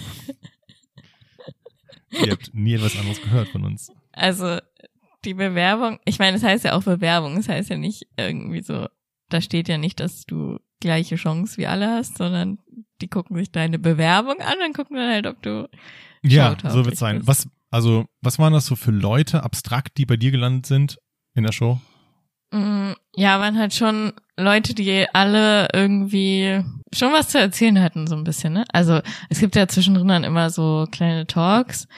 Ihr 2.10 2.32
habt 2.32 2.54
nie 2.54 2.74
etwas 2.74 2.96
anderes 2.98 3.22
gehört 3.22 3.48
von 3.48 3.64
uns. 3.64 3.90
Also 4.16 4.58
die 5.24 5.34
Bewerbung, 5.34 5.98
ich 6.04 6.18
meine, 6.18 6.36
es 6.36 6.42
heißt 6.42 6.64
ja 6.64 6.72
auch 6.72 6.82
Bewerbung, 6.82 7.36
es 7.36 7.48
heißt 7.48 7.70
ja 7.70 7.76
nicht 7.76 8.06
irgendwie 8.16 8.62
so, 8.62 8.86
da 9.28 9.40
steht 9.40 9.68
ja 9.68 9.78
nicht, 9.78 10.00
dass 10.00 10.24
du 10.26 10.58
gleiche 10.80 11.16
Chance 11.16 11.56
wie 11.58 11.66
alle 11.66 11.88
hast, 11.90 12.18
sondern 12.18 12.58
die 13.00 13.08
gucken 13.08 13.36
sich 13.36 13.50
deine 13.52 13.78
Bewerbung 13.78 14.40
an 14.40 14.56
und 14.66 14.74
gucken 14.76 14.96
dann 14.96 15.10
halt, 15.10 15.26
ob 15.26 15.42
du 15.42 15.68
Ja, 16.22 16.56
so 16.68 16.84
wird's 16.84 16.98
sein. 16.98 17.18
bist. 17.18 17.28
Was, 17.28 17.48
also, 17.70 18.06
was 18.22 18.38
waren 18.38 18.52
das 18.52 18.66
so 18.66 18.76
für 18.76 18.90
Leute 18.90 19.42
abstrakt, 19.42 19.96
die 19.98 20.06
bei 20.06 20.16
dir 20.16 20.30
gelandet 20.30 20.66
sind 20.66 20.98
in 21.34 21.42
der 21.44 21.52
Show? 21.52 21.80
Mm, 22.52 22.92
Ja, 23.16 23.40
waren 23.40 23.58
halt 23.58 23.74
schon 23.74 24.12
Leute, 24.36 24.74
die 24.74 25.06
alle 25.12 25.68
irgendwie 25.72 26.62
schon 26.94 27.12
was 27.12 27.28
zu 27.30 27.38
erzählen 27.38 27.80
hatten, 27.82 28.06
so 28.06 28.14
ein 28.14 28.24
bisschen, 28.24 28.52
ne? 28.52 28.64
Also 28.72 29.00
es 29.28 29.40
gibt 29.40 29.56
ja 29.56 29.66
zwischendrin 29.66 30.08
dann 30.08 30.24
immer 30.24 30.50
so 30.50 30.86
kleine 30.90 31.26
Talks. 31.26 31.88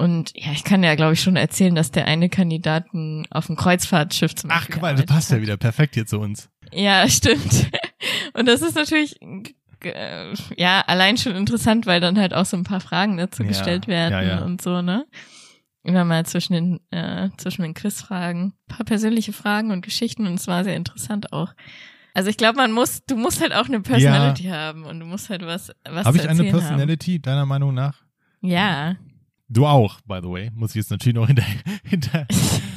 Und 0.00 0.32
ja, 0.34 0.52
ich 0.52 0.64
kann 0.64 0.82
ja, 0.82 0.94
glaube 0.94 1.12
ich, 1.12 1.20
schon 1.20 1.36
erzählen, 1.36 1.74
dass 1.74 1.90
der 1.90 2.06
eine 2.06 2.30
Kandidaten 2.30 3.26
auf 3.28 3.48
dem 3.48 3.56
Kreuzfahrtschiff 3.56 4.34
zum 4.34 4.50
Ach, 4.50 4.66
guck 4.70 4.80
mal, 4.80 4.94
das 4.94 5.04
passt 5.04 5.28
ja 5.28 5.36
hat. 5.36 5.42
wieder 5.42 5.58
perfekt 5.58 5.92
hier 5.94 6.06
zu 6.06 6.18
uns. 6.18 6.48
Ja, 6.72 7.06
stimmt. 7.06 7.70
Und 8.32 8.48
das 8.48 8.62
ist 8.62 8.76
natürlich 8.76 9.20
äh, 9.84 10.32
ja 10.56 10.82
allein 10.86 11.18
schon 11.18 11.36
interessant, 11.36 11.84
weil 11.84 12.00
dann 12.00 12.18
halt 12.18 12.32
auch 12.32 12.46
so 12.46 12.56
ein 12.56 12.64
paar 12.64 12.80
Fragen 12.80 13.18
dazu 13.18 13.42
Ja, 13.42 13.48
gestellt 13.50 13.88
werden 13.88 14.12
ja, 14.14 14.22
ja. 14.22 14.38
und 14.42 14.62
so, 14.62 14.80
ne? 14.80 15.04
Immer 15.82 16.06
mal 16.06 16.24
zwischen 16.24 16.54
den 16.54 16.80
äh, 16.90 17.28
zwischen 17.36 17.60
den 17.60 17.74
Quizfragen, 17.74 18.54
ein 18.54 18.74
paar 18.74 18.86
persönliche 18.86 19.34
Fragen 19.34 19.70
und 19.70 19.82
Geschichten 19.82 20.26
und 20.26 20.34
es 20.34 20.46
war 20.46 20.64
sehr 20.64 20.76
interessant 20.76 21.34
auch. 21.34 21.52
Also 22.14 22.30
ich 22.30 22.38
glaube, 22.38 22.56
man 22.56 22.72
muss, 22.72 23.04
du 23.04 23.16
musst 23.16 23.42
halt 23.42 23.52
auch 23.52 23.66
eine 23.66 23.80
Personality 23.80 24.44
haben 24.44 24.84
und 24.84 24.98
du 24.98 25.04
musst 25.04 25.28
halt 25.28 25.44
was 25.44 25.72
was 25.84 26.06
Habe 26.06 26.16
ich 26.16 26.26
eine 26.26 26.44
Personality, 26.44 27.20
deiner 27.20 27.44
Meinung 27.44 27.74
nach? 27.74 28.00
Haben. 28.00 28.48
Ja. 28.48 28.96
Du 29.50 29.66
auch, 29.66 30.00
by 30.02 30.20
the 30.22 30.28
way. 30.28 30.50
Muss 30.54 30.70
ich 30.70 30.76
jetzt 30.76 30.90
natürlich 30.90 31.16
noch 31.16 31.26
hinter, 31.26 31.44
hinter, 31.84 32.26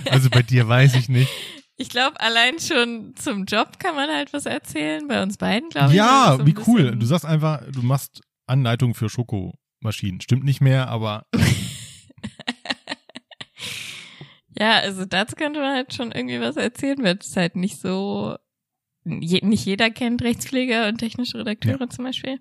also 0.09 0.29
bei 0.29 0.41
dir 0.41 0.67
weiß 0.67 0.95
ich 0.95 1.07
nicht. 1.07 1.31
Ich 1.77 1.89
glaube, 1.89 2.19
allein 2.19 2.59
schon 2.59 3.15
zum 3.15 3.45
Job 3.45 3.79
kann 3.79 3.95
man 3.95 4.09
halt 4.09 4.33
was 4.33 4.45
erzählen. 4.45 5.07
Bei 5.07 5.23
uns 5.23 5.38
beiden, 5.38 5.69
glaube 5.69 5.91
ich. 5.91 5.95
Ja, 5.95 6.36
so 6.38 6.45
wie 6.45 6.55
cool. 6.67 6.95
Du 6.95 7.05
sagst 7.05 7.25
einfach, 7.25 7.63
du 7.71 7.81
machst 7.81 8.21
Anleitung 8.47 8.93
für 8.93 9.09
Schokomaschinen. 9.09 10.19
Stimmt 10.21 10.43
nicht 10.43 10.62
mehr, 10.62 10.89
aber 10.89 11.25
Ja, 14.57 14.79
also 14.79 15.05
dazu 15.05 15.36
könnte 15.36 15.59
man 15.59 15.73
halt 15.73 15.93
schon 15.93 16.12
irgendwie 16.12 16.39
was 16.39 16.57
erzählen, 16.57 17.03
weil 17.03 17.17
es 17.17 17.36
halt 17.36 17.55
nicht 17.55 17.79
so, 17.79 18.36
nicht 19.03 19.65
jeder 19.65 19.89
kennt 19.89 20.21
Rechtspfleger 20.21 20.88
und 20.88 20.99
technische 20.99 21.39
Redakteure 21.39 21.89
zum 21.89 22.05
Beispiel. 22.05 22.39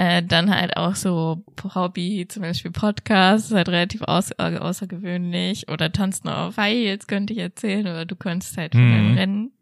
Äh, 0.00 0.22
dann 0.22 0.50
halt 0.54 0.78
auch 0.78 0.94
so 0.94 1.44
Hobby, 1.74 2.24
zum 2.26 2.40
Beispiel 2.42 2.70
Podcast, 2.70 3.50
ist 3.50 3.54
halt 3.54 3.68
relativ 3.68 4.00
aus, 4.02 4.30
äh, 4.38 4.56
außergewöhnlich. 4.56 5.68
Oder 5.68 5.92
tanzen 5.92 6.28
auf 6.28 6.56
Heils 6.56 7.06
könnte 7.06 7.34
ich 7.34 7.38
erzählen, 7.40 7.82
oder 7.86 8.06
du 8.06 8.16
könntest 8.16 8.56
halt 8.56 8.72
von 8.72 8.82
Mhm. 8.88 8.94
einem 8.94 9.18
Rennen 9.18 9.52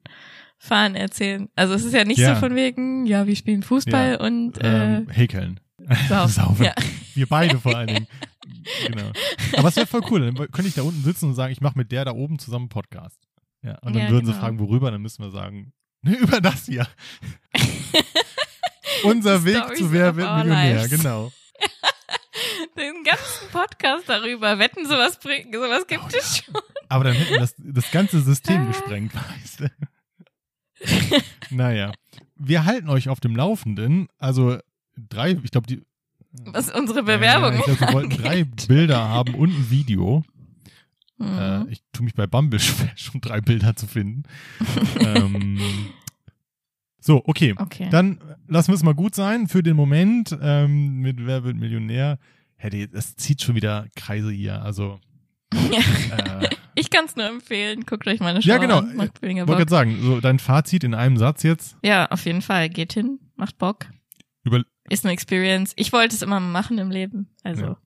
fahren 0.59 0.95
erzählen. 0.95 1.49
Also 1.57 1.75
es 1.75 1.85
ist 1.85 1.93
ja 1.93 2.05
nicht 2.05 2.19
Ja. 2.19 2.35
so 2.35 2.41
von 2.41 2.55
wegen, 2.55 3.05
ja, 3.07 3.27
wir 3.27 3.35
spielen 3.35 3.65
Fußball 3.65 4.13
Ja. 4.13 4.21
und 4.21 4.63
äh, 4.63 4.99
ähm, 4.99 5.09
häkeln. 5.09 5.59
saufen. 6.09 6.29
saufen. 6.33 6.65
Ja. 6.67 6.75
Wir 7.15 7.27
beide 7.27 7.59
vor 7.59 7.75
allen 7.77 7.89
Dingen. 7.89 8.07
Genau. 8.87 9.11
Aber 9.57 9.69
es 9.69 9.77
wäre 9.77 9.87
voll 9.89 10.03
cool. 10.11 10.21
Dann 10.21 10.35
könnte 10.37 10.69
ich 10.69 10.75
da 10.75 10.83
unten 10.83 11.03
sitzen 11.03 11.27
und 11.31 11.35
sagen, 11.35 11.53
ich 11.53 11.61
mache 11.61 11.77
mit 11.77 11.91
der 11.91 12.05
da 12.05 12.13
oben 12.13 12.39
zusammen 12.39 12.65
einen 12.65 12.69
Podcast. 12.69 13.19
Ja. 13.65 13.77
Und 13.81 13.95
dann 13.97 14.05
Ja, 14.05 14.11
würden 14.11 14.27
sie 14.27 14.33
genau. 14.33 14.45
fragen, 14.45 14.61
worüber, 14.61 14.91
dann 14.93 15.03
müssen 15.03 15.23
wir 15.25 15.31
sagen, 15.33 15.73
über 16.03 16.41
das 16.41 16.67
hier. 16.67 16.87
Unser 19.05 19.45
Weg 19.45 19.57
Stories 19.57 19.79
zu 19.79 19.93
Wer 19.93 20.17
wird 20.17 20.29
Millionär, 20.37 20.75
lives. 20.83 20.91
genau. 20.91 21.33
Den 22.77 23.03
ganzen 23.05 23.49
Podcast 23.53 24.09
darüber. 24.09 24.59
Wetten, 24.59 24.87
sowas 24.87 25.19
sowas 25.23 25.87
gibt 25.87 26.15
es 26.15 26.39
schon. 26.45 26.55
Aber 26.89 27.05
dann 27.05 27.15
hätten 27.15 27.31
wir 27.33 27.41
das, 27.41 27.55
das 27.59 27.91
ganze 27.91 28.21
System 28.21 28.63
Ah. 28.63 28.67
gesprengt, 28.69 29.13
weißt 29.15 29.61
du. 29.61 29.71
naja. 31.51 31.93
Wir 32.37 32.65
halten 32.65 32.89
euch 32.89 33.09
auf 33.09 33.19
dem 33.21 33.35
Laufenden. 33.35 34.09
Also 34.19 34.59
drei, 34.97 35.33
ich 35.43 35.51
glaube, 35.51 35.67
die. 35.67 35.83
Was 36.45 36.71
unsere 36.71 37.03
Bewerbung 37.03 37.55
Äh, 37.55 37.59
ich 37.59 37.65
glaube, 37.65 37.81
wir 37.81 37.93
wollten 37.95 38.11
drei 38.23 38.45
Bilder 38.45 39.09
haben 39.09 39.35
und 39.35 39.51
ein 39.51 39.71
Video. 39.71 40.25
Äh, 41.21 41.25
Mhm. 41.59 41.69
ich 41.71 41.81
tue 41.93 42.05
mich 42.05 42.15
bei 42.15 42.29
Bumble 42.29 42.61
schwer, 42.61 42.93
schon 42.97 43.21
drei 43.21 43.41
Bilder 43.41 43.75
zu 43.75 43.89
finden. 43.89 44.23
ähm, 45.01 45.59
so, 47.09 47.23
okay. 47.25 47.55
Okay. 47.57 47.89
Dann 47.91 48.21
lassen 48.49 48.69
wir 48.69 48.75
es 48.75 48.83
mal 48.83 48.93
gut 48.95 49.15
sein 49.15 49.49
für 49.49 49.63
den 49.63 49.77
Moment 49.77 50.37
ähm, 50.43 50.99
mit 50.99 51.25
Wer 51.25 51.43
wird 51.43 51.57
Millionär. 51.57 52.19
Hey, 52.57 52.87
das 52.87 53.17
zieht 53.17 53.41
schon 53.41 53.55
wieder 53.55 53.87
Kreise 53.97 54.31
hier. 54.31 54.61
Also, 54.61 55.01
äh, 55.55 56.49
ich 56.75 56.91
kann 56.91 57.07
es 57.07 57.17
nur 57.17 57.25
empfehlen. 57.25 57.87
Guckt 57.87 58.07
euch 58.07 58.21
meine 58.21 58.43
Show 58.43 58.51
Ja, 58.51 58.59
genau. 58.59 58.81
an. 58.81 58.95
Macht 58.95 59.23
wollte 59.23 59.47
gerade 59.47 59.71
sagen, 59.71 59.97
so 60.03 60.21
dein 60.21 60.39
Fazit 60.39 60.85
in 60.85 60.93
einem 60.93 61.17
Satz 61.17 61.45
jetzt. 61.45 61.79
Ja, 61.83 62.11
auf 62.11 62.27
jeden 62.27 62.43
Fall. 62.43 62.69
Geht 62.69 62.93
hin. 62.93 63.21
Macht 63.37 63.57
Bock. 63.57 63.87
Über, 64.45 64.63
Ist 64.91 65.07
eine 65.07 65.15
Experience. 65.15 65.73
Ich 65.77 65.95
wollte 65.95 66.15
es 66.15 66.21
immer 66.21 66.41
machen 66.41 66.77
im 66.77 66.91
Leben. 66.91 67.31
Also, 67.43 67.65
Ja. 67.65 67.79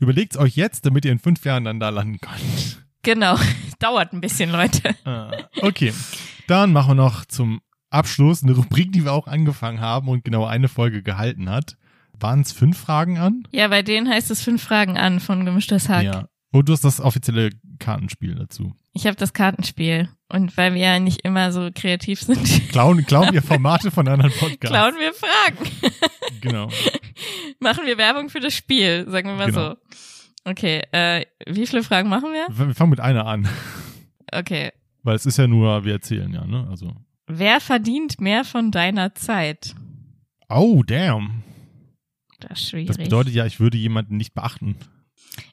überlegt's 0.00 0.38
euch 0.38 0.56
jetzt, 0.56 0.86
damit 0.86 1.04
ihr 1.04 1.12
in 1.12 1.18
fünf 1.18 1.44
Jahren 1.44 1.64
dann 1.64 1.78
da 1.78 1.90
landen 1.90 2.18
könnt. 2.22 2.86
Genau. 3.02 3.36
Dauert 3.80 4.14
ein 4.14 4.22
bisschen, 4.22 4.50
Leute. 4.50 4.94
Äh, 5.04 5.42
okay. 5.60 5.92
Dann 6.46 6.72
machen 6.72 6.92
wir 6.92 6.94
noch 6.94 7.26
zum 7.26 7.60
Abschluss 7.92 8.42
eine 8.42 8.52
Rubrik, 8.52 8.92
die 8.92 9.04
wir 9.04 9.12
auch 9.12 9.26
angefangen 9.26 9.80
haben 9.80 10.08
und 10.08 10.24
genau 10.24 10.44
eine 10.44 10.68
Folge 10.68 11.02
gehalten 11.02 11.48
hat. 11.50 11.76
Waren 12.18 12.40
es 12.40 12.52
fünf 12.52 12.78
Fragen 12.78 13.18
an? 13.18 13.46
Ja, 13.52 13.68
bei 13.68 13.82
denen 13.82 14.08
heißt 14.08 14.30
es 14.30 14.42
fünf 14.42 14.62
Fragen 14.62 14.96
an 14.96 15.18
von 15.20 15.44
Gemischtes 15.44 15.88
Hack. 15.88 16.04
Ja. 16.04 16.28
Und 16.52 16.68
du 16.68 16.72
hast 16.72 16.84
das 16.84 17.00
offizielle 17.00 17.50
Kartenspiel 17.78 18.34
dazu. 18.34 18.74
Ich 18.92 19.06
habe 19.06 19.16
das 19.16 19.32
Kartenspiel. 19.32 20.08
Und 20.28 20.56
weil 20.56 20.74
wir 20.74 20.80
ja 20.82 20.98
nicht 20.98 21.22
immer 21.22 21.50
so 21.52 21.70
kreativ 21.74 22.20
sind, 22.22 22.68
Klauen, 22.70 23.04
klauen 23.06 23.32
wir 23.32 23.42
Formate 23.42 23.90
von 23.90 24.06
anderen 24.08 24.32
Podcasts. 24.32 24.68
klauen 24.74 24.94
wir 24.98 25.12
Fragen. 25.14 25.70
Genau. 26.40 26.68
machen 27.60 27.86
wir 27.86 27.98
Werbung 27.98 28.28
für 28.28 28.40
das 28.40 28.52
Spiel, 28.52 29.06
sagen 29.08 29.28
wir 29.28 29.36
mal 29.36 29.46
Genau. 29.46 29.70
so. 29.70 29.76
Okay, 30.44 30.82
äh, 30.90 31.24
wie 31.46 31.66
viele 31.68 31.84
Fragen 31.84 32.08
machen 32.08 32.30
wir? 32.32 32.46
Wir 32.66 32.74
fangen 32.74 32.90
mit 32.90 32.98
einer 32.98 33.26
an. 33.26 33.48
Okay. 34.32 34.72
Weil 35.04 35.14
es 35.14 35.24
ist 35.24 35.36
ja 35.38 35.46
nur, 35.46 35.84
wir 35.84 35.92
erzählen 35.92 36.32
ja, 36.32 36.44
ne? 36.44 36.66
Also. 36.68 36.96
Wer 37.26 37.60
verdient 37.60 38.20
mehr 38.20 38.44
von 38.44 38.70
deiner 38.70 39.14
Zeit? 39.14 39.74
Oh, 40.48 40.82
damn. 40.82 41.42
Das 42.40 42.60
ist 42.60 42.70
schwierig. 42.70 42.88
Das 42.88 42.98
bedeutet 42.98 43.34
ja, 43.34 43.46
ich 43.46 43.60
würde 43.60 43.78
jemanden 43.78 44.16
nicht 44.16 44.34
beachten. 44.34 44.76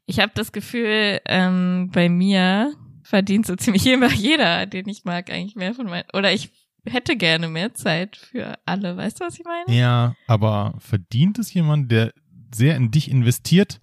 Ich 0.05 0.19
habe 0.19 0.31
das 0.35 0.51
Gefühl, 0.51 1.21
ähm, 1.25 1.89
bei 1.93 2.09
mir 2.09 2.73
verdient 3.03 3.45
so 3.45 3.55
ziemlich 3.55 3.85
immer 3.87 4.11
jeder, 4.13 4.65
den 4.65 4.89
ich 4.89 5.05
mag, 5.05 5.29
eigentlich 5.29 5.55
mehr 5.55 5.73
von 5.73 5.85
meinen. 5.85 6.07
Oder 6.13 6.33
ich 6.33 6.51
hätte 6.85 7.15
gerne 7.15 7.47
mehr 7.47 7.73
Zeit 7.73 8.17
für 8.17 8.57
alle. 8.65 8.97
Weißt 8.97 9.19
du, 9.19 9.25
was 9.25 9.39
ich 9.39 9.45
meine? 9.45 9.77
Ja, 9.77 10.15
aber 10.27 10.75
verdient 10.79 11.39
es 11.39 11.53
jemand, 11.53 11.91
der 11.91 12.13
sehr 12.53 12.75
in 12.75 12.91
dich 12.91 13.11
investiert, 13.11 13.79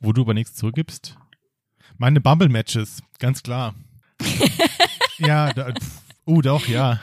wo 0.00 0.12
du 0.12 0.22
aber 0.22 0.34
nichts 0.34 0.54
zurückgibst? 0.54 1.16
Meine 1.96 2.20
Bumble-Matches, 2.20 3.02
ganz 3.18 3.42
klar. 3.42 3.74
ja, 5.18 5.52
da, 5.52 5.72
pf, 5.72 6.03
oh 6.26 6.40
doch, 6.40 6.66
ja. 6.68 7.00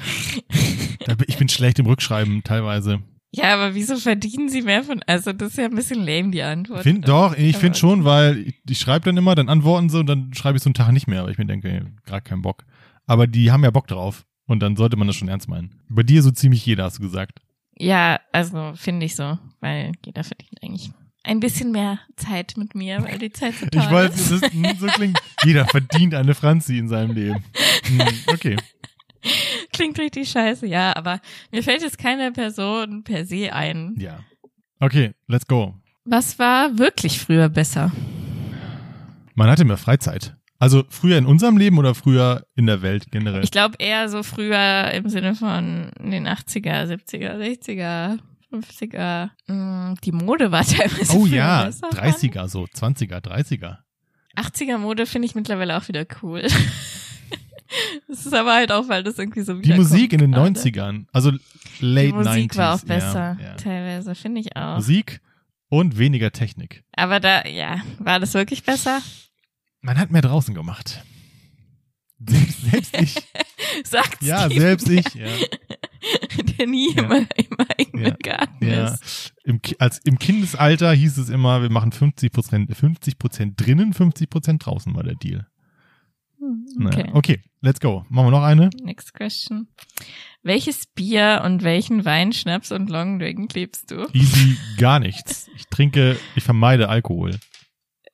Ich 1.28 1.38
bin 1.38 1.50
schlecht 1.50 1.80
im 1.80 1.86
Rückschreiben 1.88 2.44
teilweise. 2.44 3.02
Ja, 3.34 3.54
aber 3.54 3.76
wieso 3.76 3.96
verdienen 3.96 4.50
sie 4.50 4.62
mehr 4.62 4.84
von? 4.84 5.02
Also 5.08 5.32
das 5.32 5.52
ist 5.52 5.58
ja 5.58 5.66
ein 5.66 5.76
bisschen 5.76 6.06
lame 6.06 6.32
die 6.32 6.42
Antwort. 6.44 6.84
Find, 6.84 7.08
doch, 7.08 7.36
ich 7.38 7.56
finde 7.58 7.78
schon, 7.78 8.04
weil 8.04 8.38
ich, 8.48 8.56
ich 8.70 8.80
schreibe 8.80 9.06
dann 9.06 9.16
immer, 9.18 9.36
dann 9.36 9.48
antworten 9.50 9.90
sie 9.90 10.00
und 10.00 10.06
dann 10.08 10.34
schreibe 10.34 10.58
ich 10.58 10.64
so 10.64 10.68
einen 10.68 10.74
Tag 10.74 10.92
nicht 10.92 11.08
mehr, 11.08 11.24
weil 11.24 11.32
ich 11.32 11.38
mir 11.38 11.46
denke, 11.46 11.94
gerade 12.06 12.22
keinen 12.24 12.42
Bock. 12.42 12.66
Aber 13.08 13.28
die 13.28 13.52
haben 13.52 13.64
ja 13.64 13.72
Bock 13.72 13.88
drauf 13.88 14.26
und 14.48 14.60
dann 14.62 14.76
sollte 14.76 14.98
man 14.98 15.08
das 15.08 15.16
schon 15.16 15.30
ernst 15.30 15.48
meinen. 15.48 15.76
Bei 15.88 16.04
dir 16.04 16.22
so 16.22 16.32
ziemlich 16.32 16.66
jeder, 16.66 16.84
hast 16.84 17.00
du 17.00 17.04
gesagt. 17.04 17.40
Ja, 17.78 18.20
also 18.34 18.74
finde 18.76 19.06
ich 19.06 19.16
so, 19.16 19.40
weil 19.62 19.94
jeder 20.06 20.24
verdient 20.26 20.62
eigentlich 20.62 20.92
ein 21.24 21.40
bisschen 21.40 21.72
mehr 21.72 22.00
Zeit 22.18 22.56
mit 22.58 22.76
mir, 22.76 23.02
weil 23.04 23.18
die 23.18 23.32
Zeit 23.32 23.54
so 23.56 23.66
toll 23.68 23.82
Ich 23.82 23.90
weiß, 23.92 24.14
ist. 24.16 24.32
das 24.32 24.42
ist, 24.42 24.54
hm, 24.54 24.68
so 24.78 24.88
klingt, 24.88 25.18
jeder 25.46 25.66
verdient 25.68 26.16
eine 26.16 26.36
Franzi 26.36 26.78
in 26.78 26.90
seinem 26.90 27.16
Leben. 27.16 27.44
Hm, 27.86 28.02
Okay. 28.28 28.58
Klingt 29.82 29.98
richtig 29.98 30.30
scheiße, 30.30 30.68
ja, 30.68 30.96
aber 30.96 31.20
mir 31.52 31.64
fällt 31.64 31.82
jetzt 31.82 31.98
keine 31.98 32.32
Person 32.32 33.04
per 33.04 33.26
se 33.26 33.52
ein. 33.52 33.96
Ja. 33.98 34.20
Okay, 34.80 35.16
let's 35.28 35.48
go. 35.48 35.74
Was 36.06 36.38
war 36.38 36.78
wirklich 36.78 37.20
früher 37.20 37.50
besser? 37.50 37.92
Man 39.34 39.50
hatte 39.50 39.66
mehr 39.66 39.78
Freizeit. 39.78 40.36
Also 40.60 40.84
früher 40.90 41.18
in 41.18 41.26
unserem 41.26 41.58
Leben 41.58 41.80
oder 41.80 41.96
früher 41.96 42.46
in 42.56 42.68
der 42.68 42.84
Welt 42.84 43.10
generell? 43.10 43.44
Ich 43.44 43.50
glaube 43.50 43.78
eher 43.80 44.08
so 44.08 44.22
früher 44.22 44.92
im 44.92 45.10
Sinne 45.10 45.34
von 45.34 45.90
den 46.00 46.28
80er, 46.28 46.86
70er, 46.86 47.38
60er, 47.40 48.20
50er. 48.54 49.32
Mm, 49.48 49.96
Die 50.04 50.12
Mode 50.12 50.52
war 50.52 50.64
teilweise 50.64 51.18
oh 51.18 51.26
ja, 51.26 51.64
besser. 51.64 51.90
30er 51.90 52.48
so, 52.48 52.66
20er, 52.66 53.20
30er. 53.20 53.78
80er 54.38 54.78
Mode 54.78 55.08
finde 55.08 55.26
ich 55.26 55.34
mittlerweile 55.34 55.76
auch 55.76 55.88
wieder 55.88 56.06
cool. 56.22 56.46
Das 58.08 58.26
ist 58.26 58.34
aber 58.34 58.54
halt 58.54 58.72
auch, 58.72 58.90
weil 58.90 59.04
das 59.04 59.18
irgendwie 59.18 59.42
so 59.42 59.54
Die 59.60 59.74
Musik 59.74 60.14
in 60.14 60.20
den 60.20 60.32
gerade. 60.34 60.50
90ern, 60.60 61.06
also 61.14 61.32
late 61.80 62.08
Die 62.08 62.14
Musik 62.14 62.54
90s. 62.54 62.58
war 62.58 62.74
auch 62.76 62.80
ja, 62.80 62.86
besser, 62.86 63.38
Ja, 63.42 63.54
teilweise, 63.56 64.16
finde 64.16 64.42
ich 64.42 64.56
auch. 64.56 64.76
Musik 64.76 65.22
und 65.70 65.98
weniger 65.98 66.32
Technik. 66.32 66.84
Aber 66.94 67.20
da, 67.20 67.46
ja, 67.48 67.82
war 68.00 68.20
das 68.20 68.34
wirklich 68.34 68.64
besser? 68.64 69.02
Man 69.82 69.98
hat 69.98 70.12
mehr 70.12 70.22
draußen 70.22 70.54
gemacht. 70.54 71.04
Selbst, 72.20 72.62
selbst 72.70 72.98
ich. 73.02 73.16
Sagt 73.84 74.22
Ja, 74.22 74.48
selbst 74.50 74.88
ich. 74.90 75.06
Ja. 75.16 75.28
der 76.58 76.68
nie 76.68 76.94
Ja. 76.96 77.04
immer 77.04 77.18
im 77.20 77.58
eigenen 77.78 78.06
Ja. 78.06 78.16
Garten 78.22 78.68
Ja. 78.68 78.88
ist. 78.94 79.34
Im, 79.44 79.60
als, 79.80 80.00
Im 80.04 80.20
Kindesalter 80.20 80.92
hieß 80.94 81.18
es 81.18 81.30
immer, 81.30 81.62
wir 81.64 81.72
machen 81.72 81.92
50 81.92 82.32
Prozent, 82.32 82.76
50 82.76 83.18
Prozent 83.18 83.66
drinnen, 83.66 83.94
50 83.94 84.30
Prozent 84.30 84.66
draußen 84.66 84.94
war 84.94 85.04
der 85.04 85.16
Deal. 85.16 85.48
Hm, 86.42 86.66
Naja, 86.78 86.98
Okay, 87.00 87.10
okay, 87.14 87.42
let's 87.62 87.80
go. 87.80 88.04
Machen 88.10 88.28
wir 88.28 88.32
noch 88.32 88.44
eine? 88.44 88.70
next 88.84 89.14
question. 89.14 89.68
Welches 90.44 90.88
Bier 90.88 91.44
und 91.46 91.64
welchen 91.64 92.04
Wein, 92.04 92.34
Schnaps 92.34 92.72
und 92.72 92.90
Longdrink 92.90 93.54
liebst 93.54 93.92
du? 93.92 94.08
Easy, 94.14 94.58
gar 94.78 95.00
nichts. 95.08 95.48
Ich 95.56 95.68
trinke, 95.68 96.18
ich 96.36 96.44
vermeide 96.44 96.90
Alkohol. 96.90 97.38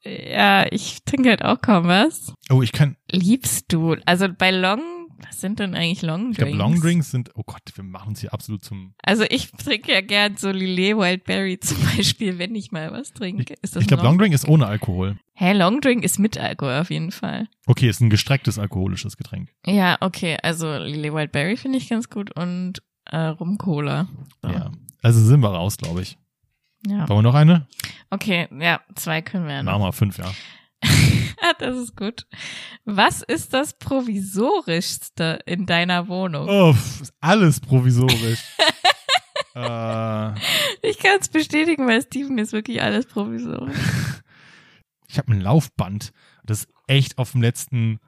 Ja, 0.03 0.65
ich 0.71 1.03
trinke 1.05 1.30
halt 1.30 1.43
auch 1.43 1.61
kaum 1.61 1.86
was. 1.88 2.34
Oh, 2.49 2.61
ich 2.61 2.71
kann, 2.71 2.95
Liebst 3.11 3.65
du? 3.73 3.95
Also 4.05 4.28
bei 4.30 4.51
Long, 4.51 4.82
was 5.19 5.41
sind 5.41 5.59
denn 5.59 5.73
eigentlich 5.75 6.01
Longdrinks? 6.01 6.38
ich 6.38 6.43
glaube, 6.45 6.57
Longdrinks 6.57 7.11
sind, 7.11 7.32
oh 7.36 7.43
Gott, 7.45 7.61
wir 7.75 7.84
machen 7.84 8.09
uns 8.09 8.21
hier 8.21 8.34
absolut 8.34 8.63
zum, 8.63 8.93
Also 9.03 9.23
ich 9.30 9.51
trinke 9.51 9.91
ja 9.91 10.01
gern 10.01 10.38
so 10.38 10.51
Lillet 10.51 10.95
Wildberry 10.97 11.59
zum 11.59 11.78
Beispiel, 11.97 12.38
wenn 12.39 12.55
ich 12.55 12.71
mal 12.71 12.91
was 12.91 13.11
trinke. 13.13 13.55
Ist 13.61 13.75
das 13.75 13.82
ich 13.84 13.88
glaube, 13.88 14.03
Long 14.03 14.13
Longdrink 14.13 14.34
ist 14.36 14.47
ohne 14.47 14.67
Alkohol. 14.67 15.17
Hä, 15.39 15.53
Longdrink 15.53 16.03
ist 16.03 16.17
mit 16.17 16.35
Alkohol 16.39 16.73
auf 16.79 16.89
jeden 16.89 17.11
Fall. 17.11 17.47
Okay, 17.67 17.88
ist 17.88 18.01
ein 18.01 18.09
gestrecktes 18.09 18.57
alkoholisches 18.57 19.17
Getränk. 19.17 19.49
Ja, 19.67 19.97
okay, 20.01 20.35
also 20.41 20.77
Lillet 20.77 21.13
Wildberry 21.13 21.57
finde 21.57 21.77
ich 21.77 21.89
ganz 21.89 22.09
gut 22.09 22.31
und 22.35 22.81
äh, 23.05 23.17
Rum 23.17 23.59
Cola. 23.59 24.07
So. 24.41 24.49
Ja. 24.49 24.71
Also 25.03 25.21
sind 25.23 25.41
wir 25.41 25.49
raus, 25.49 25.77
glaube 25.77 26.01
ich. 26.01 26.17
ja. 26.88 27.07
Wollen 27.07 27.19
wir 27.19 27.21
noch 27.21 27.35
eine? 27.35 27.67
Okay, 28.09 28.47
ja, 28.59 28.81
zwei 28.95 29.21
können 29.21 29.47
wir. 29.47 29.61
Machen 29.61 29.83
wir 29.83 29.93
fünf, 29.93 30.17
ja. 30.17 30.25
Ah, 31.43 31.53
das 31.59 31.77
ist 31.77 31.95
gut. 31.95 32.25
Was 32.85 33.21
ist 33.21 33.53
das 33.53 33.77
provisorischste 33.77 35.38
in 35.45 35.67
deiner 35.67 36.07
Wohnung? 36.07 36.47
Oh, 36.49 36.75
alles 37.21 37.59
provisorisch. 37.59 38.43
äh, 39.55 40.33
Ich 40.81 40.97
kann 40.97 41.19
es 41.21 41.29
bestätigen, 41.29 41.85
weil 41.88 42.01
Steven 42.01 42.39
ist 42.39 42.53
wirklich 42.53 42.81
alles 42.81 43.05
provisorisch. 43.05 43.77
ich 45.07 45.17
habe 45.17 45.31
ein 45.33 45.41
Laufband. 45.41 46.11
Das 46.45 46.59
ist 46.61 46.69
echt 46.87 47.17
auf 47.17 47.31
dem 47.31 47.41
letzten. 47.41 47.99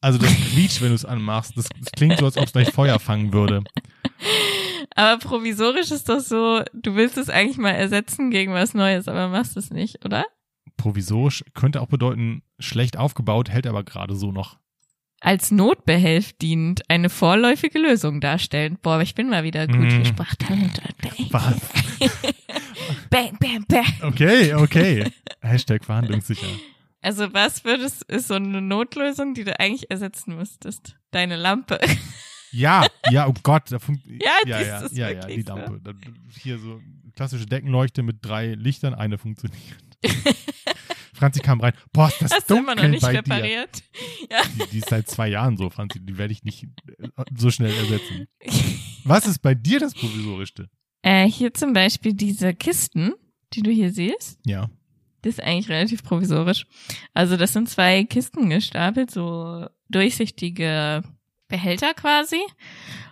Also 0.00 0.18
das 0.18 0.30
quietscht, 0.52 0.80
wenn 0.80 0.88
du 0.88 0.94
es 0.94 1.04
anmachst. 1.04 1.56
Das, 1.56 1.68
das 1.78 1.92
klingt 1.92 2.18
so, 2.18 2.24
als 2.24 2.36
ob 2.36 2.44
es 2.44 2.52
gleich 2.52 2.70
Feuer 2.72 2.98
fangen 2.98 3.32
würde. 3.32 3.62
Aber 4.96 5.18
provisorisch 5.18 5.90
ist 5.90 6.08
doch 6.08 6.20
so, 6.20 6.62
du 6.72 6.94
willst 6.96 7.16
es 7.16 7.28
eigentlich 7.30 7.58
mal 7.58 7.70
ersetzen 7.70 8.30
gegen 8.30 8.52
was 8.52 8.74
Neues, 8.74 9.08
aber 9.08 9.28
machst 9.28 9.56
es 9.56 9.70
nicht, 9.70 10.04
oder? 10.04 10.24
Provisorisch 10.76 11.44
könnte 11.54 11.80
auch 11.80 11.86
bedeuten, 11.86 12.42
schlecht 12.58 12.96
aufgebaut, 12.96 13.50
hält 13.50 13.66
aber 13.66 13.84
gerade 13.84 14.16
so 14.16 14.32
noch. 14.32 14.58
Als 15.20 15.50
Notbehelf 15.50 16.32
dient, 16.32 16.88
eine 16.88 17.10
vorläufige 17.10 17.78
Lösung 17.78 18.22
darstellen. 18.22 18.78
Boah, 18.80 18.94
aber 18.94 19.02
ich 19.02 19.14
bin 19.14 19.28
mal 19.28 19.44
wieder 19.44 19.66
gut 19.66 19.76
Mm. 19.76 19.90
für 19.90 20.04
Sprachtalente. 20.06 20.82
Was? 21.30 21.60
Bang, 23.10 23.36
bang, 23.38 23.64
bang. 23.68 23.84
Okay, 24.02 24.54
okay. 24.54 25.10
Hashtag 25.42 25.84
verhandlungssicher. 25.84 26.46
Also 27.02 27.32
was 27.32 27.64
würdest, 27.64 28.02
ist 28.04 28.28
so 28.28 28.34
eine 28.34 28.60
Notlösung, 28.60 29.34
die 29.34 29.44
du 29.44 29.58
eigentlich 29.58 29.90
ersetzen 29.90 30.36
müsstest? 30.36 30.96
Deine 31.12 31.36
Lampe. 31.36 31.80
Ja, 32.52 32.86
ja, 33.10 33.26
oh 33.28 33.34
Gott, 33.42 33.70
da 33.70 33.78
funktioniert. 33.78 34.22
Ja, 34.46 34.60
ja, 34.60 34.60
ja, 34.60 34.88
ja, 34.92 35.10
ja, 35.10 35.26
die 35.26 35.42
so. 35.42 35.54
Lampe. 35.54 35.80
Da- 35.82 35.94
Hier 36.40 36.58
so 36.58 36.80
klassische 37.14 37.46
Deckenleuchte 37.46 38.02
mit 38.02 38.16
drei 38.22 38.54
Lichtern, 38.54 38.94
eine 38.94 39.18
funktioniert. 39.18 39.60
Franzi 41.14 41.40
kam 41.40 41.60
rein. 41.60 41.74
Boah, 41.92 42.08
ist 42.08 42.22
das 42.22 42.32
Hast 42.32 42.50
du 42.50 42.56
immer 42.56 42.74
noch 42.74 42.82
dunkel 42.82 42.90
nicht 42.92 43.02
bei 43.02 43.12
dir. 43.12 43.18
repariert? 43.18 43.82
Ja. 44.30 44.42
Die, 44.66 44.70
die 44.72 44.78
ist 44.78 44.88
seit 44.88 45.08
zwei 45.08 45.28
Jahren 45.28 45.56
so, 45.58 45.68
Franzi. 45.68 46.00
Die 46.00 46.16
werde 46.16 46.32
ich 46.32 46.44
nicht 46.44 46.64
äh, 46.98 47.08
so 47.36 47.50
schnell 47.50 47.74
ersetzen. 47.74 48.26
Was 49.04 49.26
ist 49.26 49.40
bei 49.40 49.54
dir 49.54 49.80
das 49.80 49.94
Provisorischste? 49.94 50.68
Äh, 51.02 51.26
hier 51.26 51.54
zum 51.54 51.72
Beispiel 51.72 52.12
diese 52.14 52.54
Kisten, 52.54 53.12
die 53.54 53.62
du 53.62 53.70
hier 53.70 53.92
siehst. 53.92 54.38
Ja. 54.44 54.68
Das 55.22 55.34
ist 55.34 55.42
eigentlich 55.42 55.68
relativ 55.68 56.02
provisorisch. 56.02 56.66
Also 57.14 57.36
das 57.36 57.52
sind 57.52 57.68
zwei 57.68 58.04
Kisten 58.04 58.48
gestapelt, 58.50 59.10
so 59.10 59.66
durchsichtige 59.88 61.02
Behälter 61.48 61.94
quasi. 61.94 62.40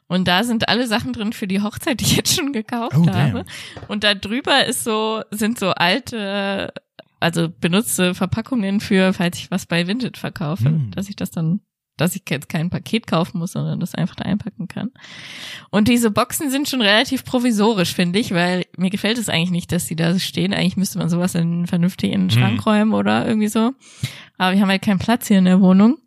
Und 0.06 0.26
da 0.26 0.42
sind 0.44 0.68
alle 0.70 0.86
Sachen 0.86 1.12
drin 1.12 1.32
für 1.34 1.46
die 1.46 1.60
Hochzeit, 1.60 2.00
die 2.00 2.04
ich 2.04 2.16
jetzt 2.16 2.34
schon 2.34 2.52
gekauft 2.54 2.96
Oh, 2.96 3.06
habe. 3.08 3.44
Und 3.88 4.04
da 4.04 4.14
drüber 4.14 4.64
ist 4.64 4.84
so, 4.84 5.22
sind 5.30 5.58
so 5.58 5.70
alte, 5.70 6.72
also 7.20 7.48
benutzte 7.50 8.14
Verpackungen 8.14 8.80
für, 8.80 9.12
falls 9.12 9.36
ich 9.38 9.50
was 9.50 9.66
bei 9.66 9.86
Vinted 9.86 10.16
verkaufe, 10.16 10.64
Hm. 10.66 10.90
dass 10.92 11.10
ich 11.10 11.16
das 11.16 11.30
dann 11.30 11.60
dass 11.98 12.16
ich 12.16 12.22
jetzt 12.30 12.48
kein 12.48 12.70
Paket 12.70 13.06
kaufen 13.06 13.38
muss, 13.38 13.52
sondern 13.52 13.78
das 13.80 13.94
einfach 13.94 14.14
da 14.16 14.24
einpacken 14.24 14.66
kann. 14.68 14.90
Und 15.70 15.88
diese 15.88 16.10
Boxen 16.10 16.50
sind 16.50 16.68
schon 16.68 16.80
relativ 16.80 17.24
provisorisch, 17.24 17.92
finde 17.94 18.18
ich, 18.18 18.32
weil 18.32 18.64
mir 18.76 18.90
gefällt 18.90 19.18
es 19.18 19.28
eigentlich 19.28 19.50
nicht, 19.50 19.72
dass 19.72 19.86
die 19.86 19.96
da 19.96 20.18
stehen. 20.18 20.54
Eigentlich 20.54 20.76
müsste 20.76 20.98
man 20.98 21.08
sowas 21.10 21.34
in 21.34 21.42
einen 21.42 21.66
vernünftigen 21.66 22.30
Schrank 22.30 22.58
Hm. 22.58 22.72
räumen 22.72 22.94
oder 22.94 23.26
irgendwie 23.26 23.48
so. 23.48 23.72
Aber 24.38 24.54
wir 24.54 24.60
haben 24.62 24.70
halt 24.70 24.82
keinen 24.82 24.98
Platz 24.98 25.28
hier 25.28 25.38
in 25.38 25.44
der 25.44 25.60
Wohnung. 25.60 25.98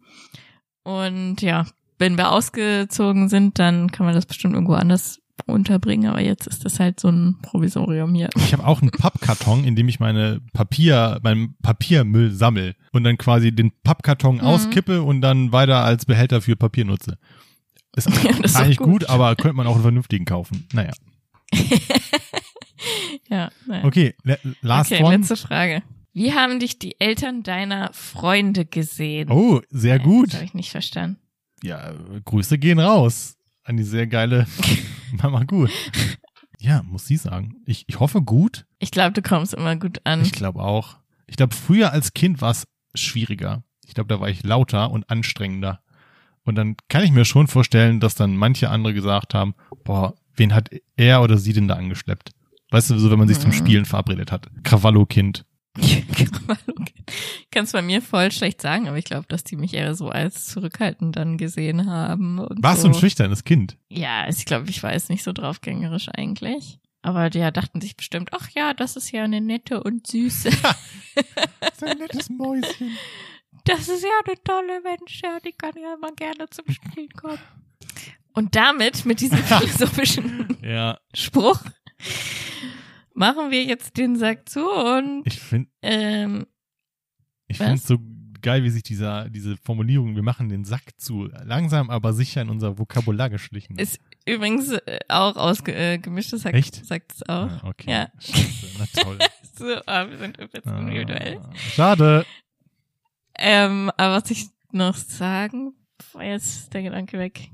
Und 0.84 1.42
ja, 1.42 1.66
wenn 2.00 2.18
wir 2.18 2.32
ausgezogen 2.32 3.30
sind, 3.30 3.60
dann 3.60 3.92
kann 3.92 4.06
man 4.08 4.16
das 4.16 4.26
bestimmt 4.26 4.56
irgendwo 4.56 4.74
anders 4.74 5.21
unterbringen. 5.46 6.10
Aber 6.10 6.22
jetzt 6.22 6.48
ist 6.48 6.66
das 6.66 6.80
halt 6.80 7.00
so 7.00 7.10
ein 7.10 7.38
Provisorium 7.42 8.14
hier. 8.16 8.30
Ich 8.38 8.54
habe 8.54 8.66
auch 8.66 8.82
einen 8.82 8.92
Pappkarton, 8.92 9.64
in 9.64 9.76
dem 9.76 9.88
ich 9.88 10.00
meine 10.00 10.42
Papier, 10.54 11.20
meinen 11.24 11.56
Papiermüll 11.62 12.32
sammel 12.32 12.76
und 12.92 13.04
dann 13.04 13.18
quasi 13.18 13.52
den 13.52 13.72
Pappkarton 13.84 14.36
Mhm. 14.36 14.42
auskippe 14.42 15.02
und 15.04 15.22
dann 15.22 15.52
weiter 15.52 15.84
als 15.84 16.06
Behälter 16.06 16.42
für 16.42 16.56
Papier 16.56 16.86
nutze. 16.86 17.18
Ist 17.96 18.08
Ja, 18.24 18.32
das 18.34 18.52
ist 18.52 18.56
eigentlich 18.58 18.78
doch 18.78 18.86
gut. 18.86 19.10
aber 19.10 19.36
könnte 19.36 19.58
man 19.58 19.68
auch 19.68 19.74
einen 19.74 19.82
vernünftigen 19.84 20.26
kaufen. 20.26 20.68
Naja. 20.74 20.92
Ja, 23.30 23.50
naja. 23.68 23.86
Okay, 23.86 24.14
last 24.62 24.92
okay, 24.92 25.04
one. 25.04 25.18
letzte 25.18 25.36
Frage. 25.38 25.84
Wie 26.14 26.34
haben 26.34 26.60
dich 26.60 26.80
die 26.80 27.00
Eltern 27.00 27.44
deiner 27.44 27.92
Freunde 27.94 28.66
gesehen? 28.66 29.32
Oh, 29.32 29.62
sehr 29.70 30.00
Das 30.00 30.06
gut. 30.08 30.34
habe 30.34 30.44
ich 30.44 30.54
nicht 30.54 30.72
verstanden. 30.72 31.18
Ja, 31.64 31.94
Grüße 32.26 32.58
gehen 32.58 32.80
raus 32.80 33.38
an 33.64 33.78
die 33.78 33.84
sehr 33.84 34.08
geile 34.08 34.48
Mama 35.22 35.44
gut. 35.44 35.72
Ja, 36.60 36.84
muss 36.84 37.06
sie 37.08 37.18
sagen. 37.18 37.56
Ich, 37.66 37.86
ich 37.88 38.00
hoffe 38.00 38.22
gut. 38.22 38.66
Ich 38.80 38.92
glaube, 38.92 39.14
du 39.14 39.22
kommst 39.22 39.54
immer 39.54 39.76
gut 39.76 40.00
an. 40.04 40.22
Ich 40.22 40.32
glaube 40.32 40.62
auch. 40.62 40.98
Ich 41.28 41.36
glaube, 41.38 41.56
früher 41.56 41.92
als 41.92 42.14
Kind 42.14 42.42
war 42.42 42.52
es 42.52 42.68
schwieriger. 42.94 43.64
Ich 43.88 43.94
glaube, 43.94 44.08
da 44.14 44.20
war 44.20 44.30
ich 44.30 44.44
lauter 44.44 44.92
und 44.92 45.10
anstrengender. 45.10 45.82
Und 46.44 46.56
dann 46.56 46.76
kann 46.90 47.04
ich 47.04 47.12
mir 47.12 47.26
schon 47.26 47.48
vorstellen, 47.48 48.00
dass 48.00 48.16
dann 48.16 48.36
manche 48.36 48.70
andere 48.70 48.94
gesagt 48.94 49.34
haben, 49.34 49.54
boah, 49.84 50.16
wen 50.36 50.54
hat 50.54 50.70
er 50.98 51.22
oder 51.22 51.38
sie 51.38 51.54
denn 51.54 51.68
da 51.68 51.76
angeschleppt? 51.76 52.32
Weißt 52.72 52.90
du, 52.90 52.98
so 53.00 53.12
wenn 53.12 53.20
man 53.20 53.28
sich 53.28 53.40
zum 53.40 53.50
Mhm. 53.52 53.56
Spielen 53.56 53.86
verabredet 53.86 54.32
hat. 54.32 54.48
Krawallo-Kind. 54.64 55.46
Kannst 57.52 57.74
bei 57.74 57.82
mir 57.82 58.02
voll 58.02 58.32
schlecht 58.32 58.62
sagen, 58.62 58.88
aber 58.88 58.98
ich 58.98 59.06
glaube, 59.06 59.26
dass 59.28 59.44
die 59.44 59.56
mich 59.56 59.74
eher 59.74 59.96
so 59.96 60.10
als 60.10 60.48
zurückhaltend 60.48 61.16
dann 61.16 61.38
gesehen 61.38 61.90
haben. 61.90 62.46
Warst 62.62 62.82
so. 62.82 62.88
du 62.88 62.94
ein 62.94 63.00
schüchternes 63.00 63.44
Kind? 63.44 63.78
Ja, 63.90 64.24
also 64.24 64.40
ich 64.40 64.46
glaube, 64.46 64.70
ich 64.70 64.84
war 64.84 64.94
jetzt 64.94 65.10
nicht 65.10 65.24
so 65.24 65.32
draufgängerisch 65.32 66.10
eigentlich. 66.10 66.80
Aber 67.04 67.30
die 67.30 67.40
ja, 67.40 67.52
dachten 67.52 67.82
sich 67.82 67.98
bestimmt, 67.98 68.30
ach 68.34 68.50
ja, 68.52 68.74
das 68.74 68.96
ist 68.96 69.12
ja 69.12 69.24
eine 69.24 69.42
nette 69.42 69.82
und 69.84 70.08
süße. 70.08 70.52
So 71.78 71.86
ein 71.88 71.98
nettes 71.98 72.30
Mäuschen. 72.30 72.98
Das 73.66 73.90
ist 73.90 74.04
ja 74.04 74.10
eine 74.26 74.42
tolle 74.44 74.82
Mensch, 74.82 75.22
ja, 75.24 75.40
die 75.44 75.52
kann 75.52 75.74
ja 75.76 75.96
immer 75.96 76.14
gerne 76.14 76.50
zum 76.50 76.66
Spielen 76.70 77.10
kommen. 77.10 77.40
Und 78.34 78.56
damit, 78.56 79.06
mit 79.06 79.20
diesem 79.20 79.40
philosophischen 79.40 80.58
Ja, 80.64 81.00
Spruch, 81.14 81.62
machen 83.14 83.52
wir 83.52 83.64
jetzt 83.64 83.98
den 83.98 84.16
Sack 84.16 84.48
zu 84.50 84.66
und 84.70 85.24
ich 85.26 85.40
finde 85.40 85.70
ähm, 85.82 86.46
ich 87.48 87.58
finde 87.58 87.74
es 87.74 87.84
so 87.84 87.98
geil, 88.42 88.64
wie 88.64 88.70
sich 88.70 88.84
dieser, 88.84 89.30
diese 89.30 89.56
Formulierung, 89.58 90.16
wir 90.16 90.24
machen 90.24 90.50
den 90.50 90.66
Sack 90.66 90.84
zu, 90.98 91.30
langsam 91.44 91.90
aber 91.90 92.14
sicher 92.14 92.42
in 92.42 92.50
unser 92.50 92.78
Vokabular 92.78 93.30
geschlichen 93.30 93.78
Ist 93.78 94.00
übrigens 94.26 94.72
äh, 94.72 95.00
auch 95.08 95.36
aus 95.36 95.66
äh, 95.68 95.98
gemischtes 95.98 96.46
Hack, 96.46 96.54
Echt? 96.54 96.86
sagt 96.86 97.14
es 97.14 97.24
auch. 97.24 97.50
Ah, 97.50 97.62
okay. 97.66 97.92
Ja. 97.92 98.08
Scheiße, 98.20 98.68
na 98.80 99.04
toll. 99.04 99.18
So, 99.54 99.80
ah, 99.86 100.10
wir 100.10 100.18
sind 100.18 100.40
jetzt 100.40 100.66
individuell. 100.66 101.38
Ah, 101.38 101.56
schade. 101.56 102.26
Ähm, 103.38 103.92
aber 103.96 104.16
was 104.16 104.32
ich 104.32 104.48
noch 104.72 104.96
sagen, 104.96 105.74
war 106.14 106.24
jetzt 106.24 106.74
der 106.74 106.82
Gedanke 106.82 107.20
weg. 107.20 107.52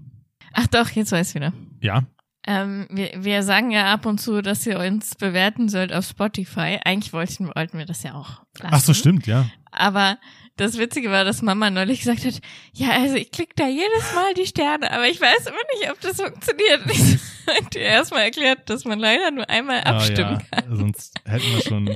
Ach 0.54 0.68
doch, 0.68 0.90
jetzt 0.92 1.12
weiß 1.12 1.30
ich 1.30 1.36
wieder. 1.36 1.52
Ja, 1.82 2.06
Ähm, 2.48 2.88
wir, 2.90 3.12
wir 3.18 3.44
sagen 3.44 3.72
ja 3.72 3.94
ab 3.94 4.06
und 4.06 4.20
zu, 4.20 4.42
dass 4.42 4.66
ihr 4.66 4.80
uns 4.80 5.16
bewerten 5.16 5.68
sollt 5.68 5.92
auf 5.92 6.06
Spotify. 6.06 6.80
Eigentlich 6.84 7.12
wollten, 7.12 7.52
wollten 7.54 7.78
wir 7.78 7.86
das 7.86 8.04
ja 8.04 8.14
auch. 8.14 8.42
Lassen. 8.60 8.74
ach 8.74 8.80
so, 8.80 8.94
stimmt, 8.94 9.28
ja. 9.28 9.46
Aber 9.72 10.18
das 10.56 10.78
Witzige 10.78 11.12
war, 11.12 11.26
dass 11.26 11.42
Mama 11.42 11.70
neulich 11.70 12.00
gesagt 12.00 12.26
hat, 12.26 12.40
ja, 12.74 12.92
also 12.92 13.16
ich 13.16 13.32
klick 13.32 13.56
da 13.58 13.68
jedes 13.68 14.14
Mal 14.16 14.34
die 14.34 14.48
Sterne, 14.48 14.92
aber 14.92 15.08
ich 15.08 15.20
weiß 15.20 15.46
immer 15.46 15.58
nicht, 15.76 15.92
ob 15.92 16.00
das 16.02 16.20
funktioniert. 16.20 16.82
Ich 17.50 17.64
hab 17.64 17.72
dir 17.72 17.80
erstmal 17.80 18.24
erklärt, 18.24 18.70
dass 18.70 18.84
man 18.84 19.00
leider 19.00 19.32
nur 19.32 19.50
einmal 19.50 19.80
abstimmen 19.80 20.38
ah, 20.38 20.44
ja. 20.54 20.62
kann. 20.64 20.76
Sonst 20.76 21.14
hätten 21.24 21.54
wir 21.54 21.62
schon, 21.62 21.88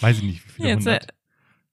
weiß 0.00 0.16
ich 0.16 0.22
nicht, 0.22 0.46
wie 0.46 0.52
viele 0.52 0.68
Jetzt, 0.70 0.86
äh, 0.86 0.92
hundert. 0.92 1.14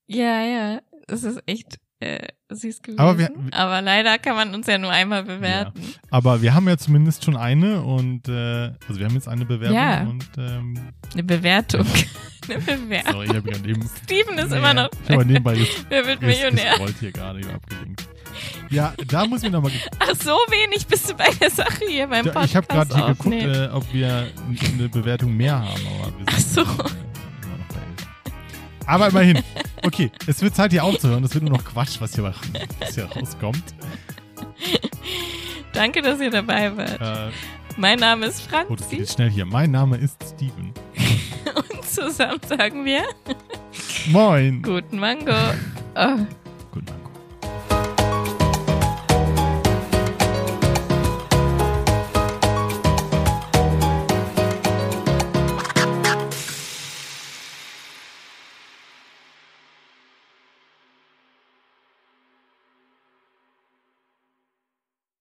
ja, 0.07 0.41
ja, 0.43 0.81
es 1.07 1.23
ist 1.23 1.41
echt 1.45 1.79
äh, 2.01 2.27
süß 2.55 2.81
gewesen. 2.81 2.99
Aber 2.99 3.17
wir- 3.17 3.29
aber 3.51 3.81
leider 3.81 4.17
kann 4.19 4.35
man 4.35 4.53
uns 4.55 4.67
ja 4.67 4.77
nur 4.77 4.91
einmal 4.91 5.23
bewerten. 5.23 5.81
Aber 6.09 6.41
wir 6.41 6.53
haben 6.53 6.67
ja 6.67 6.77
zumindest 6.77 7.23
schon 7.25 7.35
eine 7.37 7.81
und, 7.81 8.27
äh, 8.27 8.71
also 8.87 8.99
wir 8.99 9.05
haben 9.05 9.15
jetzt 9.15 9.27
eine 9.27 9.45
Bewerbung 9.45 9.75
Ja. 9.77 10.01
und, 10.01 10.27
ähm, 10.37 10.77
Eine 11.13 11.23
Bewertung. 11.23 11.85
Eine 12.49 12.59
Bewertung. 12.59 13.13
sorry, 13.13 13.25
ich 13.25 13.35
habe 13.35 13.51
gerade 13.51 13.69
eben, 13.69 13.89
Steven 14.03 14.37
ist 14.37 14.49
Nee, 14.51 14.57
immer 14.57 14.73
noch. 14.73 14.89
ich 15.07 15.09
habe 15.11 15.25
nebenbei 15.25 15.53
ges- 15.53 15.85
Wer 15.89 16.05
wird 16.05 16.21
Millionär? 16.21 16.71
gescrollt 16.71 16.95
hier 16.99 17.11
gerade, 17.13 17.39
ich 17.39 17.47
abgelenkt. 17.47 18.03
Ja, 18.69 18.93
da 19.07 19.25
muss 19.25 19.43
ich 19.43 19.51
nochmal, 19.51 19.71
Ach, 19.99 20.13
so 20.15 20.31
wenig 20.49 20.85
bist 20.87 21.09
du 21.09 21.13
bei 21.15 21.29
der 21.39 21.49
Sache 21.51 21.85
hier 21.87 22.07
beim 22.07 22.25
Podcast. 22.25 22.45
ich 22.49 22.55
habe 22.57 22.67
gerade 22.67 22.95
hier 22.95 23.05
geguckt, 23.15 23.35
äh, 23.43 23.67
ob 23.71 23.93
wir 23.93 24.27
eine 24.77 24.89
Bewertung 24.89 25.37
mehr 25.37 25.59
haben, 25.59 25.81
aber 26.01 26.07
wir 26.17 26.25
Ach 26.25 26.39
so. 26.39 26.61
äh, 26.63 26.65
Aber 28.85 29.07
immerhin. 29.09 29.39
Okay, 29.85 30.11
es 30.27 30.41
wird 30.41 30.55
Zeit 30.55 30.71
hier 30.71 30.83
aufzuhören. 30.83 31.23
Es 31.23 31.33
wird 31.33 31.43
nur 31.43 31.53
noch 31.57 31.65
Quatsch, 31.65 31.99
was 31.99 32.15
hier, 32.15 32.23
was 32.23 32.95
hier 32.95 33.05
rauskommt. 33.05 33.63
Danke, 35.73 36.01
dass 36.01 36.19
ihr 36.19 36.29
dabei 36.29 36.75
wart. 36.77 37.01
Äh, 37.01 37.31
Mein 37.77 37.99
Name 37.99 38.27
ist 38.27 38.47
oh, 38.69 38.75
das 38.75 38.89
geht 38.89 38.99
Franzi 38.99 39.13
schnell 39.13 39.29
hier. 39.29 39.45
Mein 39.45 39.71
Name 39.71 39.97
ist 39.97 40.17
Steven. 40.35 40.73
und 41.55 41.83
zusammen 41.85 42.39
sagen 42.47 42.85
wir 42.85 43.03
Moin. 44.07 44.61
guten 44.61 44.99
Mango. 44.99 45.33
Oh, 45.95 46.17